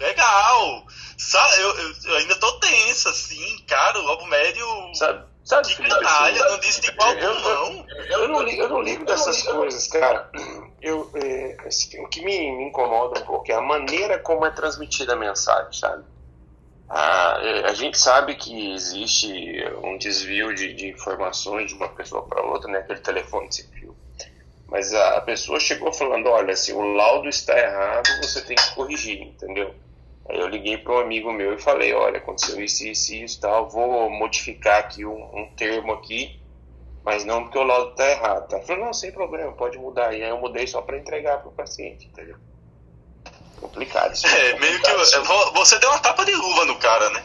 [0.00, 0.84] legal.
[1.16, 5.94] Sabe, eu, eu, eu ainda tô tenso, assim, cara, lobo médio Sabe, sabe que Felipe,
[5.94, 7.86] canalha, não disse de qual eu, pulmão.
[8.08, 10.30] eu, não, li- eu não ligo dessas coisas, cara.
[10.80, 14.50] Eu, é, assim, o que me, me incomoda um pouco é a maneira como é
[14.50, 16.04] transmitida a mensagem, sabe?
[16.88, 19.28] A, é, a gente sabe que existe
[19.82, 22.78] um desvio de, de informações de uma pessoa para outra, né?
[22.78, 23.87] Aquele telefone sem fio.
[24.68, 28.74] Mas a, a pessoa chegou falando, olha, se o laudo está errado, você tem que
[28.74, 29.74] corrigir, entendeu?
[30.28, 33.70] Aí eu liguei para um amigo meu e falei, olha, aconteceu isso, isso, isso, tal,
[33.70, 36.38] vou modificar aqui um, um termo aqui,
[37.02, 38.48] mas não porque o laudo está errado.
[38.48, 38.58] Tá?
[38.58, 40.12] Ele falou, não, sem problema, pode mudar.
[40.12, 42.36] E aí eu mudei só para entregar para o paciente, entendeu?
[43.58, 44.26] Complicado isso.
[44.26, 44.96] É, meio que é,
[45.54, 47.22] você deu uma tapa de luva no cara, né?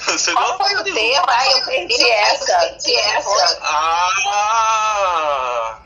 [0.00, 1.02] Você deu Qual uma foi tapa o de luva.
[1.02, 1.26] tema?
[1.28, 2.58] Ai, eu perdi essa.
[2.58, 3.58] Perdi essa.
[3.62, 5.79] Ah!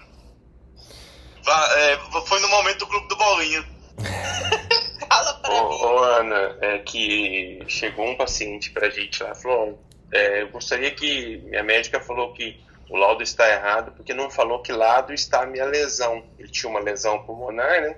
[1.47, 3.65] É, foi no momento do clube do Bolinha.
[5.09, 5.83] Fala pra Ô, mim.
[5.83, 9.79] ô, Ana, é que chegou um paciente pra gente lá, falou,
[10.13, 12.59] é, eu gostaria que, minha médica falou que
[12.91, 16.23] o laudo está errado porque não falou que lado está a minha lesão.
[16.39, 17.97] Ele tinha uma lesão pulmonar, né?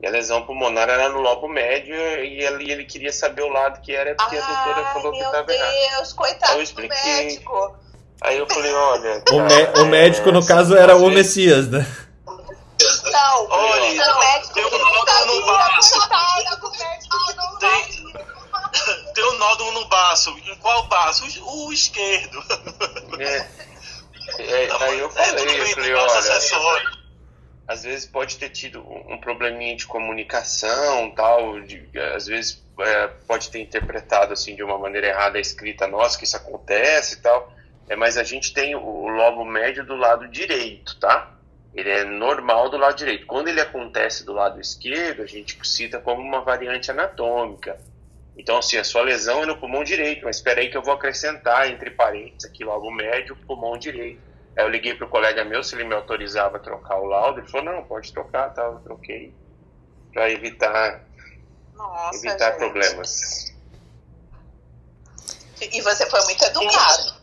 [0.00, 3.80] E a lesão pulmonar era no lobo médio e ele, ele queria saber o lado
[3.80, 5.72] que era porque a doutora Ai, falou que meu estava errado.
[5.96, 7.14] Deus, coitado Eu do expliquei.
[7.14, 7.76] médico.
[8.20, 9.18] Aí eu falei, olha...
[9.18, 11.86] O, cara, mé- o é, médico, no caso, era o Messias, né?
[13.12, 15.98] Não, Olha, o médico tem um que não nódulo no baço.
[17.36, 18.12] não Tem-.
[19.14, 20.30] Tem um nódulo no baço.
[20.30, 21.24] Em qual baço?
[21.42, 22.42] O, o esquerdo.
[23.18, 23.62] É.
[24.38, 26.90] É, aí eu É, falei, tudo eu falei, olha,
[27.68, 33.08] às vezes pode ter tido um um probleminha de comunicação, tal, de, às vezes é,
[33.26, 37.16] pode ter interpretado assim de uma maneira errada a escrita nossa, que isso acontece e
[37.18, 37.52] tal,
[37.88, 41.30] é, mas a gente tem o, o lobo médio do lado direito, tá?
[41.74, 43.26] Ele é normal do lado direito.
[43.26, 47.78] Quando ele acontece do lado esquerdo, a gente cita como uma variante anatômica.
[48.36, 50.94] Então, assim, a sua lesão é no pulmão direito, mas espera aí que eu vou
[50.94, 54.20] acrescentar entre parênteses aqui logo médio, pulmão direito.
[54.56, 57.40] Aí eu liguei pro colega meu se ele me autorizava a trocar o laudo.
[57.40, 59.32] Ele falou, não, pode trocar, tá, eu troquei.
[60.12, 61.02] Pra evitar,
[61.74, 62.58] Nossa, evitar gente.
[62.58, 63.54] problemas.
[65.60, 67.14] E você foi muito educado.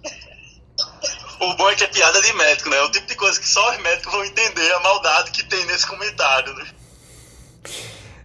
[1.42, 2.78] O bom é que é piada de médico, né?
[2.78, 5.66] É o tipo de coisa que só os médicos vão entender a maldade que tem
[5.66, 6.66] nesse comentário, né?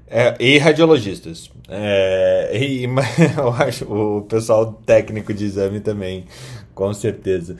[0.08, 1.50] É, e radiologistas.
[1.68, 6.26] É, e, mas eu acho o pessoal técnico de exame também,
[6.74, 7.56] com certeza.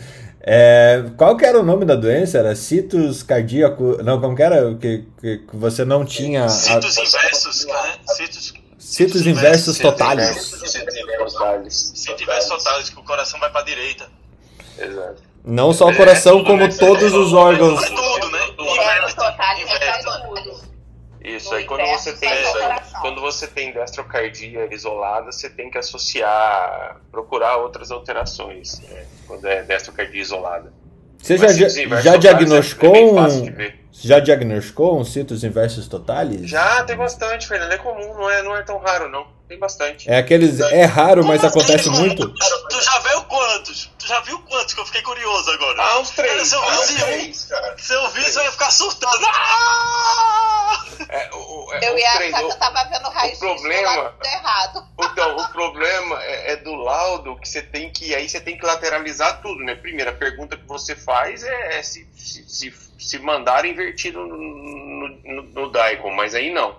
[0.46, 2.36] É, qual que era o nome da doença?
[2.38, 4.02] Era citus cardíaco?
[4.02, 4.74] Não, como que era?
[4.74, 6.44] Que, que, que você não tinha.
[6.44, 7.94] a- Citos inversos, né?
[8.08, 10.50] Citos, citus inversus totalis.
[10.50, 11.92] Totalis.
[11.94, 14.06] citos inversos totais, que o coração vai pra direita.
[14.78, 15.22] Exato.
[15.44, 17.82] Não só o coração, como todos os órgãos.
[17.82, 18.38] É tudo, né?
[18.38, 19.84] É, o total Inverte.
[19.84, 20.64] é tudo.
[21.24, 22.30] Isso, aí quando você tem
[23.00, 29.62] quando você tem destrocardia isolada, você tem que associar, procurar outras alterações, né, quando é
[29.62, 30.70] destrocardia isolada.
[31.18, 33.72] Você já, Mas já, citos inversos diagnosticou é um.
[33.92, 36.50] Já diagnosticou um citus inversus totalis?
[36.50, 37.72] Já tem bastante, Fernando.
[37.72, 39.26] É comum, não é, não é tão raro, não.
[39.48, 40.10] Tem bastante.
[40.10, 40.60] É aqueles.
[40.60, 42.28] É raro, mas Como assim, acontece muito.
[42.28, 43.90] Tu, tu já viu quantos?
[44.04, 45.82] Tu já viu quantos que eu fiquei curioso agora?
[45.82, 46.46] Ah, uns três.
[46.48, 47.78] Se eu Ah, visse um, três, cara.
[47.78, 49.26] se eu visse, eu ia ficar surtando.
[49.26, 50.84] Ah!
[51.08, 54.14] É, o, o- é, Eu ia achar que O- eu tava vendo raio-x do problema-
[54.22, 54.86] errado.
[55.00, 58.14] Então, o problema é, é do laudo que você tem que.
[58.14, 59.74] Aí você tem que lateralizar tudo, né?
[59.74, 65.42] Primeira pergunta que você faz é, é se, se, se, se mandar invertido no, no,
[65.44, 66.78] no, Daikon, mas aí não.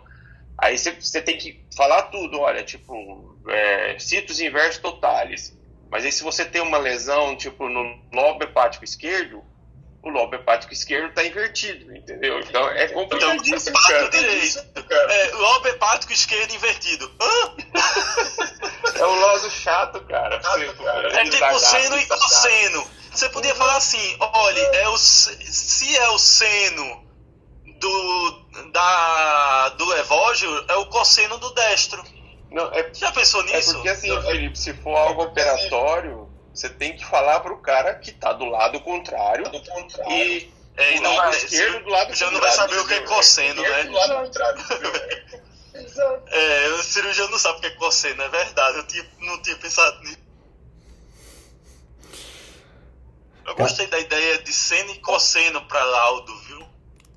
[0.60, 0.92] Aí você,
[1.24, 5.55] tem que falar tudo, olha, tipo, é, citos inversos totalis.
[5.92, 7.84] Mas aí se você tem uma lesão, tipo, no
[8.14, 9.42] lobo hepático esquerdo,
[10.04, 12.40] o lobo hepático esquerdo tá invertido, entendeu?
[12.40, 14.10] Então é Então, complicadíssimo, hepático cara.
[14.10, 14.66] direito.
[15.10, 17.12] É, lobo hepático esquerdo invertido.
[17.22, 17.56] Hã?
[18.96, 20.40] É um laudo chato, cara.
[20.40, 20.66] pra você-
[21.18, 22.88] É tipo seno e cosseno.
[23.12, 27.04] Você podia falar assim, olha, é o, se é o seno
[27.80, 32.02] do, da, do levógeo, é o cosseno do destro.
[32.56, 33.74] Não, é Já pensou É nisso?
[33.74, 38.32] porque assim, Felipe, se for algo operatório, você tem que falar pro cara que tá
[38.32, 39.44] do lado contrário
[40.10, 42.88] e É, e do não lado vai, esquerdo do lado já não vai saber o
[42.88, 44.00] que é cosseno, Esquerdo do né?
[44.00, 44.64] lado contrário?
[46.28, 48.78] É, o cirurgião não sabe o que é cosseno, é verdade.
[48.78, 50.18] Eu tinha, não tinha pensado nisso.
[53.46, 56.66] Eu gostei da ideia de seno e cosseno pra laudo, viu?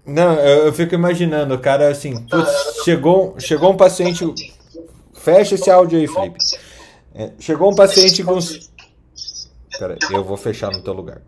[0.04, 4.24] Não, eu, eu fico imaginando, o cara assim, putz, chegou, chegou um paciente.
[5.28, 6.38] Fecha esse áudio aí, Felipe.
[7.14, 8.38] É, chegou um paciente com.
[9.78, 11.20] Pera, aí, eu vou fechar no teu lugar.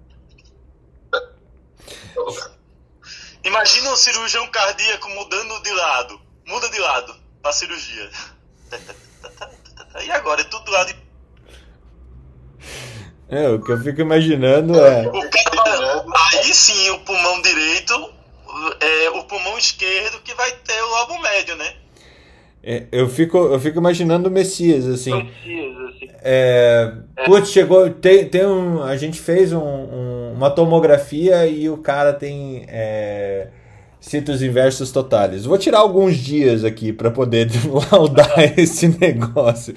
[3.44, 6.20] Imagina um cirurgião cardíaco mudando de lado.
[6.46, 8.10] Muda de lado pra cirurgia.
[10.04, 10.40] E agora?
[10.40, 10.94] É tudo do lado.
[13.28, 15.08] É, o que eu fico imaginando é.
[15.08, 16.04] O cara,
[16.36, 18.14] aí sim, o pulmão direito,
[18.78, 21.74] é o pulmão esquerdo que vai ter o lobo médio, né?
[22.62, 25.12] É, eu, fico, eu fico imaginando o Messias, assim.
[26.22, 26.92] É,
[27.24, 27.88] putz, chegou.
[27.90, 33.48] Tem, tem um, a gente fez um- um- uma tomografia e o cara tem é,
[34.00, 35.44] citos inversos totais.
[35.46, 37.48] Vou tirar alguns dias aqui para poder
[37.92, 39.74] laudar esse negócio.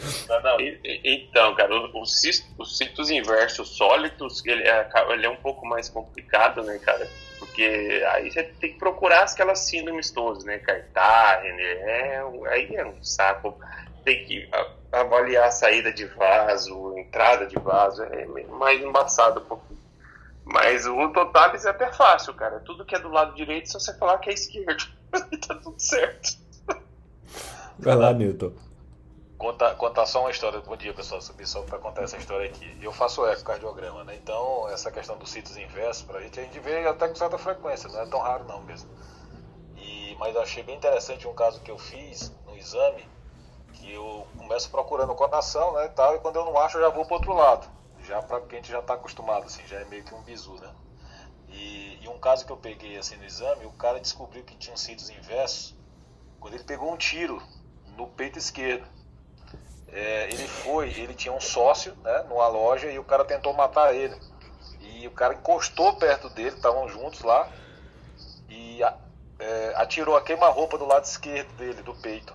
[0.60, 5.66] E- Então, cara, os cis- os citos inversos sólidos, ele é, ele é um pouco
[5.66, 7.08] mais complicado, né, cara?
[7.54, 10.58] Porque aí você tem que procurar aquelas síndromes todas, né?
[10.58, 13.56] Cartagena, é, aí é um saco.
[14.04, 14.50] Tem que
[14.92, 19.80] avaliar a saída de vaso, entrada de vaso, é mais embaçado um pouquinho.
[20.44, 22.60] Mas o totalis é até fácil, cara.
[22.60, 24.86] Tudo que é do lado direito, se você falar que é esquerdo,
[25.48, 26.36] tá tudo certo.
[27.78, 28.52] Vai lá, Newton.
[29.44, 30.62] Contar só uma história.
[30.62, 31.20] Bom dia, pessoal.
[31.20, 32.78] Subi só para contar essa história aqui.
[32.82, 34.16] Eu faço ecocardiograma, né?
[34.16, 37.90] Então, essa questão dos sítios inversos, pra gente, a gente vê até com certa frequência,
[37.90, 38.90] não é tão raro não mesmo.
[39.76, 43.06] E, mas eu achei bem interessante um caso que eu fiz no exame,
[43.74, 46.84] que eu começo procurando o coração, né, e tal, e quando eu não acho, eu
[46.84, 47.68] já vou pro outro lado.
[48.08, 50.54] Já para porque a gente já tá acostumado, assim, já é meio que um bizu,
[50.54, 50.74] né?
[51.50, 54.78] E, e um caso que eu peguei assim no exame, o cara descobriu que tinha
[54.78, 55.76] sítios inversos
[56.40, 57.44] quando ele pegou um tiro
[57.98, 59.03] no peito esquerdo.
[59.88, 63.94] É, ele foi, ele tinha um sócio né, numa loja e o cara tentou matar
[63.94, 64.16] ele.
[64.80, 67.50] E o cara encostou perto dele, estavam juntos lá,
[68.50, 68.98] e a-
[69.40, 72.34] é, atirou a queima-roupa do lado esquerdo dele, do peito.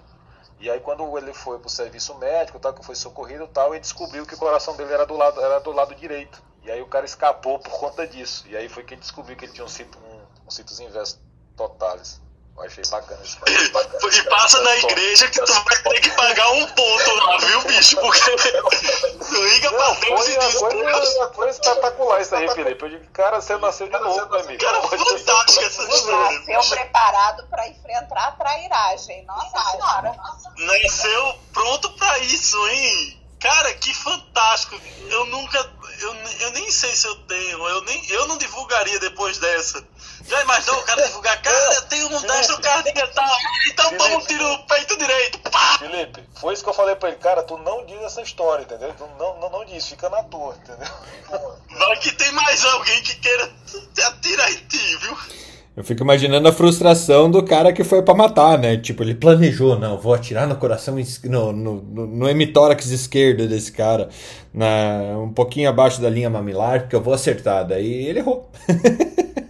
[0.60, 3.80] E aí quando ele foi pro serviço médico, tal, que foi socorrido e tal, ele
[3.80, 6.42] descobriu que o coração dele era do lado, era do lado direito.
[6.62, 8.46] E aí o cara escapou por conta disso.
[8.48, 11.20] E aí foi que ele descobriu que ele tinha um cito, um, um inversos
[11.56, 12.20] totais.
[12.58, 13.38] Eu achei bacana isso.
[13.46, 17.96] E passa na igreja que tu vai ter que pagar um ponto lá, viu, bicho?
[18.00, 22.84] Porque tu liga pra Deus Foi e uma diz, coisa, foi espetacular isso aí, Felipe.
[22.84, 24.60] Eu digo, cara, você nasceu de novo, meu amigo.
[24.60, 26.38] Cara, fantástica essa história.
[26.40, 29.24] Nasceu preparado para enfrentar a trairagem.
[29.24, 30.16] Nossa Senhora.
[30.56, 33.18] Nasceu pronto pra isso, hein?
[33.38, 34.80] Cara, que fantástico.
[35.08, 35.58] Eu nunca.
[36.00, 37.68] Eu, eu nem sei se eu tenho.
[37.68, 39.86] Eu, nem, eu não divulgaria depois dessa.
[40.28, 41.40] Já imaginou o cara divulgar?
[41.40, 43.36] Cara, eu tenho um destro cardíaco e tal.
[43.70, 45.38] Então toma um tiro no peito direito.
[45.50, 45.78] Pá!
[45.78, 48.92] Felipe, foi isso que eu falei pra ele, cara, tu não diz essa história, entendeu?
[48.96, 50.86] Tu não, não, não diz, fica na tua, entendeu?
[51.78, 53.48] Vai que tem mais alguém que queira
[53.94, 55.16] te atirar em ti, viu?
[55.76, 58.76] Eu fico imaginando a frustração do cara que foi pra matar, né?
[58.76, 63.46] Tipo, ele planejou, não, vou atirar no coração, es- no, no, no, no hemitórax esquerdo
[63.46, 64.08] desse cara,
[64.52, 64.66] na,
[65.22, 67.64] um pouquinho abaixo da linha mamilar, porque eu vou acertar.
[67.64, 68.50] Daí ele errou.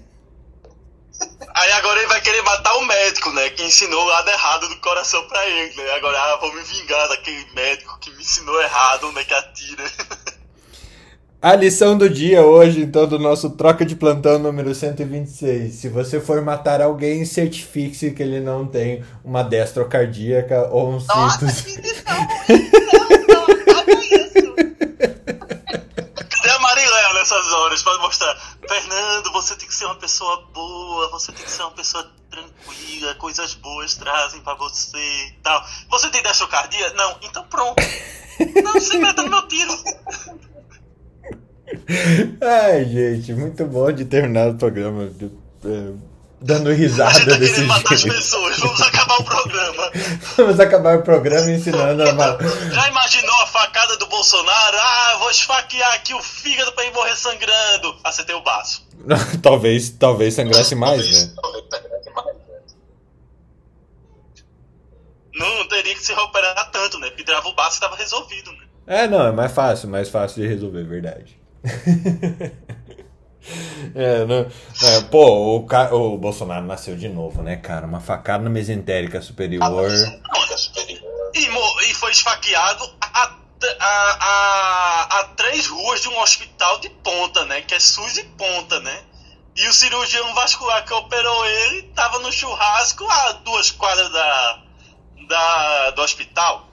[1.59, 3.51] Aí agora ele vai querer matar o médico, né?
[3.51, 5.91] Que ensinou o lado errado do coração pra ele, né?
[5.97, 9.85] Agora, ah, vou me vingar daquele médico que me ensinou errado onde é que atira.
[11.43, 15.73] A lição do dia hoje, então, do nosso troca de plantão número 126.
[15.73, 21.65] Se você for matar alguém, certifique-se que ele não tem uma destrocardíaca ou um citus.
[26.29, 28.58] Cadê a Mariléo nessas horas pra mostrar?
[28.69, 33.15] Fernando, você tem que ser uma pessoa boa, você tem que ser uma pessoa tranquila,
[33.15, 35.65] coisas boas trazem pra você e tal.
[35.91, 36.93] Você tem destrocardia?
[36.93, 37.83] Não, então pronto.
[38.63, 39.73] Não, você meta no meu tiro.
[42.41, 45.11] Ai, gente, muito bom de terminar o programa
[45.65, 45.93] é,
[46.41, 48.15] dando risada tá desse matar as jeito.
[48.17, 49.91] pessoas, vamos acabar o programa.
[50.37, 52.39] Vamos acabar o programa ensinando a ma-
[52.73, 54.77] Já imaginou a facada do Bolsonaro?
[54.81, 57.97] Ah, vou esfaquear aqui o fígado pra ele morrer sangrando.
[58.05, 58.87] Acertei o baço.
[59.43, 61.35] talvez, talvez sangrasse mais, né?
[65.35, 67.09] Não teria que se operar tanto, né?
[67.09, 68.65] Porque trava o baço e tava resolvido, né?
[68.87, 71.39] É, não, é mais fácil, mais fácil de resolver, verdade.
[73.95, 74.47] É, não,
[74.83, 77.87] não, pô, o, o Bolsonaro nasceu de novo, né, cara?
[77.87, 79.91] Uma facada na mesentérica superior.
[81.35, 83.35] E, e foi esfaqueado a,
[83.81, 87.63] a, a, a três ruas de um hospital de ponta, né?
[87.63, 89.03] Que é SUS e ponta, né?
[89.57, 94.63] E o cirurgião vascular que operou ele tava no churrasco a duas quadras da,
[95.29, 96.69] da, do hospital.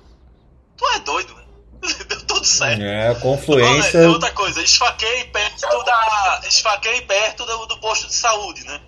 [0.78, 1.45] Tu é doido, né?
[2.08, 2.82] Deu tudo certo.
[2.82, 4.10] É, Olha, confluência.
[4.10, 6.42] outra coisa, esfaquei perto da.
[6.48, 8.82] Esfaquei perto do, do posto de saúde, né?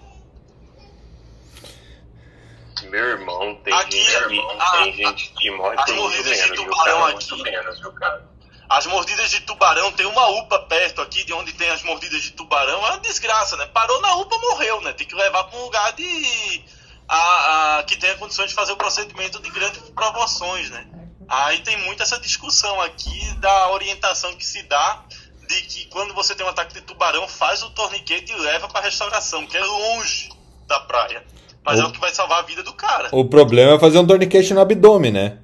[2.90, 6.42] Meu irmão, tem, Aqui, gente, que, a- tem gente que morre por muito mordidas de
[6.44, 7.12] menos, viu, tubarão cara?
[7.16, 7.30] aqui.
[7.32, 8.28] Muito menos, viu, cara?
[8.70, 12.32] As mordidas de tubarão, tem uma UPA perto aqui, de onde tem as mordidas de
[12.32, 13.66] tubarão, é uma desgraça, né?
[13.68, 14.94] Parou na UPA, morreu, né?
[14.94, 16.64] Tem que levar para um lugar de.
[17.10, 20.86] A, a- que tenha condições de fazer o procedimento de grandes proporções, né?
[21.30, 25.04] Aí tem muito essa discussão aqui da orientação que se dá
[25.48, 28.82] de que quando você tem um ataque de tubarão, faz o torniquete e leva pra
[28.82, 30.30] restauração, que é longe
[30.68, 31.24] da praia.
[31.64, 33.10] Mas O- é o que vai salvar a vida do cara.
[33.12, 35.38] O problema é fazer um torniquete no abdômen, né?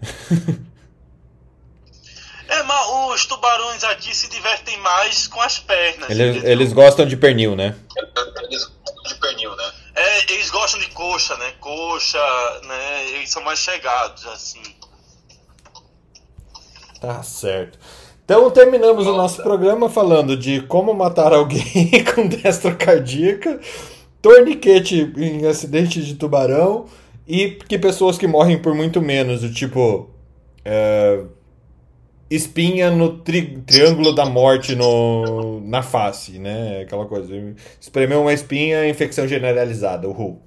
[2.47, 6.09] É, mas os tubarões aqui se divertem mais com as pernas.
[6.09, 7.75] Eles, eles gostam de pernil, né?
[9.05, 9.71] de pernil, né?
[9.95, 11.53] É, eles gostam de coxa, né?
[11.59, 12.19] Coxa,
[12.63, 13.05] né?
[13.11, 14.61] Eles são mais chegados, assim.
[17.03, 17.77] Tá certo.
[18.23, 23.59] Então terminamos o nosso programa falando de como matar alguém com destra cardíaca,
[24.21, 26.85] torniquete em acidente de tubarão
[27.27, 30.09] e que pessoas que morrem por muito menos, do tipo
[30.63, 31.25] é,
[32.29, 36.83] espinha no tri- triângulo da morte no, na face, né?
[36.83, 37.33] Aquela coisa.
[37.81, 40.41] Espremeu uma espinha, infecção generalizada, uhul.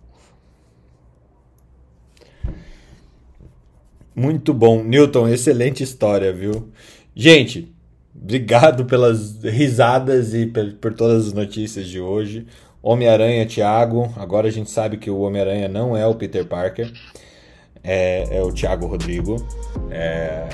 [4.16, 4.82] Muito bom.
[4.82, 6.70] Newton, excelente história, viu?
[7.14, 7.70] Gente,
[8.14, 12.46] obrigado pelas risadas e por, todas as notícias de hoje.
[12.82, 14.10] Homem-Aranha, Thiago.
[14.16, 16.90] Agora a gente sabe que o Homem-Aranha não é o Peter Parker.
[17.84, 19.36] É, é o Thiago Rodrigo.
[19.90, 20.48] É...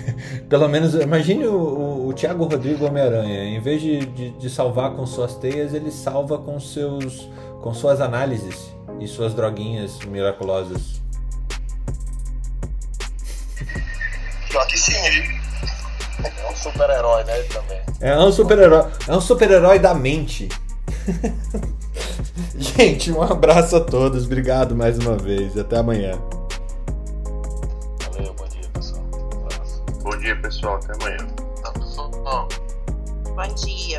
[0.46, 3.44] Pelo menos, imagine o, o, o Thiago Rodrigo Homem-Aranha.
[3.44, 7.30] Em vez de, de, de salvar com suas teias, ele salva com, seus,
[7.62, 8.70] com suas análises
[9.00, 11.05] e suas droguinhas miraculosas.
[14.56, 15.22] Pior que sim, viu?
[16.24, 17.40] É um super-herói, né?
[17.40, 17.78] Ele também.
[18.00, 18.90] É um super-herói.
[19.06, 20.48] É um super-herói da mente.
[22.56, 24.24] Gente, um abraço a todos.
[24.24, 25.58] Obrigado mais uma vez.
[25.58, 26.18] Até amanhã.
[28.10, 29.02] Valeu, bom dia, pessoal.
[29.12, 29.84] Um abraço.
[30.02, 30.76] Bom dia, pessoal.
[30.76, 31.26] Até amanhã.
[31.62, 32.48] Tá, pessoal?
[33.24, 33.98] Bom dia.